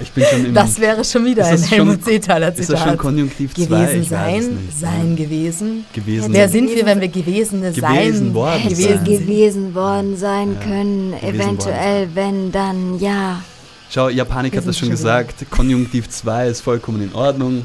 Ich 0.00 0.10
bin 0.12 0.24
schon 0.24 0.44
im. 0.46 0.54
Das 0.54 0.78
wäre 0.80 1.04
schon 1.04 1.24
wieder 1.24 1.50
Ist 1.52 1.64
ein 1.64 1.68
Helmut 1.68 2.04
Seethaler 2.04 2.48
ist 2.48 2.70
das 2.70 2.78
schon 2.78 2.78
Zitat. 2.78 2.98
Konjunktiv 2.98 3.54
2? 3.54 3.64
Gewesen 3.64 4.04
sein, 4.04 4.68
sein 4.78 5.16
gewesen. 5.16 5.84
Gewesen. 5.92 6.32
Wer 6.32 6.48
sind 6.48 6.70
wir, 6.70 6.86
wenn 6.86 7.00
wir 7.00 7.08
Gewesene 7.08 7.72
Gewesen 7.72 7.82
sein 7.82 8.34
worden 8.34 8.60
Hätte 8.60 8.76
sein. 8.76 9.04
gewesen 9.04 9.74
worden 9.74 10.16
sein 10.16 10.54
Ja, 10.54 10.60
können, 10.60 11.10
gewesen 11.12 11.40
eventuell, 11.40 12.08
wenn 12.14 12.52
dann, 12.52 12.98
ja. 12.98 13.42
Schau, 13.90 14.08
Japanik 14.08 14.56
hat 14.56 14.66
das 14.66 14.78
schon 14.78 14.88
schon 14.88 14.98
wieder. 14.98 15.22
gesagt. 15.24 15.50
Konjunktiv 15.50 16.08
2 16.08 16.48
ist 16.48 16.60
vollkommen 16.60 17.02
in 17.02 17.14
Ordnung. 17.14 17.64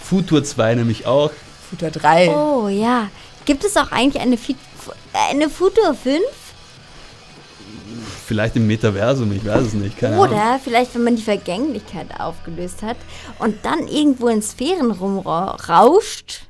Futur 0.00 0.44
2 0.44 0.74
nämlich 0.76 1.06
auch. 1.06 1.30
Futter 1.70 1.90
3. 1.90 2.30
Oh 2.30 2.68
ja. 2.68 3.08
Gibt 3.44 3.64
es 3.64 3.76
auch 3.76 3.90
eigentlich 3.90 4.22
eine, 4.22 4.36
Fi 4.36 4.56
eine 5.30 5.48
Futur 5.48 5.94
5? 5.94 6.20
Vielleicht 8.26 8.56
im 8.56 8.66
Metaversum, 8.66 9.32
ich 9.32 9.44
weiß 9.44 9.62
es 9.66 9.74
nicht. 9.74 9.98
Keine 9.98 10.14
Ahnung. 10.16 10.28
Oder 10.30 10.58
vielleicht, 10.62 10.94
wenn 10.94 11.04
man 11.04 11.16
die 11.16 11.22
Vergänglichkeit 11.22 12.18
aufgelöst 12.18 12.82
hat 12.82 12.96
und 13.38 13.56
dann 13.64 13.86
irgendwo 13.88 14.28
in 14.28 14.40
Sphären 14.42 14.90
rumrauscht, 14.90 16.46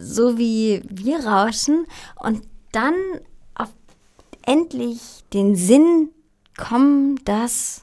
so 0.00 0.38
wie 0.38 0.82
wir 0.88 1.24
rauschen, 1.26 1.86
und 2.16 2.42
dann 2.72 2.94
auf 3.54 3.68
endlich 4.46 4.98
den 5.32 5.54
Sinn 5.56 6.08
kommen, 6.56 7.20
dass, 7.24 7.82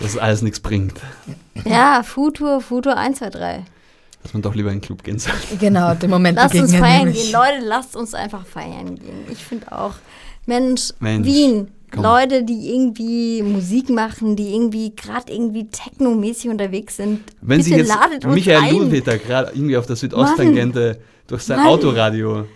Dass 0.00 0.10
es 0.12 0.18
alles 0.18 0.42
nichts 0.42 0.60
bringt. 0.60 0.98
ja, 1.64 2.02
Futur, 2.02 2.60
Futur 2.60 2.96
1, 2.96 3.18
2, 3.18 3.30
3. 3.30 3.64
Dass 4.22 4.32
man 4.34 4.42
doch 4.42 4.54
lieber 4.54 4.70
in 4.70 4.76
den 4.76 4.82
Club 4.82 5.02
gehen 5.02 5.18
soll. 5.18 5.32
Genau, 5.58 5.94
den 5.94 6.08
Moment 6.10 6.36
Lasst 6.36 6.54
uns 6.54 6.74
feiern 6.74 7.04
nämlich. 7.06 7.24
gehen. 7.24 7.32
Leute, 7.32 7.58
lasst 7.64 7.96
uns 7.96 8.14
einfach 8.14 8.46
feiern 8.46 8.96
gehen. 8.96 9.24
Ich 9.30 9.44
finde 9.44 9.70
auch, 9.72 9.94
Mensch, 10.46 10.92
Mensch, 10.98 11.26
Wien, 11.26 11.70
komm. 11.90 12.02
Leute, 12.02 12.42
die 12.44 12.74
irgendwie 12.74 13.42
Musik 13.42 13.88
machen, 13.90 14.36
die 14.36 14.54
irgendwie 14.54 14.94
gerade 14.94 15.32
irgendwie 15.32 15.68
technomäßig 15.68 16.50
unterwegs 16.50 16.96
sind, 16.96 17.20
Wenn 17.40 17.58
bitte 17.58 17.68
sich 17.68 17.76
jetzt 17.78 17.88
ladet 17.88 18.24
uns 18.24 18.34
Michael 18.34 18.58
ein. 18.58 18.68
Gerade 19.18 19.52
irgendwie 19.54 19.76
auf 19.76 19.86
der 19.86 19.96
Südosttangente 19.96 21.00
durch 21.26 21.42
sein 21.42 21.58
Mann. 21.58 21.68
Autoradio. 21.68 22.46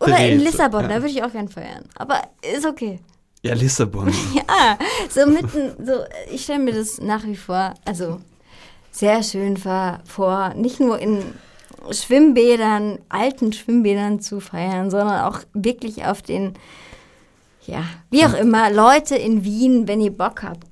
Oder 0.00 0.18
in 0.18 0.38
dreht. 0.38 0.50
Lissabon, 0.50 0.82
Ja. 0.82 0.88
da 0.88 0.94
würde 0.96 1.08
ich 1.10 1.22
auch 1.22 1.32
gern 1.32 1.48
feiern. 1.48 1.84
Aber 1.96 2.22
ist 2.56 2.64
okay. 2.64 2.98
Ja, 3.42 3.54
Lissabon. 3.54 4.12
Ja, 4.34 4.78
so 5.08 5.26
mitten, 5.26 5.72
so, 5.84 5.92
ich 6.32 6.42
stelle 6.42 6.58
mir 6.60 6.72
das 6.72 7.00
nach 7.00 7.24
wie 7.26 7.36
vor, 7.36 7.74
also 7.84 8.20
sehr 8.90 9.22
schön 9.22 9.56
vor, 9.56 10.54
nicht 10.56 10.80
nur 10.80 10.98
in 10.98 11.22
Schwimmbädern, 11.90 12.98
alten 13.08 13.52
Schwimmbädern 13.52 14.20
zu 14.20 14.40
feiern, 14.40 14.90
sondern 14.90 15.20
auch 15.24 15.40
wirklich 15.54 16.04
auf 16.04 16.22
den, 16.22 16.54
ja, 17.70 17.84
wie 18.10 18.24
auch 18.24 18.34
immer, 18.34 18.70
Leute 18.70 19.16
in 19.16 19.44
Wien, 19.44 19.86
wenn 19.88 20.00
ihr 20.00 20.16
Bock 20.16 20.42
habt 20.42 20.66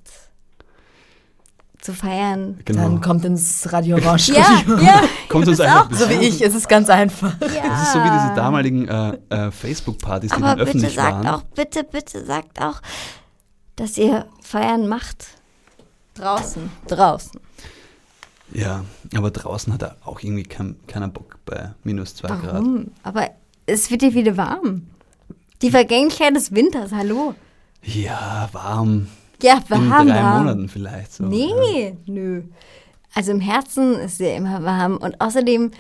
zu 1.81 1.95
feiern. 1.95 2.59
Genau. 2.65 2.83
Dann 2.83 3.01
kommt 3.01 3.25
ins 3.25 3.73
Radio 3.73 3.97
Orange. 3.97 4.33
Ja, 4.33 4.63
ja. 4.81 5.03
Kommt 5.29 5.49
uns 5.49 5.61
einfach 5.61 5.91
auch. 5.91 5.95
So 5.95 6.09
wie 6.11 6.27
ich, 6.27 6.43
es 6.43 6.55
ist 6.55 6.69
ganz 6.69 6.91
einfach. 6.91 7.35
ja. 7.41 7.69
Das 7.69 7.83
ist 7.83 7.93
so 7.93 7.99
wie 8.01 8.11
diese 8.11 8.35
damaligen 8.35 8.89
äh, 8.89 9.19
äh, 9.29 9.51
Facebook-Partys, 9.51 10.31
die 10.31 10.37
Aber 10.37 10.49
dann 10.49 10.59
bitte 10.59 10.71
öffentlich 10.71 10.95
sagt 10.95 11.25
waren. 11.25 11.27
auch, 11.27 11.43
bitte, 11.43 11.85
bitte 11.85 12.25
sagt 12.25 12.61
auch, 12.61 12.83
dass 13.77 13.97
ihr 13.97 14.27
feiern 14.43 14.89
macht. 14.89 15.29
Draußen. 16.15 16.69
Draußen. 16.89 17.41
Ja, 18.53 18.85
aber 19.15 19.31
draußen 19.31 19.73
hat 19.73 19.83
er 19.83 19.97
auch 20.05 20.21
irgendwie 20.21 20.43
kein, 20.43 20.77
keiner 20.87 21.09
Bock 21.09 21.39
bei 21.47 21.75
minus 21.85 22.17
zwei 22.17 22.29
Grad. 22.29 22.55
Warum? 22.55 22.89
Aber 23.03 23.31
es 23.67 23.91
wird 23.91 24.03
dir 24.03 24.15
wieder 24.15 24.37
warm. 24.37 24.89
Die 25.63 25.71
Vergänglichkeit 25.71 26.35
des 26.37 26.53
Winters, 26.53 26.93
hallo. 26.93 27.35
Ja, 27.83 28.49
warm. 28.53 29.09
Ja, 29.43 29.55
In 29.71 29.91
warm, 29.91 30.09
drei 30.09 30.23
warm. 30.23 30.39
Monaten 30.45 30.69
vielleicht. 30.69 31.13
So. 31.13 31.25
Ja. 31.25 31.29
Nee, 31.31 31.97
nö. 32.07 32.43
Also 33.15 33.33
im 33.33 33.41
Herzen 33.41 33.95
ist 34.01 34.21
er 34.21 34.37
immer 34.37 34.63
warm 34.63 34.97
und 34.99 35.21
außerdem 35.21 35.71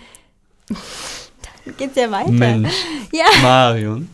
dann 0.68 1.76
geht's 1.76 1.96
ja 1.96 2.10
weiter. 2.10 2.30
Mensch, 2.30 2.72
Ja, 3.12 3.24
Marion, 3.42 4.08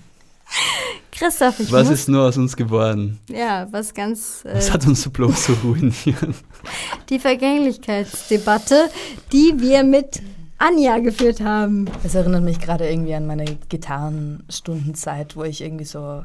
Christoph, 1.12 1.60
ich 1.60 1.70
was 1.70 1.88
muss, 1.88 2.00
ist 2.00 2.08
nur 2.08 2.24
aus 2.24 2.36
uns 2.36 2.56
geworden? 2.56 3.20
ja, 3.28 3.66
was 3.70 3.94
ganz 3.94 4.44
äh, 4.44 4.54
Was 4.56 4.70
hat 4.72 4.86
uns 4.86 5.02
so 5.02 5.10
bloß 5.10 5.44
so 5.46 5.52
ruiniert? 5.64 6.34
die 7.08 7.18
Vergänglichkeitsdebatte, 7.18 8.90
die 9.32 9.54
wir 9.58 9.84
mit 9.84 10.20
Anja 10.66 10.98
geführt 10.98 11.40
haben. 11.42 11.86
Es 12.04 12.14
erinnert 12.14 12.42
mich 12.42 12.58
gerade 12.58 12.88
irgendwie 12.88 13.14
an 13.14 13.26
meine 13.26 13.44
Gitarrenstundenzeit, 13.68 15.36
wo 15.36 15.44
ich 15.44 15.60
irgendwie 15.60 15.84
so, 15.84 16.24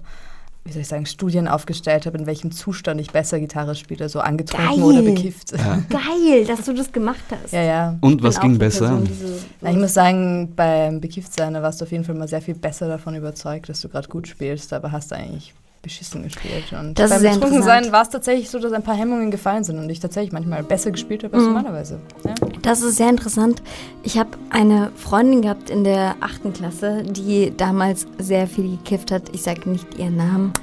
wie 0.63 0.71
soll 0.71 0.82
ich 0.82 0.88
sagen, 0.88 1.06
Studien 1.06 1.47
aufgestellt 1.47 2.06
habe, 2.06 2.17
in 2.17 2.25
welchem 2.25 2.52
Zustand 2.52 3.02
ich 3.02 3.12
besser 3.12 3.39
Gitarre 3.39 3.75
spiele, 3.75 4.08
so 4.08 4.19
angetrunken 4.21 4.75
Geil. 4.75 4.84
oder 4.84 5.02
bekifft. 5.02 5.52
Ja. 5.52 5.80
Geil, 5.89 6.45
dass 6.45 6.65
du 6.65 6.73
das 6.73 6.91
gemacht 6.91 7.23
hast. 7.30 7.52
Ja, 7.52 7.63
ja. 7.63 7.97
Und 8.02 8.23
was 8.23 8.39
ging 8.39 8.58
besser? 8.58 8.88
Person, 8.88 9.06
so- 9.08 9.39
Na, 9.62 9.71
ich 9.71 9.78
muss 9.78 9.93
sagen, 9.93 10.54
beim 10.56 11.02
Bekifftsein, 11.02 11.54
da 11.54 11.62
warst 11.62 11.82
du 11.82 11.86
auf 11.86 11.91
jeden 11.91 12.04
Fall 12.06 12.15
mal 12.15 12.28
sehr 12.28 12.41
viel 12.41 12.56
besser 12.56 12.88
davon 12.88 13.15
überzeugt, 13.15 13.67
dass 13.69 13.82
du 13.82 13.89
gerade 13.89 14.08
gut 14.08 14.28
spielst, 14.28 14.71
aber 14.73 14.91
hast 14.91 15.12
eigentlich 15.12 15.54
beschissen 15.82 16.24
gespielt. 16.24 16.74
Und 16.78 17.00
Das 17.00 17.10
beim 17.10 17.22
Betrunkensein 17.22 17.84
interessant. 17.86 17.92
war 17.94 18.02
es 18.02 18.10
tatsächlich 18.10 18.50
so, 18.50 18.60
dass 18.60 18.74
ein 18.74 18.84
paar 18.84 18.96
Hemmungen 18.96 19.32
gefallen 19.32 19.63
sind 19.63 19.80
und 19.80 19.89
ich 19.89 20.00
tatsächlich 20.00 20.32
manchmal 20.34 20.62
besser 20.63 20.92
gespielt 20.92 21.24
habe 21.24 21.36
als 21.36 21.44
Mhm. 21.46 21.54
normalerweise. 21.54 22.00
Ja. 22.26 22.34
Das 22.62 22.82
ist 22.82 22.98
sehr 22.98 23.10
interessant. 23.10 23.62
Ich 24.04 24.18
habe 24.18 24.32
eine 24.50 24.92
Freundin 24.96 25.42
gehabt 25.42 25.70
in 25.70 25.84
der 25.84 26.15
achten 26.20 26.52
Klasse, 26.54 27.04
die 27.04 27.54
damals 27.56 28.08
sehr 28.18 28.48
viel 28.48 28.78
gekifft 28.78 29.12
hat. 29.12 29.24
Ich 29.34 29.42
sage 29.44 29.70
nicht 29.70 29.98
ihren 29.98 30.18
Namen. 30.18 30.54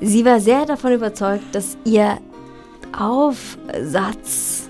Sie 0.00 0.24
war 0.24 0.40
sehr 0.40 0.66
davon 0.66 0.92
überzeugt, 0.92 1.54
dass 1.54 1.78
ihr 1.84 2.18
Aufsatz 2.98 4.68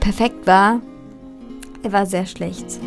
perfekt 0.00 0.46
war. 0.46 0.80
Er 1.82 1.92
war 1.92 2.06
sehr 2.06 2.26
schlecht. 2.26 2.78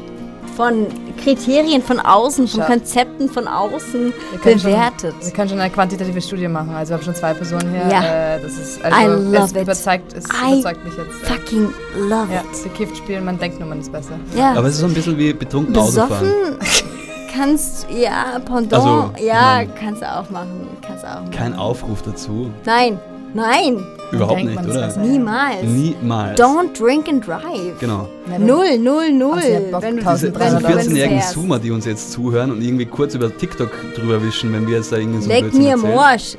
Von 0.60 0.88
Kriterien 1.24 1.82
von 1.82 2.02
außen, 2.02 2.46
von 2.50 2.60
Schau. 2.62 2.68
Konzepten 2.68 3.30
von 3.30 3.48
außen 3.48 4.14
Wir 4.32 4.40
können 4.42 4.60
schon- 4.60 4.72
bewertet. 4.72 5.16
Wir 5.22 5.32
können 5.32 5.48
schon 5.50 5.60
eine 5.62 5.70
quantitative 5.72 6.22
Studie 6.22 6.50
machen. 6.50 6.72
Also 6.76 6.90
wir 6.92 6.98
haben 6.98 7.04
schon 7.06 7.16
zwei 7.16 7.34
Personen 7.34 7.70
hier. 7.72 7.88
Ja. 7.90 8.36
Äh, 8.36 8.42
das 8.42 8.58
ist 8.58 8.80
I 8.80 8.84
also 8.84 9.24
love 9.32 9.38
es 9.46 9.52
it. 9.52 9.62
überzeugt, 9.62 10.14
es 10.14 10.26
I 10.26 10.60
überzeugt 10.60 10.84
mich 10.84 10.94
jetzt. 10.98 11.16
Fucking 11.32 11.74
love 12.10 12.28
Ja, 12.34 12.42
it. 12.42 12.64
bekifft 12.64 12.98
spielen, 12.98 13.24
man 13.24 13.40
denkt 13.40 13.58
nur, 13.58 13.70
man 13.70 13.80
ist 13.80 13.90
besser. 13.90 14.20
Ja. 14.36 14.52
Aber 14.52 14.68
es 14.68 14.74
ist 14.74 14.82
so 14.82 14.88
ein 14.88 14.94
bisschen 14.94 15.18
wie 15.18 15.32
betrunken 15.32 15.78
Autofahren. 15.78 16.28
Besoffen 16.60 16.90
kannst, 17.34 17.88
ja, 17.90 18.38
Pendant, 18.44 18.74
Also, 18.74 19.12
ich 19.18 19.24
ja, 19.24 19.64
kannst 19.80 20.02
du 20.02 20.12
auch 20.14 20.30
machen. 20.30 20.68
Kannst 20.86 21.04
du 21.06 21.08
auch 21.08 21.22
machen. 21.22 21.32
Kein 21.32 21.56
Aufruf 21.56 22.02
dazu. 22.02 22.52
Nein, 22.66 23.00
nein, 23.34 23.78
Überhaupt 24.12 24.44
nicht, 24.44 24.58
oder? 24.60 24.88
besser. 24.88 25.02
niemals. 25.02 25.64
Niemals. 25.64 26.40
Don't 26.40 26.78
drink 26.78 27.08
and 27.08 27.26
drive. 27.26 27.80
Genau. 27.80 28.08
Null, 28.40 28.78
null, 28.80 29.12
null. 29.12 29.34
Also, 29.38 29.82
wenn 29.82 29.98
du, 29.98 30.04
Diese, 30.04 30.32
diese 30.32 30.40
Euro. 30.40 30.40
wenn 30.40 30.54
du 30.62 30.68
14-jährigen 30.68 31.20
fährst. 31.20 31.34
Zoomer, 31.34 31.60
die 31.60 31.72
uns 31.72 31.86
jetzt 31.86 32.12
zuhören 32.12 32.52
und 32.52 32.62
irgendwie 32.62 32.86
kurz 32.86 33.14
über 33.16 33.36
TikTok 33.36 33.72
drüber 33.96 34.22
wischen, 34.24 34.52
wenn 34.54 34.68
wir 34.68 34.78
jetzt 34.78 34.92
da 34.92 34.98
irgendwie 34.98 35.22
so 35.22 35.28
Leck 35.30 35.42
Blödsinn 35.52 35.62
mir 35.64 35.74
am. 35.74 35.86
Arsch. 35.86 36.36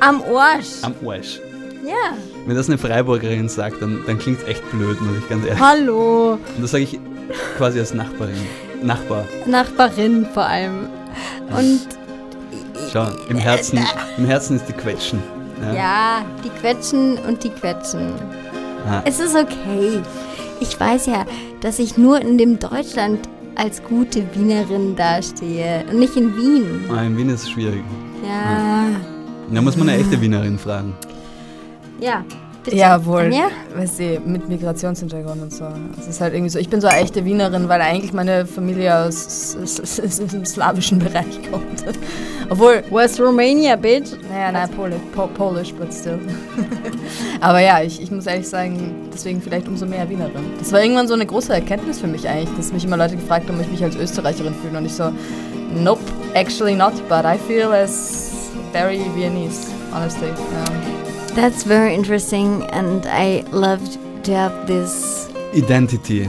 Am 0.00 0.22
Arsch. 0.22 0.66
Am 0.82 0.94
Arsch. 1.06 1.40
ja. 1.84 2.16
Wenn 2.46 2.56
das 2.56 2.68
eine 2.68 2.78
Freiburgerin 2.78 3.48
sagt, 3.48 3.82
dann, 3.82 4.00
dann 4.06 4.18
klingt 4.18 4.40
es 4.40 4.48
echt 4.48 4.70
blöd, 4.70 4.98
muss 5.02 5.18
ich 5.18 5.28
ganz 5.28 5.44
ehrlich 5.44 5.60
Hallo. 5.60 6.32
Und 6.32 6.62
das 6.62 6.70
sage 6.70 6.84
ich 6.84 6.98
quasi 7.58 7.78
als 7.78 7.92
Nachbarin. 7.92 8.36
Nachbar. 8.82 9.24
Nachbarin 9.44 10.26
vor 10.32 10.44
allem. 10.46 10.88
Und 11.50 11.80
Schau, 12.92 13.06
im 13.28 13.36
Herzen, 13.36 13.80
im 14.16 14.24
Herzen 14.24 14.56
ist 14.56 14.66
die 14.68 14.72
Quetschen. 14.72 15.20
Ja. 15.62 15.74
ja, 15.74 16.24
die 16.44 16.50
quetschen 16.60 17.18
und 17.26 17.42
die 17.42 17.50
quetschen. 17.50 18.12
Ah, 18.88 19.02
Es 19.04 19.18
ist 19.20 19.34
okay. 19.36 20.00
Ich 20.60 20.78
weiß 20.78 21.06
ja, 21.06 21.24
dass 21.60 21.78
ich 21.78 21.96
nur 21.96 22.20
in 22.20 22.38
dem 22.38 22.58
Deutschland 22.58 23.28
als 23.56 23.82
gute 23.82 24.22
Wienerin 24.34 24.94
dastehe 24.96 25.84
und 25.90 25.98
nicht 25.98 26.16
in 26.16 26.36
Wien. 26.36 26.84
ah, 26.90 27.02
in 27.02 27.16
Wien 27.16 27.28
ist 27.30 27.42
es 27.44 27.50
schwierig. 27.50 27.82
Ja. 28.26 28.86
Da 29.52 29.60
muss 29.62 29.76
man 29.76 29.88
eine 29.88 29.98
echte 30.00 30.20
Wienerin 30.20 30.58
fragen. 30.58 30.94
Ja. 32.00 32.24
Bitte. 32.64 32.76
Ja, 32.76 33.04
wohl. 33.04 33.22
Anja? 33.22 33.48
Weißt 33.76 34.00
du, 34.00 34.20
mit 34.26 34.48
Migrationshintergrund 34.48 35.42
und 35.42 35.52
so. 35.52 35.64
Es 35.98 36.08
ist 36.08 36.20
halt 36.20 36.34
irgendwie 36.34 36.50
so, 36.50 36.58
ich 36.58 36.68
bin 36.68 36.80
so 36.80 36.88
eine 36.88 37.00
echte 37.00 37.24
Wienerin, 37.24 37.68
weil 37.68 37.80
eigentlich 37.80 38.12
meine 38.12 38.46
Familie 38.46 38.94
aus, 38.96 39.56
dem 40.32 40.44
slawischen 40.44 40.98
Bereich 40.98 41.40
kommt. 41.50 41.84
Obwohl, 42.50 42.82
West 42.90 43.20
Romania, 43.20 43.76
bitch. 43.76 44.10
naja, 44.30 44.52
nein, 44.52 44.68
Polish, 44.70 45.00
po, 45.14 45.26
Polish, 45.28 45.72
but 45.74 45.92
still. 45.92 46.18
Aber 47.40 47.60
ja, 47.60 47.80
ich, 47.82 48.02
ich 48.02 48.10
muss 48.10 48.26
ehrlich 48.26 48.48
sagen, 48.48 49.08
deswegen 49.12 49.40
vielleicht 49.40 49.68
umso 49.68 49.86
mehr 49.86 50.08
Wienerin. 50.08 50.44
Das 50.58 50.72
war 50.72 50.82
irgendwann 50.82 51.08
so 51.08 51.14
eine 51.14 51.26
große 51.26 51.52
Erkenntnis 51.52 52.00
für 52.00 52.06
mich 52.08 52.28
eigentlich, 52.28 52.54
dass 52.56 52.72
mich 52.72 52.84
immer 52.84 52.96
Leute 52.96 53.16
gefragt 53.16 53.48
haben, 53.48 53.56
ob 53.56 53.62
ich 53.62 53.70
mich 53.70 53.84
als 53.84 53.96
Österreicherin 53.96 54.54
fühle. 54.54 54.78
Und 54.78 54.86
ich 54.86 54.94
so, 54.94 55.12
nope, 55.74 56.02
actually 56.34 56.74
not, 56.74 56.94
but 57.08 57.24
I 57.24 57.38
feel 57.46 57.72
as 57.72 58.50
very 58.72 58.98
Viennese, 59.14 59.68
honestly. 59.92 60.30
Um, 60.30 60.97
That's 61.34 61.62
very 61.64 61.94
interesting 61.94 62.64
and 62.72 63.06
I 63.06 63.44
loved 63.52 63.98
to 64.24 64.32
have 64.34 64.66
this 64.66 65.28
Identity. 65.54 66.28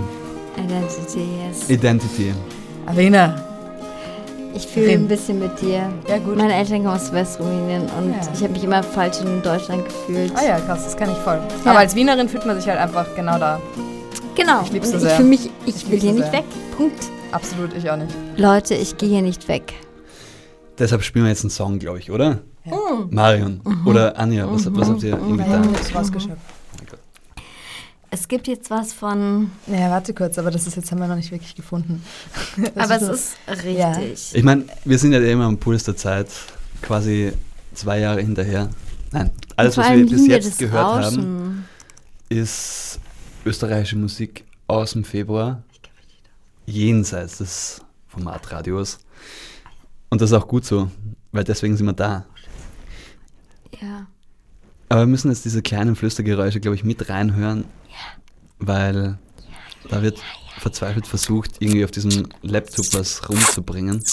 identity, 0.57 1.27
yes. 1.43 1.69
Identity. 1.69 2.33
Avena. 2.85 3.43
Ich 4.55 4.65
fühle 4.67 4.91
ein 4.93 5.07
bisschen 5.07 5.39
mit 5.39 5.59
dir. 5.61 5.89
Ja, 6.07 6.17
gut. 6.17 6.35
Meine 6.37 6.53
Eltern 6.55 6.83
kommen 6.83 6.95
aus 6.95 7.11
West-Rumänien 7.13 7.83
und 7.97 8.11
Ja. 8.11 8.19
ich 8.33 8.41
habe 8.41 8.53
mich 8.53 8.63
immer 8.63 8.81
falsch 8.83 9.19
in 9.21 9.41
Deutschland 9.41 9.85
gefühlt. 9.85 10.31
Ah 10.35 10.43
ja, 10.45 10.59
krass, 10.59 10.83
das 10.85 10.97
kann 10.97 11.11
ich 11.11 11.17
voll. 11.17 11.39
Ja. 11.65 11.71
Aber 11.71 11.79
als 11.79 11.95
Wienerin 11.95 12.27
fühlt 12.27 12.45
man 12.45 12.57
sich 12.59 12.67
halt 12.67 12.79
einfach 12.79 13.05
genau 13.15 13.37
da. 13.37 13.59
Genau. 14.35 14.61
Ich 14.63 14.71
lieb's 14.71 14.89
so 14.89 14.97
ich 14.97 15.03
sehr. 15.03 15.11
fühle 15.17 15.29
mich, 15.29 15.49
ich, 15.65 15.75
Ich 15.75 15.91
will 15.91 15.99
hier 15.99 16.13
nicht 16.13 16.23
sehr. 16.25 16.33
weg. 16.33 16.45
Punkt. 16.75 16.99
Absolut, 17.31 17.75
ich 17.77 17.89
auch 17.89 17.97
nicht. 17.97 18.11
Leute, 18.37 18.73
ich 18.73 18.97
gehe 18.97 19.09
hier 19.09 19.21
nicht 19.21 19.47
weg. 19.47 19.73
Deshalb 20.79 21.03
spielen 21.03 21.25
wir 21.25 21.29
jetzt 21.29 21.43
einen 21.43 21.49
Song, 21.51 21.77
glaube 21.77 21.99
ich, 21.99 22.09
oder? 22.09 22.39
Ja. 22.65 22.77
Marion 23.11 23.61
Mhm. 23.63 23.87
oder 23.87 24.17
Anja, 24.17 24.49
was, 24.49 24.73
was 24.73 24.87
habt 24.89 25.03
ihr 25.03 25.09
irgendwie 25.11 25.43
Ja, 25.43 25.61
da? 25.61 25.97
rausgeschöpft. 25.99 26.37
Es 28.11 28.27
gibt 28.27 28.47
jetzt 28.47 28.71
was 28.71 28.91
von. 28.93 29.51
Naja, 29.67 29.91
warte 29.91 30.13
kurz, 30.15 30.39
aber 30.39 30.49
das 30.49 30.65
ist 30.65 30.75
jetzt 30.75 30.91
haben 30.91 30.99
wir 30.99 31.07
noch 31.07 31.15
nicht 31.15 31.31
wirklich 31.31 31.53
gefunden. 31.55 32.01
Das 32.75 32.85
aber 32.85 32.95
es 32.95 33.01
nur- 33.01 33.11
ist 33.11 33.35
richtig. 33.65 33.77
Ja. 33.77 33.97
Ich 34.33 34.43
meine, 34.43 34.65
wir 34.83 34.97
sind 34.97 35.11
ja 35.13 35.19
immer 35.19 35.45
am 35.45 35.57
Puls 35.59 35.83
der 35.83 35.95
Zeit, 35.95 36.27
quasi 36.81 37.33
zwei 37.75 37.99
Jahre 37.99 38.21
hinterher. 38.21 38.69
Nein, 39.11 39.29
alles, 39.55 39.77
was 39.77 39.89
wir 39.91 40.05
bis 40.07 40.25
wir 40.27 40.35
jetzt 40.35 40.57
gehört 40.57 40.83
haben, 40.85 41.03
Rauschen. 41.03 41.65
ist 42.29 42.99
österreichische 43.45 43.97
Musik 43.97 44.43
aus 44.67 44.93
dem 44.93 45.03
Februar, 45.03 45.61
jenseits 46.65 47.37
des 47.39 47.81
Formatradios. 48.07 48.99
Und 50.09 50.21
das 50.21 50.31
ist 50.31 50.37
auch 50.37 50.47
gut 50.47 50.65
so, 50.65 50.89
weil 51.31 51.43
deswegen 51.43 51.77
sind 51.77 51.85
wir 51.85 51.93
da. 51.93 52.25
Ja. 53.79 54.07
Aber 54.89 55.01
wir 55.01 55.07
müssen 55.07 55.29
jetzt 55.29 55.45
diese 55.45 55.61
kleinen 55.61 55.95
Flüstergeräusche, 55.95 56.59
glaube 56.59 56.75
ich, 56.75 56.83
mit 56.83 57.09
reinhören, 57.09 57.65
weil 58.57 59.19
da 59.89 60.01
wird 60.01 60.19
verzweifelt 60.57 61.07
versucht, 61.07 61.57
irgendwie 61.59 61.85
auf 61.85 61.91
diesem 61.91 62.27
Laptop 62.41 62.93
was 62.93 63.29
rumzubringen. 63.29 64.03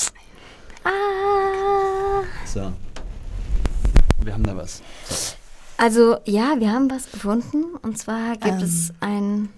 Ah. 0.85 2.23
So. 2.45 2.73
Wir 4.23 4.35
haben 4.35 4.45
da 4.45 4.57
was. 4.57 4.83
So. 5.09 5.35
Also, 5.79 6.17
ja, 6.25 6.55
wir 6.59 6.73
haben 6.73 6.91
was 6.91 7.11
gefunden. 7.11 7.65
Und 7.83 7.99
zwar 7.99 8.33
gibt 8.33 8.47
Ähm. 8.47 8.63
es 8.63 8.93
ein. 9.01 9.49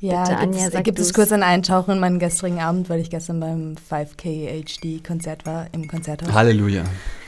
Ja, 0.00 0.22
Bitte, 0.22 0.30
gibt, 0.36 0.42
Anja, 0.42 0.66
es, 0.66 0.72
sag 0.72 0.84
gibt 0.84 0.98
es 0.98 1.12
kurz 1.12 1.30
einen 1.30 1.42
Eintauchen 1.42 1.92
in 1.92 2.00
meinen 2.00 2.18
gestrigen 2.18 2.60
Abend, 2.60 2.88
weil 2.88 3.00
ich 3.00 3.10
gestern 3.10 3.38
beim 3.38 3.74
5K 3.90 4.64
HD 4.64 5.04
Konzert 5.04 5.44
war 5.44 5.66
im 5.72 5.86
Konzerthaus. 5.88 6.32
Halleluja. 6.32 6.84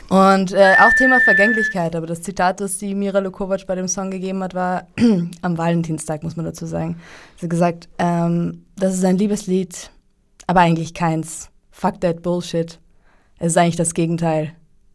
Und 0.08 0.52
äh, 0.52 0.74
auch 0.80 0.92
Thema 0.98 1.20
Vergänglichkeit, 1.20 1.94
aber 1.96 2.06
das 2.06 2.22
Zitat, 2.22 2.60
das 2.60 2.78
die 2.78 2.94
Mira 2.94 3.18
Lukovac 3.20 3.66
bei 3.66 3.74
dem 3.74 3.88
Song 3.88 4.10
gegeben 4.10 4.42
hat, 4.42 4.54
war 4.54 4.86
am 5.42 5.58
Valentinstag, 5.58 6.22
muss 6.22 6.36
man 6.36 6.44
dazu 6.44 6.66
sagen. 6.66 6.96
Sie 7.36 7.46
hat 7.46 7.50
gesagt, 7.50 7.88
ähm, 7.98 8.64
das 8.76 8.94
ist 8.94 9.04
ein 9.04 9.16
Liebeslied, 9.16 9.90
aber 10.46 10.60
eigentlich 10.60 10.92
keins. 10.94 11.50
Fuck 11.70 12.00
that 12.00 12.22
Bullshit. 12.22 12.78
Es 13.38 13.52
ist 13.52 13.56
eigentlich 13.58 13.76
das 13.76 13.94
Gegenteil. 13.94 14.52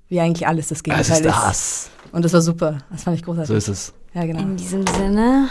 Wie 0.07 0.19
eigentlich 0.19 0.47
alles 0.47 0.67
das 0.69 0.79
Es 0.79 0.83
Gegenteil 0.83 1.03
ist 1.03 1.25
ist. 1.25 1.25
das. 1.25 1.89
Und 2.11 2.23
das 2.23 2.33
war 2.33 2.41
super. 2.41 2.77
Das 2.91 3.03
fand 3.03 3.17
ich 3.17 3.23
großartig. 3.23 3.49
So 3.49 3.55
ist 3.55 3.67
es. 3.67 3.93
Ja, 4.13 4.25
genau. 4.25 4.41
In 4.41 4.55
diesem 4.55 4.85
Sinne. 4.87 5.49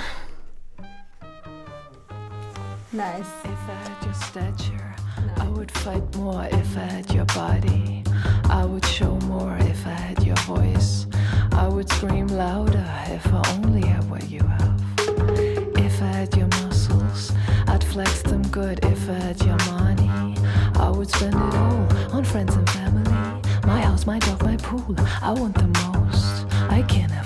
Nice. 2.97 3.29
If 3.45 3.69
I 3.69 3.75
had 3.75 4.05
your 4.05 4.15
stature, 4.15 4.95
nice. 5.27 5.41
I 5.41 5.49
would 5.51 5.71
fight 5.71 6.17
more 6.17 6.47
if 6.51 6.79
I 6.79 6.81
had 6.81 7.13
your 7.13 7.27
body. 7.27 8.03
I 8.45 8.65
would 8.65 8.87
show 8.87 9.17
more 9.27 9.55
if 9.61 9.87
I 9.87 9.91
had 9.91 10.25
your 10.25 10.37
voice. 10.47 11.07
I 11.53 11.69
would 11.69 11.91
scream 11.91 12.27
louder 12.29 12.91
if 13.09 13.27
I 13.27 13.43
only 13.53 13.87
had 13.87 14.09
what 14.09 14.31
you 14.31 14.41
have. 14.41 14.81
If 15.77 16.01
I 16.01 16.07
had 16.07 16.35
your 16.39 16.49
muscles, 16.63 17.33
I'd 17.67 17.85
flex 17.85 18.23
them 18.23 18.41
good 18.49 18.83
if 18.87 19.11
I 19.11 19.13
had 19.13 19.43
your 19.45 19.59
money. 19.73 20.35
I 20.77 20.89
would 20.89 21.11
spend 21.11 21.35
it 21.35 21.55
all 21.55 22.17
on 22.17 22.25
friends 22.25 22.57
and 22.57 22.69
family. 22.71 23.13
My 23.67 23.83
house, 23.83 24.07
my 24.07 24.19
dog, 24.21 24.43
my 24.43 24.57
pool. 24.57 24.97
I 25.21 25.33
want 25.33 25.55
the 25.55 25.69
most. 25.85 26.47
I 26.71 26.83
can't 26.89 27.13
have 27.13 27.26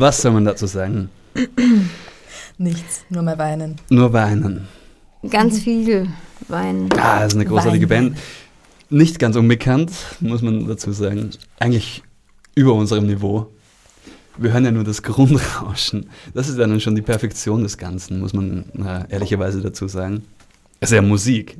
Was 0.00 0.22
soll 0.22 0.32
man 0.32 0.46
dazu 0.46 0.66
sagen? 0.66 1.10
Nichts, 2.56 3.04
nur 3.10 3.22
mal 3.22 3.36
weinen. 3.36 3.76
Nur 3.90 4.14
weinen. 4.14 4.66
Ganz 5.28 5.60
viel 5.60 6.08
Wein. 6.48 6.88
Ah, 6.96 7.20
das 7.20 7.34
ist 7.34 7.34
eine 7.34 7.44
großartige 7.44 7.90
Weinen. 7.90 8.12
Band. 8.14 8.22
Nicht 8.88 9.18
ganz 9.18 9.36
unbekannt, 9.36 9.92
muss 10.20 10.40
man 10.40 10.66
dazu 10.66 10.92
sagen. 10.92 11.28
Eigentlich 11.58 12.02
über 12.54 12.72
unserem 12.72 13.08
Niveau. 13.08 13.52
Wir 14.38 14.54
hören 14.54 14.64
ja 14.64 14.70
nur 14.70 14.84
das 14.84 15.02
Grundrauschen. 15.02 16.08
Das 16.32 16.48
ist 16.48 16.56
ja 16.56 16.66
dann 16.66 16.80
schon 16.80 16.96
die 16.96 17.02
Perfektion 17.02 17.62
des 17.62 17.76
Ganzen, 17.76 18.20
muss 18.20 18.32
man 18.32 18.70
äh, 18.82 19.04
ehrlicherweise 19.12 19.60
dazu 19.60 19.86
sagen. 19.86 20.24
Es 20.80 20.90
ist 20.90 20.96
ja 20.96 21.02
Musik. 21.02 21.58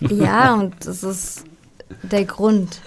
Ja, 0.00 0.54
und 0.54 0.74
das 0.84 1.04
ist 1.04 1.44
der 2.02 2.24
Grund 2.24 2.80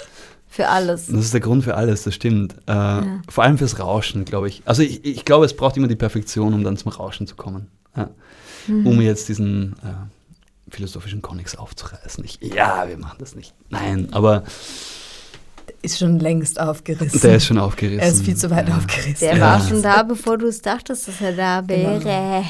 für 0.51 0.67
alles. 0.67 1.07
Das 1.07 1.15
ist 1.25 1.33
der 1.33 1.39
Grund 1.39 1.63
für 1.63 1.75
alles, 1.75 2.03
das 2.03 2.13
stimmt. 2.13 2.55
Äh, 2.67 3.01
Vor 3.29 3.43
allem 3.45 3.57
fürs 3.57 3.79
Rauschen, 3.79 4.25
glaube 4.25 4.49
ich. 4.49 4.61
Also 4.65 4.83
ich, 4.83 5.03
ich 5.05 5.23
glaube, 5.23 5.45
es 5.45 5.55
braucht 5.55 5.77
immer 5.77 5.87
die 5.87 5.95
Perfektion, 5.95 6.53
um 6.53 6.63
dann 6.65 6.75
zum 6.75 6.91
Rauschen 6.91 7.25
zu 7.25 7.35
kommen. 7.35 7.67
Ja. 7.95 8.09
Um 8.67 8.99
jetzt 9.01 9.29
diesen 9.29 9.73
äh, 9.83 10.73
philosophischen 10.73 11.21
Konix 11.21 11.55
aufzureißen. 11.55 12.23
Ich, 12.25 12.39
ja, 12.53 12.85
wir 12.87 12.97
machen 12.97 13.17
das 13.19 13.33
nicht. 13.33 13.53
Nein, 13.69 14.09
aber 14.11 14.43
Ist 15.81 15.97
schon 15.99 16.19
längst 16.19 16.59
aufgerissen. 16.59 17.19
der 17.21 17.37
ist 17.37 17.45
schon 17.45 17.57
aufgerissen. 17.57 17.99
er 18.01 18.09
ist 18.09 18.23
viel 18.23 18.35
zu 18.35 18.49
weit 18.51 18.67
ja. 18.69 18.75
aufgerissen. 18.77 19.15
Der 19.21 19.37
Ja. 19.37 19.41
war 19.41 19.67
schon 19.67 19.81
da, 19.81 20.03
bevor 20.03 20.37
du 20.37 20.47
es 20.47 20.61
dachtest, 20.61 21.07
dass 21.07 21.21
er 21.21 21.31
da 21.33 21.67
wäre. 21.67 22.43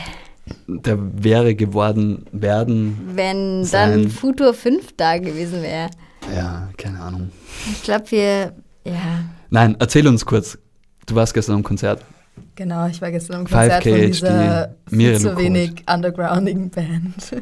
Der 0.67 0.97
wäre 1.23 1.53
geworden, 1.55 2.25
werden, 2.31 2.97
Wenn 3.13 3.63
Sein. 3.63 3.91
dann 4.03 4.09
Futur 4.09 4.53
5 4.55 4.93
da 4.97 5.17
gewesen 5.17 5.61
wäre. 5.61 5.91
Ja, 6.33 6.69
keine 6.77 6.99
Ahnung. 6.99 7.31
Ich 7.71 7.83
glaube, 7.83 8.09
wir, 8.11 8.53
ja. 8.85 9.23
Nein, 9.49 9.75
erzähl 9.79 10.07
uns 10.07 10.25
kurz. 10.25 10.57
Du 11.05 11.15
warst 11.15 11.33
gestern 11.33 11.55
am 11.55 11.63
Konzert. 11.63 12.03
Genau, 12.55 12.87
ich 12.87 13.01
war 13.01 13.11
gestern 13.11 13.37
am 13.37 13.45
Konzert 13.45 13.83
5K 13.83 13.91
von 13.91 14.01
dieser 14.01 14.75
viel 14.87 15.19
zu 15.19 15.37
wenig 15.37 15.83
undergroundigen 15.91 16.69
Band. 16.69 17.41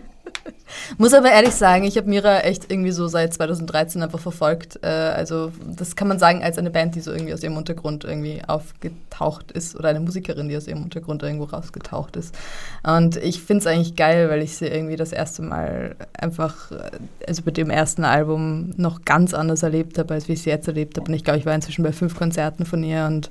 Muss 0.97 1.13
aber 1.13 1.31
ehrlich 1.31 1.53
sagen, 1.53 1.83
ich 1.83 1.97
habe 1.97 2.09
Mira 2.09 2.39
echt 2.39 2.71
irgendwie 2.71 2.91
so 2.91 3.07
seit 3.07 3.33
2013 3.33 4.01
einfach 4.01 4.19
verfolgt. 4.19 4.79
Äh, 4.83 4.87
also 4.87 5.51
das 5.65 5.95
kann 5.95 6.07
man 6.07 6.19
sagen 6.19 6.43
als 6.43 6.57
eine 6.57 6.69
Band, 6.69 6.95
die 6.95 7.01
so 7.01 7.11
irgendwie 7.11 7.33
aus 7.33 7.43
ihrem 7.43 7.57
Untergrund 7.57 8.03
irgendwie 8.03 8.41
aufgetaucht 8.47 9.51
ist 9.51 9.75
oder 9.75 9.89
eine 9.89 9.99
Musikerin, 9.99 10.49
die 10.49 10.57
aus 10.57 10.67
ihrem 10.67 10.83
Untergrund 10.83 11.23
irgendwo 11.23 11.45
rausgetaucht 11.45 12.15
ist. 12.15 12.35
Und 12.83 13.17
ich 13.17 13.41
finde 13.41 13.61
es 13.61 13.67
eigentlich 13.67 13.95
geil, 13.95 14.29
weil 14.29 14.41
ich 14.41 14.57
sie 14.57 14.67
irgendwie 14.67 14.95
das 14.95 15.11
erste 15.11 15.41
Mal 15.41 15.95
einfach, 16.13 16.71
also 17.27 17.41
mit 17.45 17.57
dem 17.57 17.69
ersten 17.69 18.03
Album 18.03 18.73
noch 18.77 19.03
ganz 19.05 19.33
anders 19.33 19.63
erlebt 19.63 19.97
habe, 19.97 20.13
als 20.13 20.27
wie 20.27 20.33
ich 20.33 20.41
sie 20.41 20.49
jetzt 20.49 20.67
erlebt 20.67 20.97
habe. 20.97 21.09
Und 21.09 21.13
ich 21.15 21.23
glaube, 21.23 21.39
ich 21.39 21.45
war 21.45 21.55
inzwischen 21.55 21.83
bei 21.83 21.91
fünf 21.91 22.15
Konzerten 22.15 22.65
von 22.65 22.83
ihr 22.83 23.05
und 23.05 23.29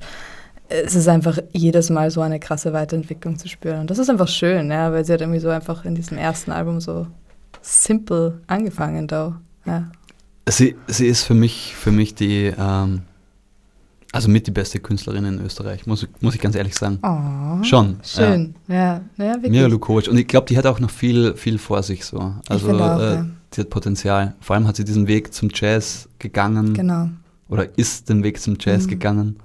es 0.68 0.94
ist 0.94 1.08
einfach 1.08 1.38
jedes 1.52 1.90
Mal 1.90 2.10
so 2.10 2.20
eine 2.20 2.38
krasse 2.38 2.72
Weiterentwicklung 2.72 3.38
zu 3.38 3.48
spüren. 3.48 3.80
Und 3.80 3.90
das 3.90 3.98
ist 3.98 4.10
einfach 4.10 4.28
schön, 4.28 4.70
ja, 4.70 4.92
weil 4.92 5.04
sie 5.04 5.12
hat 5.12 5.20
irgendwie 5.20 5.40
so 5.40 5.48
einfach 5.48 5.84
in 5.84 5.94
diesem 5.94 6.18
ersten 6.18 6.50
Album 6.52 6.80
so 6.80 7.06
simple 7.62 8.40
angefangen 8.46 9.06
da. 9.06 9.40
Ja. 9.64 9.90
Sie, 10.48 10.76
sie 10.86 11.06
ist 11.06 11.24
für 11.24 11.34
mich, 11.34 11.74
für 11.76 11.92
mich 11.92 12.14
die, 12.14 12.52
ähm, 12.58 13.02
also 14.12 14.30
mit 14.30 14.46
die 14.46 14.50
beste 14.50 14.80
Künstlerin 14.80 15.24
in 15.26 15.40
Österreich, 15.44 15.86
muss, 15.86 16.04
ich- 16.04 16.08
muss 16.20 16.34
ich 16.34 16.40
ganz 16.40 16.54
ehrlich 16.54 16.74
sagen. 16.74 16.98
Oh, 17.02 17.62
Schon. 17.64 17.98
Schön, 18.02 18.54
ja. 18.66 19.00
ja, 19.18 19.24
Ja. 19.24 19.36
Mira 19.48 19.66
Lukovic. 19.66 20.08
Und 20.08 20.16
ich 20.16 20.26
glaube, 20.26 20.46
die 20.46 20.56
hat 20.56 20.64
auch 20.66 20.80
noch 20.80 20.90
viel, 20.90 21.34
viel 21.36 21.58
vor 21.58 21.82
sich 21.82 22.04
so. 22.04 22.34
Also 22.48 22.70
auch, 22.72 23.00
äh, 23.00 23.24
die 23.54 23.60
hat 23.60 23.70
Potenzial. 23.70 24.34
Vor 24.40 24.56
allem 24.56 24.66
hat 24.66 24.76
sie 24.76 24.84
diesen 24.84 25.06
Weg 25.06 25.34
zum 25.34 25.50
Jazz 25.52 26.08
gegangen 26.18 26.72
Genau. 26.74 27.08
oder 27.48 27.66
ist 27.78 28.08
den 28.08 28.22
Weg 28.22 28.40
zum 28.40 28.56
Jazz 28.58 28.84
Mhm. 28.86 28.90
gegangen. 28.90 29.36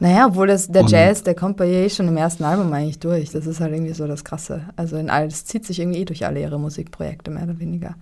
Naja, 0.00 0.26
obwohl 0.26 0.48
das, 0.48 0.66
der 0.68 0.82
Und- 0.82 0.90
Jazz, 0.90 1.22
der 1.22 1.34
kommt 1.34 1.56
bei 1.56 1.66
ihr 1.70 1.84
eh 1.84 1.90
schon 1.90 2.08
im 2.08 2.16
ersten 2.16 2.44
Album 2.44 2.72
eigentlich 2.72 2.98
durch. 2.98 3.30
Das 3.30 3.46
ist 3.46 3.60
halt 3.60 3.72
irgendwie 3.72 3.92
so 3.94 4.06
das 4.06 4.24
Krasse. 4.24 4.62
Also 4.76 4.96
in 4.96 5.10
all, 5.10 5.28
das 5.28 5.44
zieht 5.44 5.64
sich 5.64 5.78
irgendwie 5.78 6.00
eh 6.00 6.04
durch 6.04 6.26
alle 6.26 6.40
ihre 6.40 6.58
Musikprojekte, 6.58 7.30
mehr 7.30 7.44
oder 7.44 7.58
weniger. 7.60 7.94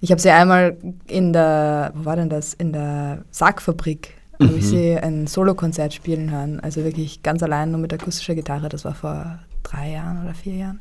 Ich 0.00 0.10
habe 0.10 0.20
sie 0.20 0.30
einmal 0.30 0.76
in 1.06 1.32
der, 1.32 1.92
wo 1.94 2.04
war 2.06 2.16
denn 2.16 2.28
das? 2.30 2.54
In 2.54 2.72
der 2.72 3.18
Sargfabrik 3.30 4.14
habe 4.40 4.54
ich 4.54 4.64
Mhm. 4.64 4.68
sie 4.68 4.96
ein 4.96 5.26
Solokonzert 5.26 5.92
spielen 5.94 6.30
hören. 6.30 6.58
Also 6.60 6.82
wirklich 6.84 7.22
ganz 7.22 7.42
allein 7.42 7.70
nur 7.70 7.80
mit 7.80 7.92
akustischer 7.92 8.34
Gitarre. 8.34 8.68
Das 8.68 8.84
war 8.84 8.94
vor 8.94 9.38
drei 9.62 9.90
Jahren 9.92 10.24
oder 10.24 10.34
vier 10.34 10.54
Jahren. 10.56 10.80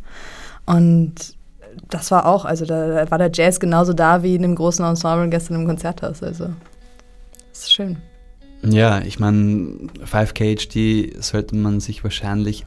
Und 0.65 1.35
das 1.89 2.09
war 2.11 2.25
auch, 2.25 2.45
also 2.45 2.65
da 2.65 3.09
war 3.11 3.17
der 3.17 3.29
Jazz 3.33 3.59
genauso 3.59 3.93
da 3.93 4.23
wie 4.23 4.35
in 4.35 4.41
dem 4.41 4.55
großen 4.55 4.83
Ensemble 4.85 5.29
gestern 5.29 5.55
im 5.55 5.67
Konzerthaus. 5.67 6.23
Also, 6.23 6.45
das 7.51 7.59
ist 7.63 7.73
schön. 7.73 7.97
Ja, 8.63 8.99
ich 9.01 9.19
meine, 9.19 9.89
5KHD 10.05 11.19
sollte 11.21 11.55
man 11.55 11.79
sich 11.79 12.03
wahrscheinlich, 12.03 12.65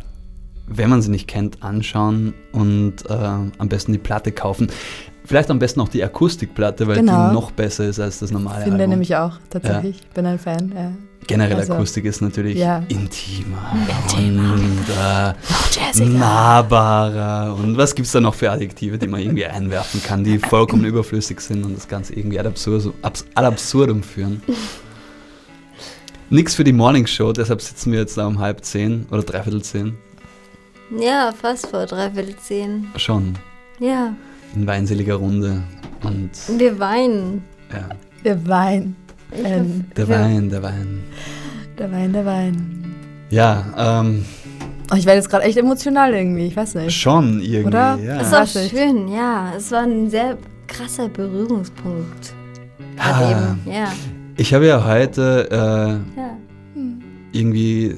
wenn 0.66 0.90
man 0.90 1.02
sie 1.02 1.10
nicht 1.10 1.28
kennt, 1.28 1.62
anschauen 1.62 2.34
und 2.52 3.08
äh, 3.08 3.14
am 3.14 3.68
besten 3.68 3.92
die 3.92 3.98
Platte 3.98 4.32
kaufen. 4.32 4.68
Vielleicht 5.26 5.50
am 5.50 5.58
besten 5.58 5.80
auch 5.80 5.88
die 5.88 6.02
Akustikplatte, 6.04 6.86
weil 6.86 6.96
Genau. 6.96 7.28
die 7.28 7.34
noch 7.34 7.50
besser 7.52 7.84
ist 7.86 7.98
als 8.00 8.18
das 8.18 8.30
normale 8.30 8.64
Finde 8.64 8.78
Album. 8.80 8.90
nämlich 8.90 9.16
auch, 9.16 9.38
tatsächlich. 9.50 9.96
Ich 10.00 10.08
bin 10.08 10.26
ein 10.26 10.38
Fan. 10.38 10.72
Ja. 10.74 10.92
Generell 11.26 11.56
also- 11.56 11.72
Akustik 11.74 12.04
ist 12.04 12.20
natürlich 12.20 12.58
Ja. 12.58 12.82
intimer, 12.88 13.72
Intimer. 14.18 14.52
und 14.52 16.04
äh, 16.04 16.04
nahbarer 16.18 17.54
und 17.54 17.76
was 17.78 17.94
gibt 17.94 18.06
es 18.06 18.12
da 18.12 18.20
noch 18.20 18.34
für 18.34 18.50
Adjektive, 18.50 18.98
die 18.98 19.06
man 19.06 19.20
irgendwie 19.22 19.46
einwerfen 19.46 20.02
kann, 20.02 20.24
die 20.24 20.38
vollkommen 20.38 20.84
überflüssig 20.84 21.40
sind 21.40 21.64
und 21.64 21.76
das 21.76 21.88
Ganze 21.88 22.14
irgendwie 22.14 22.38
ad, 22.38 22.46
absurdum, 22.48 22.92
abs, 23.02 23.24
ad 23.34 23.46
absurdum 23.46 24.02
führen. 24.02 24.42
Nix 26.34 26.56
für 26.56 26.64
die 26.64 26.72
Morning 26.72 27.06
Show, 27.06 27.32
deshalb 27.32 27.60
sitzen 27.62 27.92
wir 27.92 28.00
jetzt 28.00 28.18
da 28.18 28.26
um 28.26 28.40
halb 28.40 28.64
zehn 28.64 29.06
oder 29.12 29.22
dreiviertel 29.22 29.62
zehn. 29.62 29.96
Ja, 30.98 31.32
fast 31.32 31.68
vor 31.68 31.86
dreiviertel 31.86 32.34
zehn. 32.36 32.88
Schon 32.96 33.34
Ja, 33.78 34.14
in 34.56 34.66
weinseliger 34.66 35.14
Runde. 35.14 35.62
Und 36.02 36.30
wir 36.58 36.76
weinen. 36.80 37.44
ja, 37.72 37.88
Der 38.24 38.46
Wein. 38.48 38.96
Ähm, 39.32 39.84
der 39.96 40.06
Ja. 40.06 40.20
Wein, 40.20 40.50
der 40.50 40.62
Wein. 40.64 41.04
der 41.78 41.92
Wein, 41.92 42.12
der 42.12 42.26
Wein. 42.26 42.94
Ja, 43.30 44.00
ähm, 44.00 44.24
Oh, 44.92 44.96
ich 44.96 45.06
werde 45.06 45.18
jetzt 45.18 45.30
gerade 45.30 45.44
echt 45.44 45.56
emotional 45.56 46.12
irgendwie, 46.12 46.46
ich 46.46 46.56
weiß 46.56 46.74
nicht. 46.74 46.94
schon 47.00 47.40
irgendwie. 47.40 47.68
Oder? 47.68 47.96
Ja. 48.04 48.20
Es 48.20 48.30
war 48.32 48.46
schön, 48.46 49.08
ja. 49.08 49.52
Es 49.56 49.70
war 49.72 49.82
ein 49.84 50.10
sehr 50.10 50.36
krasser 50.66 51.08
Berührungspunkt. 51.08 52.34
Ah. 52.98 53.30
eben, 53.30 53.60
ja. 53.72 53.90
Ich 54.36 54.52
habe 54.52 54.66
ja 54.66 54.84
heute 54.84 55.48
äh, 55.50 55.56
ja. 56.18 56.36
irgendwie 57.32 57.94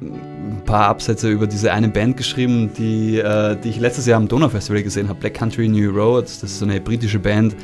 ein 0.00 0.62
paar 0.64 0.88
Absätze 0.88 1.28
über 1.30 1.46
diese 1.46 1.72
eine 1.72 1.88
Band 1.88 2.16
geschrieben, 2.16 2.70
die, 2.76 3.18
äh, 3.18 3.54
die 3.62 3.68
ich 3.68 3.78
letztes 3.78 4.06
Jahr 4.06 4.16
am 4.16 4.28
Donaufestival 4.28 4.82
gesehen 4.82 5.10
habe, 5.10 5.20
Black 5.20 5.34
Country 5.34 5.68
New 5.68 5.90
Roads. 5.90 6.40
Das 6.40 6.52
ist 6.52 6.60
so 6.60 6.64
eine 6.64 6.80
britische 6.80 7.18
Band. 7.18 7.54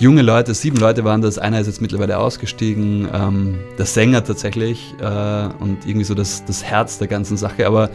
Junge 0.00 0.22
Leute, 0.22 0.54
sieben 0.54 0.78
Leute 0.78 1.04
waren 1.04 1.20
das. 1.20 1.38
Einer 1.38 1.60
ist 1.60 1.66
jetzt 1.66 1.82
mittlerweile 1.82 2.18
ausgestiegen. 2.18 3.08
Ähm, 3.12 3.58
der 3.76 3.84
Sänger 3.84 4.24
tatsächlich 4.24 4.94
äh, 5.00 5.48
und 5.60 5.84
irgendwie 5.84 6.04
so 6.04 6.14
das, 6.14 6.46
das 6.46 6.64
Herz 6.64 6.98
der 6.98 7.08
ganzen 7.08 7.36
Sache. 7.36 7.66
Aber 7.66 7.90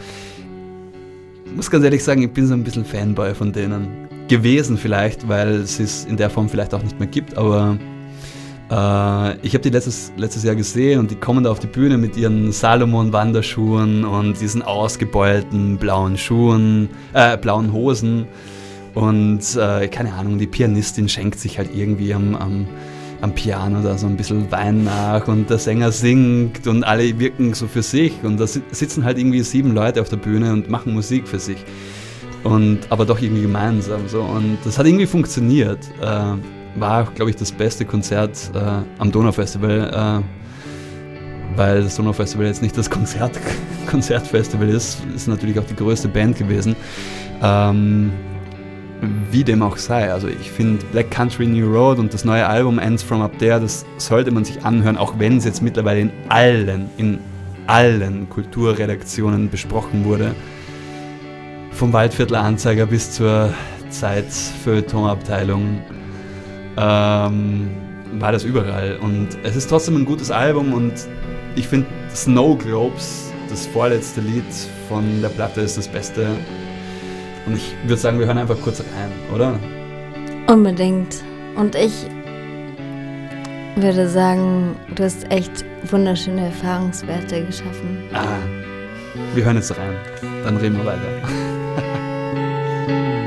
ich 1.44 1.56
muss 1.56 1.68
ganz 1.68 1.84
ehrlich 1.84 2.04
sagen, 2.04 2.22
ich 2.22 2.30
bin 2.30 2.46
so 2.46 2.54
ein 2.54 2.62
bisschen 2.62 2.84
Fanboy 2.84 3.34
von 3.34 3.52
denen. 3.52 3.88
Gewesen 4.28 4.78
vielleicht, 4.78 5.28
weil 5.28 5.54
es 5.56 5.80
es 5.80 6.04
in 6.04 6.16
der 6.16 6.30
Form 6.30 6.48
vielleicht 6.48 6.72
auch 6.72 6.84
nicht 6.84 7.00
mehr 7.00 7.08
gibt, 7.08 7.36
aber 7.36 7.76
ich 8.70 9.54
habe 9.54 9.60
die 9.60 9.70
letztes, 9.70 10.12
letztes 10.16 10.44
Jahr 10.44 10.54
gesehen 10.54 11.00
und 11.00 11.10
die 11.10 11.16
kommen 11.16 11.42
da 11.42 11.50
auf 11.50 11.58
die 11.58 11.66
Bühne 11.66 11.98
mit 11.98 12.16
ihren 12.16 12.52
Salomon-Wanderschuhen 12.52 14.04
und 14.04 14.40
diesen 14.40 14.62
ausgebeulten 14.62 15.76
blauen 15.76 16.16
Schuhen, 16.16 16.88
äh, 17.12 17.36
blauen 17.36 17.72
Hosen. 17.72 18.26
Und 18.94 19.40
äh, 19.56 19.88
keine 19.88 20.12
Ahnung, 20.14 20.38
die 20.38 20.46
Pianistin 20.46 21.08
schenkt 21.08 21.40
sich 21.40 21.58
halt 21.58 21.74
irgendwie 21.74 22.14
am, 22.14 22.36
am, 22.36 22.68
am 23.20 23.34
Piano 23.34 23.82
da 23.82 23.98
so 23.98 24.06
ein 24.06 24.16
bisschen 24.16 24.52
Wein 24.52 24.84
nach 24.84 25.26
und 25.26 25.50
der 25.50 25.58
Sänger 25.58 25.90
singt 25.90 26.68
und 26.68 26.84
alle 26.84 27.18
wirken 27.18 27.54
so 27.54 27.66
für 27.66 27.82
sich. 27.82 28.12
Und 28.22 28.38
da 28.38 28.46
si- 28.46 28.62
sitzen 28.70 29.04
halt 29.04 29.18
irgendwie 29.18 29.40
sieben 29.42 29.74
Leute 29.74 30.00
auf 30.00 30.08
der 30.10 30.16
Bühne 30.16 30.52
und 30.52 30.70
machen 30.70 30.94
Musik 30.94 31.26
für 31.26 31.40
sich. 31.40 31.64
Und 32.44 32.78
aber 32.88 33.04
doch 33.04 33.20
irgendwie 33.20 33.42
gemeinsam 33.42 34.06
so. 34.06 34.22
Und 34.22 34.58
das 34.64 34.78
hat 34.78 34.86
irgendwie 34.86 35.06
funktioniert. 35.06 35.80
Äh, 36.00 36.34
war, 36.76 37.04
glaube 37.14 37.30
ich, 37.30 37.36
das 37.36 37.52
beste 37.52 37.84
Konzert 37.84 38.50
äh, 38.54 38.58
am 38.98 39.12
Donaufestival, 39.12 40.22
äh, 40.22 41.56
weil 41.56 41.82
das 41.82 41.96
Donaufestival 41.96 42.46
jetzt 42.46 42.62
nicht 42.62 42.76
das 42.76 42.88
Konzert, 42.88 43.38
Konzertfestival 43.90 44.68
ist, 44.68 44.98
ist 45.14 45.28
natürlich 45.28 45.58
auch 45.58 45.66
die 45.66 45.76
größte 45.76 46.08
Band 46.08 46.38
gewesen. 46.38 46.76
Ähm, 47.42 48.12
wie 49.30 49.44
dem 49.44 49.62
auch 49.62 49.76
sei. 49.78 50.12
Also 50.12 50.28
ich 50.28 50.50
finde 50.50 50.84
Black 50.92 51.10
Country 51.10 51.46
New 51.46 51.72
Road 51.72 51.98
und 51.98 52.12
das 52.12 52.24
neue 52.24 52.46
Album 52.46 52.78
Ends 52.78 53.02
From 53.02 53.22
Up 53.22 53.38
There, 53.38 53.60
das 53.60 53.84
sollte 53.96 54.30
man 54.30 54.44
sich 54.44 54.64
anhören, 54.64 54.96
auch 54.98 55.18
wenn 55.18 55.38
es 55.38 55.44
jetzt 55.44 55.62
mittlerweile 55.62 56.00
in 56.00 56.10
allen, 56.28 56.90
in 56.98 57.18
allen 57.66 58.28
Kulturredaktionen 58.28 59.48
besprochen 59.50 60.04
wurde. 60.04 60.34
Vom 61.72 61.92
Waldviertler 61.92 62.42
Anzeiger 62.42 62.86
bis 62.86 63.12
zur 63.12 63.54
Zeit-Feuilleton-Abteilung 63.90 65.80
ähm, 66.80 67.68
war 68.18 68.32
das 68.32 68.44
überall. 68.44 68.98
Und 69.00 69.28
es 69.42 69.56
ist 69.56 69.68
trotzdem 69.68 69.96
ein 69.96 70.04
gutes 70.04 70.30
Album 70.30 70.72
und 70.72 70.92
ich 71.56 71.68
finde 71.68 71.86
Snow 72.14 72.56
Globes, 72.58 73.32
das 73.48 73.66
vorletzte 73.66 74.20
Lied 74.20 74.44
von 74.88 75.20
der 75.20 75.28
Platte, 75.28 75.60
ist 75.60 75.76
das 75.76 75.88
Beste. 75.88 76.28
Und 77.46 77.56
ich 77.56 77.74
würde 77.84 78.00
sagen, 78.00 78.18
wir 78.18 78.26
hören 78.26 78.38
einfach 78.38 78.60
kurz 78.60 78.80
rein, 78.80 79.12
oder? 79.34 79.58
Unbedingt. 80.46 81.22
Und 81.56 81.74
ich 81.74 81.92
würde 83.76 84.08
sagen, 84.08 84.76
du 84.94 85.04
hast 85.04 85.30
echt 85.30 85.64
wunderschöne 85.90 86.46
Erfahrungswerte 86.46 87.44
geschaffen. 87.44 88.04
Ah, 88.12 88.24
wir 89.34 89.44
hören 89.44 89.56
jetzt 89.56 89.76
rein. 89.76 89.94
Dann 90.44 90.56
reden 90.56 90.76
wir 90.78 90.86
weiter. 90.86 91.00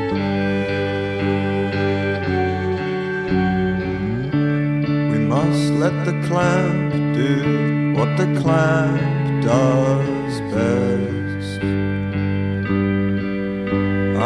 let 5.94 6.06
the 6.06 6.28
clamp 6.28 6.92
do 7.14 7.94
what 7.96 8.18
the 8.18 8.26
clamp 8.42 9.44
does 9.44 10.42
best. 10.52 11.64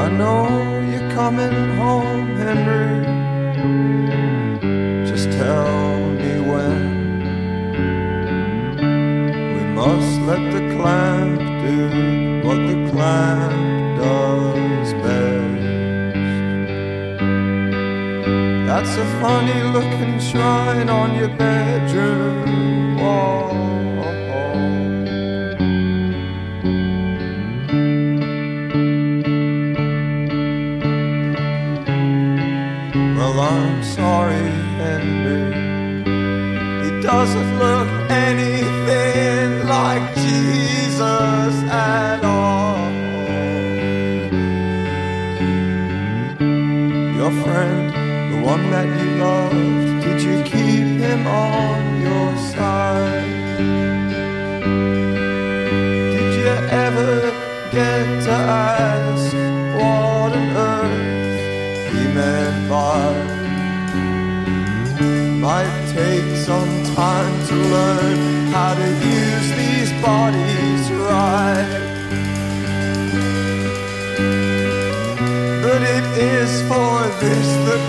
I 0.04 0.10
know 0.20 0.48
you're 0.90 1.12
coming 1.12 1.56
home, 1.78 2.28
Henry. 2.38 3.04
Just 5.10 5.30
tell 5.32 6.10
me 6.20 6.34
when. 6.50 6.86
We 9.56 9.64
must 9.80 10.22
let 10.22 10.44
the 10.56 10.64
clamp 10.76 11.40
do 11.68 12.48
what 12.48 12.60
the 12.72 12.78
clamp 12.92 14.00
does 14.00 14.94
best. 15.06 15.68
That's 18.68 18.94
a 18.98 19.06
funny 19.22 19.60
looking 19.76 20.07
shrine 20.20 20.90
on 20.90 21.16
your 21.16 21.30
bedroom 21.30 22.98
wall. 22.98 23.54
Well, 33.16 33.40
I'm 33.40 33.84
sorry, 33.84 34.50
Henry. 34.80 35.54
He 36.84 37.02
doesn't 37.02 37.60
look 37.60 37.87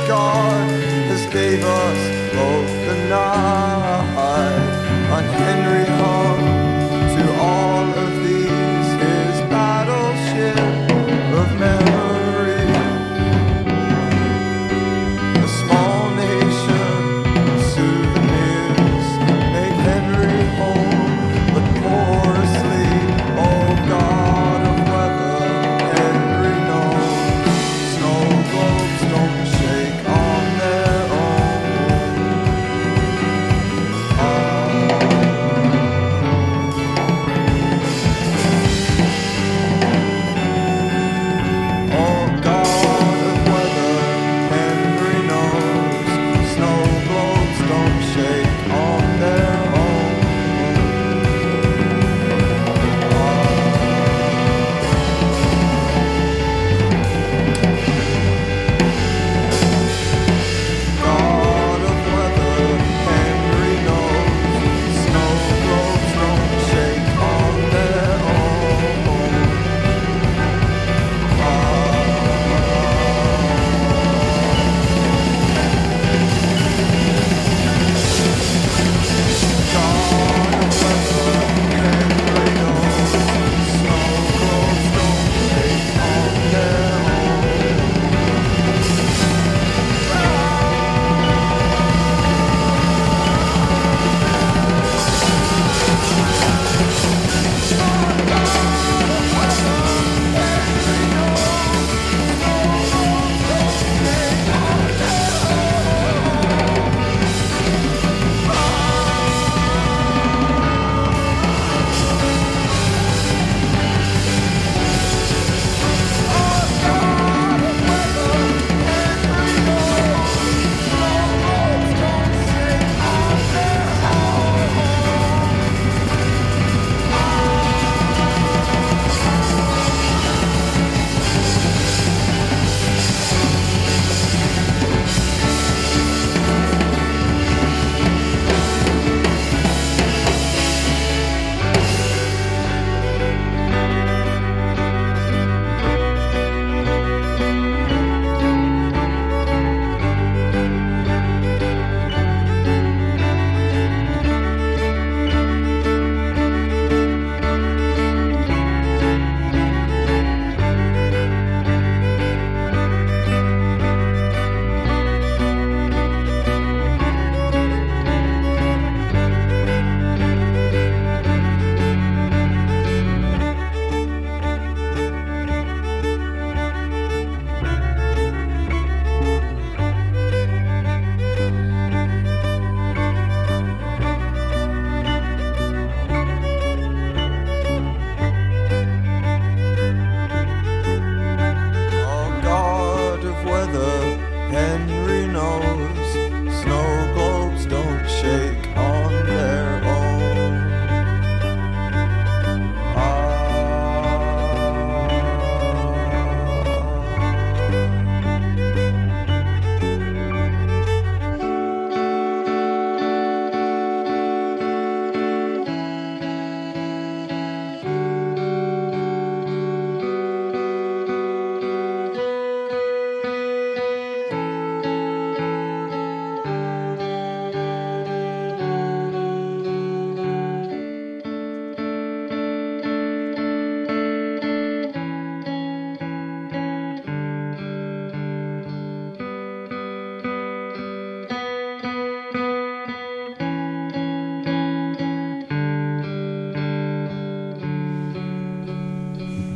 God 0.08 0.70
has 1.10 1.26
gave 1.26 1.62
us 1.62 2.07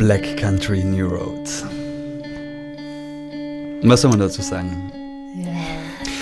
Black 0.02 0.36
Country 0.36 0.82
New 0.82 1.06
Road. 1.06 1.48
Was 3.84 4.00
soll 4.00 4.10
man 4.10 4.18
dazu 4.18 4.42
sagen? 4.42 4.90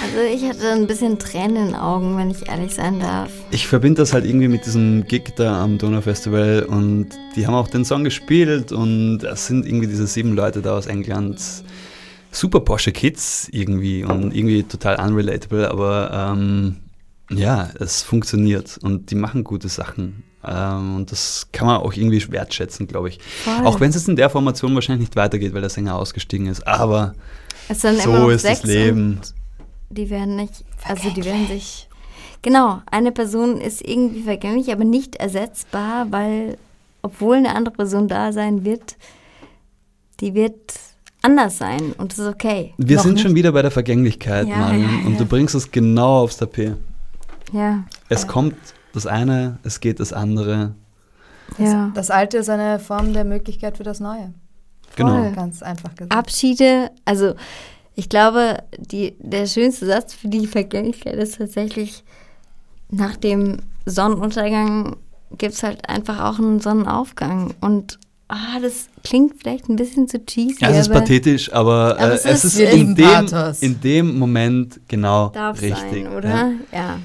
Also 0.03 0.19
ich 0.35 0.45
hatte 0.47 0.73
ein 0.73 0.87
bisschen 0.87 1.19
Tränen 1.19 1.57
in 1.57 1.67
den 1.69 1.75
Augen, 1.75 2.15
wenn 2.19 2.31
ich 2.31 2.47
ehrlich 2.47 2.75
sein 2.75 3.01
darf. 3.01 3.31
Ich 3.51 3.67
verbinde 3.67 4.03
das 4.03 4.13
halt 4.13 4.27
irgendwie 4.27 4.49
mit 4.49 4.67
diesem 4.67 5.07
Gig 5.07 5.33
da 5.35 5.65
am 5.65 5.79
Donau 5.79 6.03
Festival 6.03 6.67
und 6.69 7.09
die 7.35 7.47
haben 7.47 7.55
auch 7.55 7.69
den 7.69 7.87
Song 7.87 8.05
gespielt 8.05 8.71
und 8.71 9.25
es 9.25 9.47
sind 9.47 9.65
irgendwie 9.65 9.87
diese 9.87 10.07
sieben 10.07 10.35
Leute 10.35 10.61
da 10.61 10.77
aus 10.77 10.87
England. 10.87 11.41
Super 12.33 12.61
Porsche 12.61 12.93
Kids 12.93 13.49
irgendwie 13.51 14.05
und 14.05 14.37
irgendwie 14.37 14.63
total 14.63 15.01
unrelatable, 15.01 15.71
aber 15.71 16.35
ähm, 16.35 16.77
ja, 17.31 17.71
es 17.81 18.03
funktioniert 18.03 18.77
und 18.83 19.11
die 19.11 19.15
machen 19.15 19.43
gute 19.43 19.71
Sachen. 19.71 20.30
Ähm, 20.47 20.97
und 20.97 21.13
das 21.13 21.49
kann 21.53 21.67
man 21.67 21.81
auch 21.83 21.93
irgendwie 21.93 22.31
wertschätzen, 22.33 22.87
glaube 22.87 23.11
ich. 23.11 23.19
Voll. 23.45 23.67
Auch 23.67 23.81
wenn 23.81 23.91
es 23.91 23.97
jetzt 23.97 24.09
in 24.09 24.17
der 24.17 24.31
Formation 24.31 24.75
wahrscheinlich 24.75 25.09
nicht 25.09 25.17
weitergeht, 25.17 25.53
weil 25.53 25.61
der 25.61 25.71
Sänger 25.71 25.97
ausgestiegen 25.97 26.47
ist. 26.47 26.67
Aber 26.67 27.13
Es 27.69 27.83
sind 27.83 28.01
so 28.01 28.31
ist 28.31 28.45
das 28.45 28.63
Leben. 28.65 29.17
und 29.19 29.35
die 29.91 30.09
werden 30.09 30.37
nicht, 30.37 30.65
also 30.85 31.11
die 31.11 31.25
werden 31.25 31.47
sich, 31.49 31.89
genau, 32.43 32.81
eine 32.91 33.13
Person 33.13 33.61
ist 33.61 33.87
irgendwie 33.87 34.23
vergänglich, 34.23 34.73
aber 34.73 34.85
nicht 34.85 35.17
ersetzbar, 35.17 36.07
weil, 36.11 36.57
obwohl 37.03 37.37
eine 37.37 37.55
andere 37.55 37.75
Person 37.75 38.09
da 38.09 38.33
sein 38.33 38.65
wird, 38.65 38.97
die 40.21 40.35
wird 40.35 40.55
anders 41.23 41.59
sein 41.59 41.93
und 41.99 42.13
das 42.13 42.19
ist 42.19 42.27
okay. 42.29 42.73
Wir 42.79 42.97
Noch 42.97 43.03
sind 43.03 43.15
nicht. 43.15 43.23
schon 43.23 43.35
wieder 43.35 43.53
bei 43.53 43.63
der 43.63 43.71
Vergänglichkeit, 43.71 44.47
Ja, 44.49 44.57
Marion, 44.57 45.01
ja, 45.01 45.07
und 45.07 45.13
ja. 45.15 45.19
du 45.19 45.27
bringst 45.27 45.55
es 45.55 45.71
genau 45.71 46.21
aufs 46.23 46.37
Tapet. 46.39 46.77
Ja, 47.53 47.85
Es 48.09 48.27
kommt 48.27 48.55
das 48.93 49.07
eine, 49.07 49.59
es 49.63 49.81
geht 49.81 50.01
das 50.01 50.13
andere. 50.13 50.75
ja. 51.59 51.91
Das 51.95 52.11
Alte 52.11 52.39
ist 52.39 52.49
eine 52.51 52.79
Form 52.79 53.13
der 53.13 53.25
Möglichkeit 53.25 53.77
für 53.77 53.83
das 53.85 54.01
Neue. 54.01 54.33
Genau. 54.97 55.23
Voll. 55.23 55.33
Ganz 55.33 55.63
einfach 55.63 55.95
gesagt. 55.95 56.13
Abschiede, 56.13 56.91
also 57.05 57.35
ich 57.95 58.09
glaube, 58.09 58.59
die, 58.79 59.15
der 59.19 59.47
schönste 59.47 59.87
Satz 59.87 60.15
für 60.15 60.29
die 60.29 60.47
Vergänglichkeit 60.47 61.15
ist 61.17 61.39
tatsächlich, 61.39 62.03
nach 62.91 63.17
dem 63.17 63.59
Sonnenuntergang 63.87 64.97
gibt 65.39 65.55
es 65.55 65.63
halt 65.63 65.89
einfach 65.89 66.21
auch 66.21 66.39
einen 66.39 66.61
Sonnenaufgang. 66.61 67.55
Und 67.61 67.99
ah, 68.29 68.59
das 68.61 68.89
klingt 69.05 69.35
vielleicht 69.39 69.69
ein 69.69 69.77
bisschen 69.77 70.09
zu 70.09 70.25
cheesy, 70.25 70.57
Ja, 70.61 70.71
es 70.71 70.79
ist 70.79 70.91
aber 70.91 71.01
pathetisch, 71.01 71.53
aber, 71.53 71.97
Aber 71.99 72.11
äh, 72.13 72.15
es 72.15 72.25
es 72.25 72.45
ist- 72.45 72.59
ist 72.59 72.73
in 72.75 72.95
dem, 72.97 73.27
in 73.61 73.81
dem 73.81 74.19
Moment 74.19 74.81
genau 74.89 75.29
darf 75.29 75.61
richtig. 75.61 76.05
sein, 76.05 76.09
oder? 76.13 76.29
Ja. 76.29 76.51
Ja. 76.73 76.99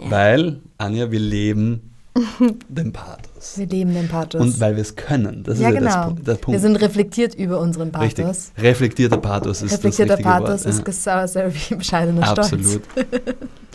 Ja. 0.00 0.10
Weil, 0.10 0.60
Anja, 0.78 1.10
wir 1.10 1.20
leben 1.20 1.92
den 2.68 2.92
Pathos. 3.40 3.58
wir 3.58 3.66
leben 3.66 3.94
den 3.94 4.08
Pathos. 4.08 4.40
Und 4.40 4.60
weil 4.60 4.76
wir 4.76 4.82
es 4.82 4.96
können. 4.96 5.42
Das 5.44 5.58
ja, 5.58 5.68
ist 5.68 5.74
ja 5.74 5.80
genau. 5.80 6.10
das, 6.12 6.24
der 6.24 6.34
Punkt. 6.34 6.52
Wir 6.52 6.60
sind 6.60 6.76
reflektiert 6.76 7.34
über 7.34 7.60
unseren 7.60 7.90
Pathos. 7.90 8.18
Richtig. 8.18 8.64
Reflektierter 8.64 9.16
Pathos 9.16 9.62
ist 9.62 9.72
Reflektierter 9.72 10.16
das 10.16 10.22
Pathos 10.24 10.64
Wort. 10.64 10.74
ist 10.74 10.84
gesauer 10.84 11.28
sehr 11.28 11.52
wie 11.54 11.74
bescheidener 11.74 12.20
ja. 12.20 12.32
Stolz. 12.32 12.52
Absolut. 12.52 12.82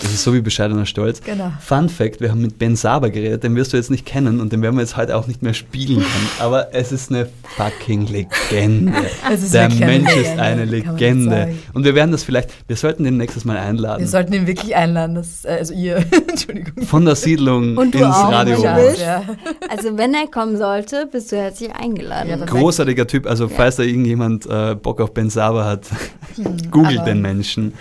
Das 0.01 0.11
ist 0.11 0.23
so 0.23 0.33
wie 0.33 0.41
bescheidener 0.41 0.85
Stolz. 0.85 1.21
Genau. 1.21 1.53
Fun 1.61 1.87
Fact, 1.87 2.19
wir 2.19 2.29
haben 2.29 2.41
mit 2.41 2.59
Ben 2.59 2.75
Saber 2.75 3.09
geredet, 3.09 3.43
den 3.43 3.55
wirst 3.55 3.71
du 3.71 3.77
jetzt 3.77 3.89
nicht 3.89 4.05
kennen 4.05 4.41
und 4.41 4.51
den 4.51 4.61
werden 4.61 4.75
wir 4.75 4.81
jetzt 4.81 4.97
heute 4.97 5.15
auch 5.15 5.25
nicht 5.27 5.41
mehr 5.41 5.53
spielen 5.53 5.99
können. 5.99 6.29
Aber 6.39 6.73
es 6.73 6.91
ist 6.91 7.11
eine 7.11 7.29
fucking 7.55 8.07
Legende. 8.07 8.93
Der 9.53 9.69
Mensch 9.69 10.13
ist 10.15 10.37
eine 10.37 10.65
Legende. 10.65 11.55
Und 11.73 11.85
wir 11.85 11.95
werden 11.95 12.11
das 12.11 12.23
vielleicht, 12.23 12.49
wir 12.67 12.75
sollten 12.75 13.05
den 13.05 13.17
nächstes 13.17 13.45
Mal 13.45 13.57
einladen. 13.57 14.01
Wir 14.01 14.07
sollten 14.07 14.33
ihn 14.33 14.47
wirklich 14.47 14.75
einladen. 14.75 15.15
Das, 15.15 15.45
äh, 15.45 15.57
also 15.59 15.73
ihr, 15.73 15.97
Entschuldigung. 16.27 16.85
Von 16.85 17.05
der 17.05 17.15
Siedlung 17.15 17.77
ins 17.77 17.95
auch, 18.03 18.31
Radio. 18.31 18.61
Ja, 18.61 18.93
ja. 18.93 19.23
Also 19.69 19.97
wenn 19.97 20.13
er 20.13 20.27
kommen 20.27 20.57
sollte, 20.57 21.07
bist 21.11 21.31
du 21.31 21.37
herzlich 21.37 21.73
eingeladen. 21.75 22.29
Ja, 22.29 22.35
aber- 22.35 22.45
Großartiger 22.45 23.07
Typ, 23.07 23.25
also 23.27 23.47
falls 23.47 23.75
da 23.77 23.83
irgendjemand 23.83 24.45
äh, 24.45 24.75
Bock 24.75 25.01
auf 25.01 25.13
Ben 25.13 25.29
Saber 25.29 25.65
hat, 25.65 25.87
googelt 26.71 26.99
Hm, 26.99 27.05
den 27.05 27.21
Menschen. 27.21 27.73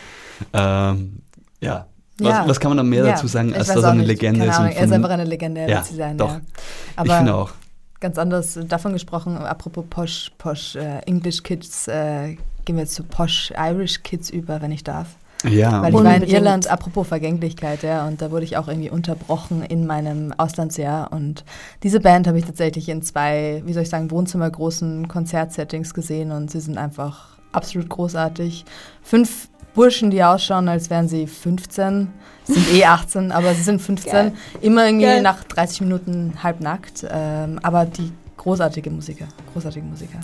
Ähm, 0.53 1.21
ja. 1.61 1.87
Was, 2.19 2.29
Ja. 2.29 2.49
was 2.49 2.61
kann 2.61 2.71
man 2.71 2.77
da 2.79 2.83
mehr 2.85 3.05
Ja, 3.05 3.11
dazu 3.13 3.27
sagen, 3.27 3.53
als 3.55 3.69
dass 3.69 3.83
er 3.83 3.91
eine 3.91 3.99
nicht. 4.01 4.07
Legende 4.09 4.41
Keine 4.41 4.51
ist? 4.51 4.57
Ahnung, 4.59 4.73
er 4.73 4.85
ist 4.85 4.93
einfach 4.93 5.11
eine 5.11 5.25
Legende, 5.25 5.61
er 5.63 5.69
Ja, 5.69 5.83
sein. 5.83 6.17
doch. 6.17 6.29
Ja. 6.31 6.41
ich 6.93 6.99
Aber 6.99 7.17
finde 7.17 7.35
auch. 7.35 7.51
ganz 8.01 8.19
anders 8.19 8.59
davon 8.69 8.93
gesprochen, 8.93 9.37
apropos 9.37 9.85
Posh, 9.91 10.31
Posh 10.39 10.77
äh, 10.77 10.99
English 11.07 11.43
Kids, 11.43 11.89
äh, 11.89 12.37
gehen 12.65 12.77
wir 12.77 12.83
jetzt 12.85 12.95
zu 12.95 13.03
Posh 13.03 13.53
Irish 13.59 14.03
Kids 14.03 14.31
über, 14.31 14.63
wenn 14.63 14.71
ich 14.73 14.85
darf. 14.85 15.09
Ja, 15.45 15.83
Weil 15.83 15.89
ich 15.89 15.95
war 15.95 16.01
in 16.03 16.07
Unbedingt. 16.15 16.33
Irland, 16.33 16.67
apropos 16.71 17.07
Vergänglichkeit, 17.07 17.83
ja, 17.83 18.07
und 18.07 18.23
da 18.23 18.31
wurde 18.31 18.45
ich 18.45 18.57
auch 18.57 18.69
irgendwie 18.69 18.91
unterbrochen 18.91 19.63
in 19.63 19.87
meinem 19.87 20.33
Auslandsjahr. 20.37 21.13
Und 21.13 21.45
diese 21.83 22.01
Band 22.01 22.27
habe 22.27 22.39
ich 22.39 22.45
tatsächlich 22.45 22.89
in 22.89 23.03
zwei, 23.03 23.63
wie 23.67 23.73
soll 23.73 23.83
ich 23.83 23.91
sagen, 23.91 24.11
Wohnzimmergroßen 24.11 25.09
Konzertsettings 25.09 25.93
gesehen 25.95 26.33
und 26.33 26.51
sie 26.51 26.61
sind 26.61 26.79
einfach 26.79 27.39
absolut 27.53 27.89
großartig. 27.89 28.65
Fünf 29.03 29.49
Burschen, 29.75 30.11
die 30.11 30.23
ausschauen, 30.23 30.69
als 30.69 30.89
wären 30.89 31.09
sie 31.09 31.27
15, 31.27 32.09
sind 32.45 32.73
eh 32.75 32.85
18, 32.87 33.33
aber 33.33 33.55
sie 33.55 33.63
sind 33.63 33.83
15. 33.83 34.13
Geil. 34.13 34.33
Immer 34.61 34.87
irgendwie 34.87 35.07
Geil. 35.07 35.23
nach 35.23 35.45
30 35.45 35.83
Minuten 35.83 36.35
halbnackt, 36.43 37.05
ähm, 37.11 37.59
aber 37.63 37.85
die 37.85 38.13
großartige 38.45 38.91
Musiker, 38.91 39.27
großartige 39.53 39.85
Musiker. 39.87 40.19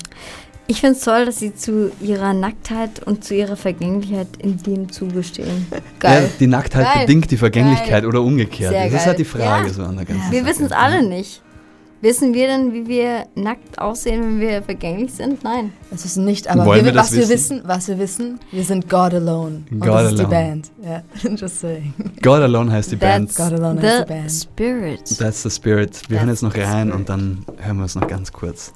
Ich 0.66 0.80
finde 0.80 0.96
es 0.96 1.02
toll, 1.04 1.24
dass 1.26 1.38
sie 1.40 1.54
zu 1.54 1.90
ihrer 2.00 2.32
Nacktheit 2.32 3.02
und 3.04 3.24
zu 3.24 3.34
ihrer 3.34 3.56
Vergänglichkeit 3.56 4.28
in 4.38 4.62
dem 4.62 4.92
Zuge 4.92 5.22
stehen. 5.24 5.66
ja, 5.72 5.78
Geil. 5.98 6.30
die 6.38 6.46
Nacktheit 6.46 6.84
Geil. 6.84 7.06
bedingt 7.06 7.30
die 7.30 7.36
Vergänglichkeit 7.38 8.02
Geil. 8.02 8.06
oder 8.06 8.22
umgekehrt. 8.22 8.72
Sehr 8.72 8.84
das 8.84 8.92
ist 8.92 8.98
geil. 8.98 9.06
halt 9.06 9.18
die 9.18 9.24
Frage 9.24 9.66
Ja. 9.68 9.72
so 9.72 9.82
an 9.82 9.96
der 9.96 10.04
ganzen 10.04 10.30
Wir 10.30 10.44
wissen 10.46 10.66
es 10.66 10.72
alle 10.72 11.02
nicht. 11.02 11.42
Wissen 12.02 12.32
wir 12.32 12.46
denn, 12.46 12.72
wie 12.72 12.86
wir 12.88 13.26
nackt 13.34 13.78
aussehen, 13.78 14.22
wenn 14.22 14.40
wir 14.40 14.62
vergänglich 14.62 15.12
sind? 15.12 15.44
Nein. 15.44 15.72
Das 15.90 16.02
wissen 16.04 16.24
nicht, 16.24 16.48
aber 16.48 16.64
wir, 16.64 16.84
wir 16.84 16.94
was 16.94 17.12
wir 17.12 17.18
wissen? 17.20 17.30
wissen, 17.30 17.62
was 17.64 17.88
wir 17.88 17.98
wissen, 17.98 18.40
wir 18.50 18.64
sind 18.64 18.88
God 18.88 19.12
Alone. 19.14 19.64
Und 19.70 19.80
God 19.80 19.88
das 19.90 20.12
ist 20.12 20.18
die 20.18 20.24
Alone. 20.24 20.28
Band. 20.28 20.70
Ja, 20.82 21.02
just 21.36 21.60
saying. 21.60 21.92
God 22.22 22.40
Alone 22.40 22.72
heißt 22.72 22.92
die 22.92 22.96
Band. 22.96 23.34
God 23.36 23.52
Alone 23.52 23.80
the 23.82 23.86
ist 23.86 24.00
die 24.00 24.12
Band. 24.12 24.32
Spirit. 24.32 25.18
That's 25.18 25.42
the 25.42 25.50
Spirit. 25.50 26.02
Wir 26.08 26.18
hören 26.20 26.28
That's 26.28 26.40
jetzt 26.40 26.54
noch 26.54 26.56
rein 26.56 26.88
spirit. 26.88 26.94
und 26.94 27.08
dann 27.10 27.44
hören 27.58 27.76
wir 27.76 27.84
es 27.84 27.94
noch 27.94 28.06
ganz 28.06 28.32
kurz. 28.32 28.72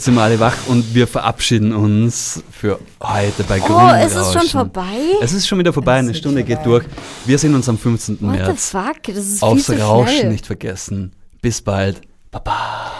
Jetzt 0.00 0.06
sind 0.06 0.14
wir 0.14 0.22
alle 0.22 0.40
wach 0.40 0.56
und 0.68 0.94
wir 0.94 1.06
verabschieden 1.06 1.74
uns 1.74 2.42
für 2.50 2.78
heute 3.02 3.44
bei 3.44 3.60
Oh, 3.60 3.66
Grundrauschen. 3.66 4.06
ist 4.06 4.14
es 4.16 4.32
schon 4.32 4.48
vorbei? 4.48 4.98
Es 5.20 5.34
ist 5.34 5.46
schon 5.46 5.58
wieder 5.58 5.74
vorbei, 5.74 5.96
Es 5.96 5.98
eine 5.98 6.10
ist 6.12 6.16
Stunde 6.18 6.42
geht 6.42 6.62
vorbei. 6.62 6.86
durch. 6.86 6.96
Wir 7.26 7.38
sehen 7.38 7.54
uns 7.54 7.68
am 7.68 7.76
15. 7.76 8.14
What 8.14 8.20
the 8.20 8.26
März. 8.38 8.70
fuck? 8.70 9.02
Das 9.08 9.16
ist 9.18 9.42
Aufs 9.42 9.66
viel 9.66 9.76
zu 9.76 9.82
Rauschen 9.82 10.16
schnell. 10.16 10.32
nicht 10.32 10.46
vergessen. 10.46 11.12
Bis 11.42 11.60
bald. 11.60 12.00
Baba. 12.30 12.90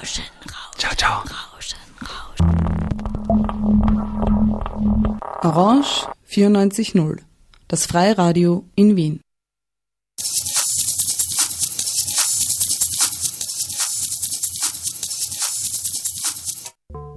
Rauschen, 0.00 0.24
Rauschen, 0.46 0.78
Ciao, 0.78 0.94
ciao. 0.96 1.20
Rauschen, 1.20 1.78
Rauschen. 2.00 2.56
Orange 5.42 6.06
94.0, 6.30 7.18
das 7.68 7.84
Freiradio 7.84 8.64
in 8.74 8.96
Wien. 8.96 9.20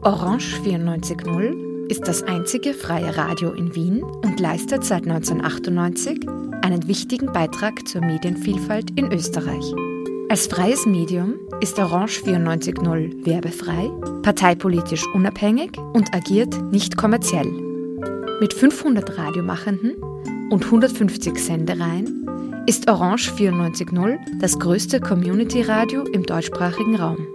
Orange 0.05 0.61
94.0 0.63 1.87
ist 1.89 2.07
das 2.07 2.21
einzige 2.21 2.75
freie 2.75 3.17
Radio 3.17 3.53
in 3.53 3.73
Wien 3.73 4.03
und 4.03 4.39
leistet 4.39 4.83
seit 4.83 5.07
1998 5.07 6.29
einen 6.61 6.87
wichtigen 6.87 7.33
Beitrag 7.33 7.87
zur 7.87 8.01
Medienvielfalt 8.01 8.91
in 8.99 9.11
Österreich. 9.11 9.73
Als 10.29 10.45
freies 10.45 10.85
Medium 10.85 11.39
ist 11.59 11.79
Orange 11.79 12.21
94.0 12.21 13.25
werbefrei, 13.25 13.89
parteipolitisch 14.21 15.07
unabhängig 15.15 15.71
und 15.93 16.13
agiert 16.13 16.55
nicht 16.71 16.97
kommerziell. 16.97 17.51
Mit 18.39 18.53
500 18.53 19.17
Radiomachenden 19.17 19.95
und 20.51 20.65
150 20.65 21.39
Sendereien 21.39 22.63
ist 22.67 22.87
Orange 22.87 23.31
94.0 23.31 24.19
das 24.39 24.59
größte 24.59 24.99
Community-Radio 24.99 26.03
im 26.03 26.21
deutschsprachigen 26.21 26.95
Raum. 26.95 27.25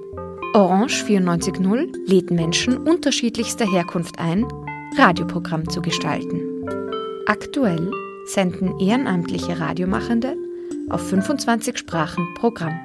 Orange 0.52 1.04
94.0 1.04 1.92
lädt 2.06 2.32
Menschen 2.32 2.78
unterschiedlichster 2.78 3.70
Herkunft 3.70 4.18
ein, 4.18 4.48
Radioprogramm 4.96 5.68
zu 5.68 5.80
gestalten. 5.80 6.40
Aktuell 7.26 7.88
senden 8.26 8.76
ehrenamtliche 8.80 9.60
Radiomachende 9.60 10.34
auf 10.88 11.08
25 11.08 11.78
Sprachen 11.78 12.26
Programm. 12.34 12.80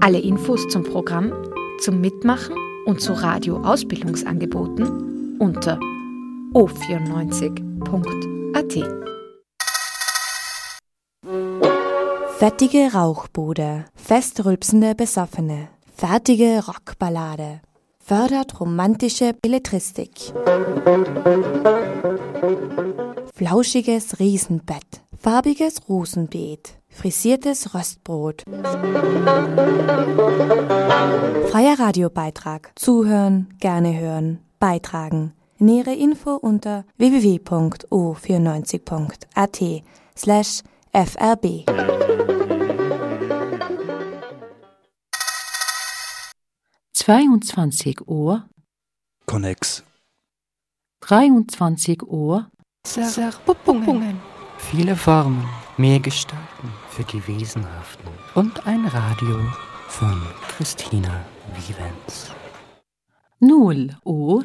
Alle 0.00 0.20
Infos 0.20 0.66
zum 0.68 0.84
Programm, 0.84 1.34
zum 1.80 2.00
Mitmachen 2.00 2.56
und 2.86 3.02
zu 3.02 3.12
Radioausbildungsangeboten 3.12 5.36
unter 5.38 5.78
o94.at. 6.54 8.78
Fettige 12.38 12.94
Rauchbude, 12.94 13.84
festrülpsende 13.94 14.94
Besoffene, 14.94 15.68
fertige 15.94 16.62
Rockballade, 16.66 17.60
fördert 17.98 18.60
romantische 18.60 19.34
Belletristik. 19.40 20.34
Flauschiges 23.34 24.18
Riesenbett, 24.18 25.00
farbiges 25.16 25.88
Rosenbeet, 25.88 26.76
frisiertes 26.88 27.74
Röstbrot. 27.74 28.42
Freier 31.50 31.78
Radiobeitrag. 31.78 32.72
Zuhören, 32.74 33.54
gerne 33.60 33.98
hören, 33.98 34.40
beitragen. 34.58 35.32
Nähere 35.58 35.94
Info 35.94 36.34
unter 36.34 36.84
www.o94.at 36.98 39.62
slash 40.16 40.62
frb. 40.92 42.33
Zweiundzwanzig 46.96 48.06
Uhr, 48.06 48.48
Connex. 49.26 49.82
23 51.00 52.04
Uhr, 52.04 52.48
Zerpuppungen. 52.84 54.20
Viele 54.58 54.94
Formen, 54.94 55.44
mehr 55.76 55.98
Gestalten 55.98 56.72
für 56.90 57.02
die 57.02 57.26
Wesenhaften 57.26 58.08
und 58.36 58.64
ein 58.68 58.86
Radio 58.86 59.40
von 59.88 60.22
Christina 60.46 61.24
Vivens. 61.56 62.30
0 63.40 63.96
Uhr, 64.04 64.44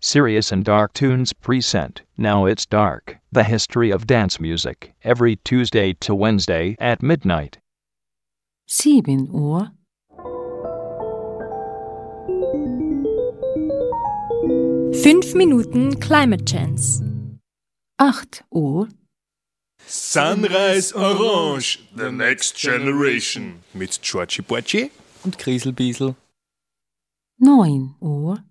Serious 0.00 0.52
and 0.52 0.68
Dark 0.68 0.92
Tunes 0.92 1.32
present 1.32 2.04
Now 2.18 2.46
It's 2.46 2.66
Dark, 2.68 3.18
the 3.32 3.42
history 3.42 3.90
of 3.90 4.06
dance 4.06 4.38
music, 4.38 4.92
every 5.02 5.36
Tuesday 5.36 5.94
to 6.00 6.14
Wednesday 6.14 6.76
at 6.78 7.02
midnight. 7.02 7.58
7 8.66 9.30
Uhr, 9.32 9.70
Fünf 15.02 15.34
Minuten 15.34 15.98
Climate 16.00 16.44
Chance. 16.44 17.02
8 17.98 18.44
Uhr, 18.50 18.88
Sunrise 19.86 20.94
Orange, 20.94 21.80
The 21.96 22.10
Next 22.10 22.56
Generation. 22.56 23.60
Mit 23.72 24.00
Georgie 24.02 24.42
Porci 24.42 24.90
Und 25.22 25.38
Grieselbiesel. 25.38 26.14
9 27.38 27.94
Uhr, 28.00 28.42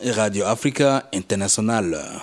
Radio 0.00 0.46
Africa 0.46 1.08
International. 1.10 2.22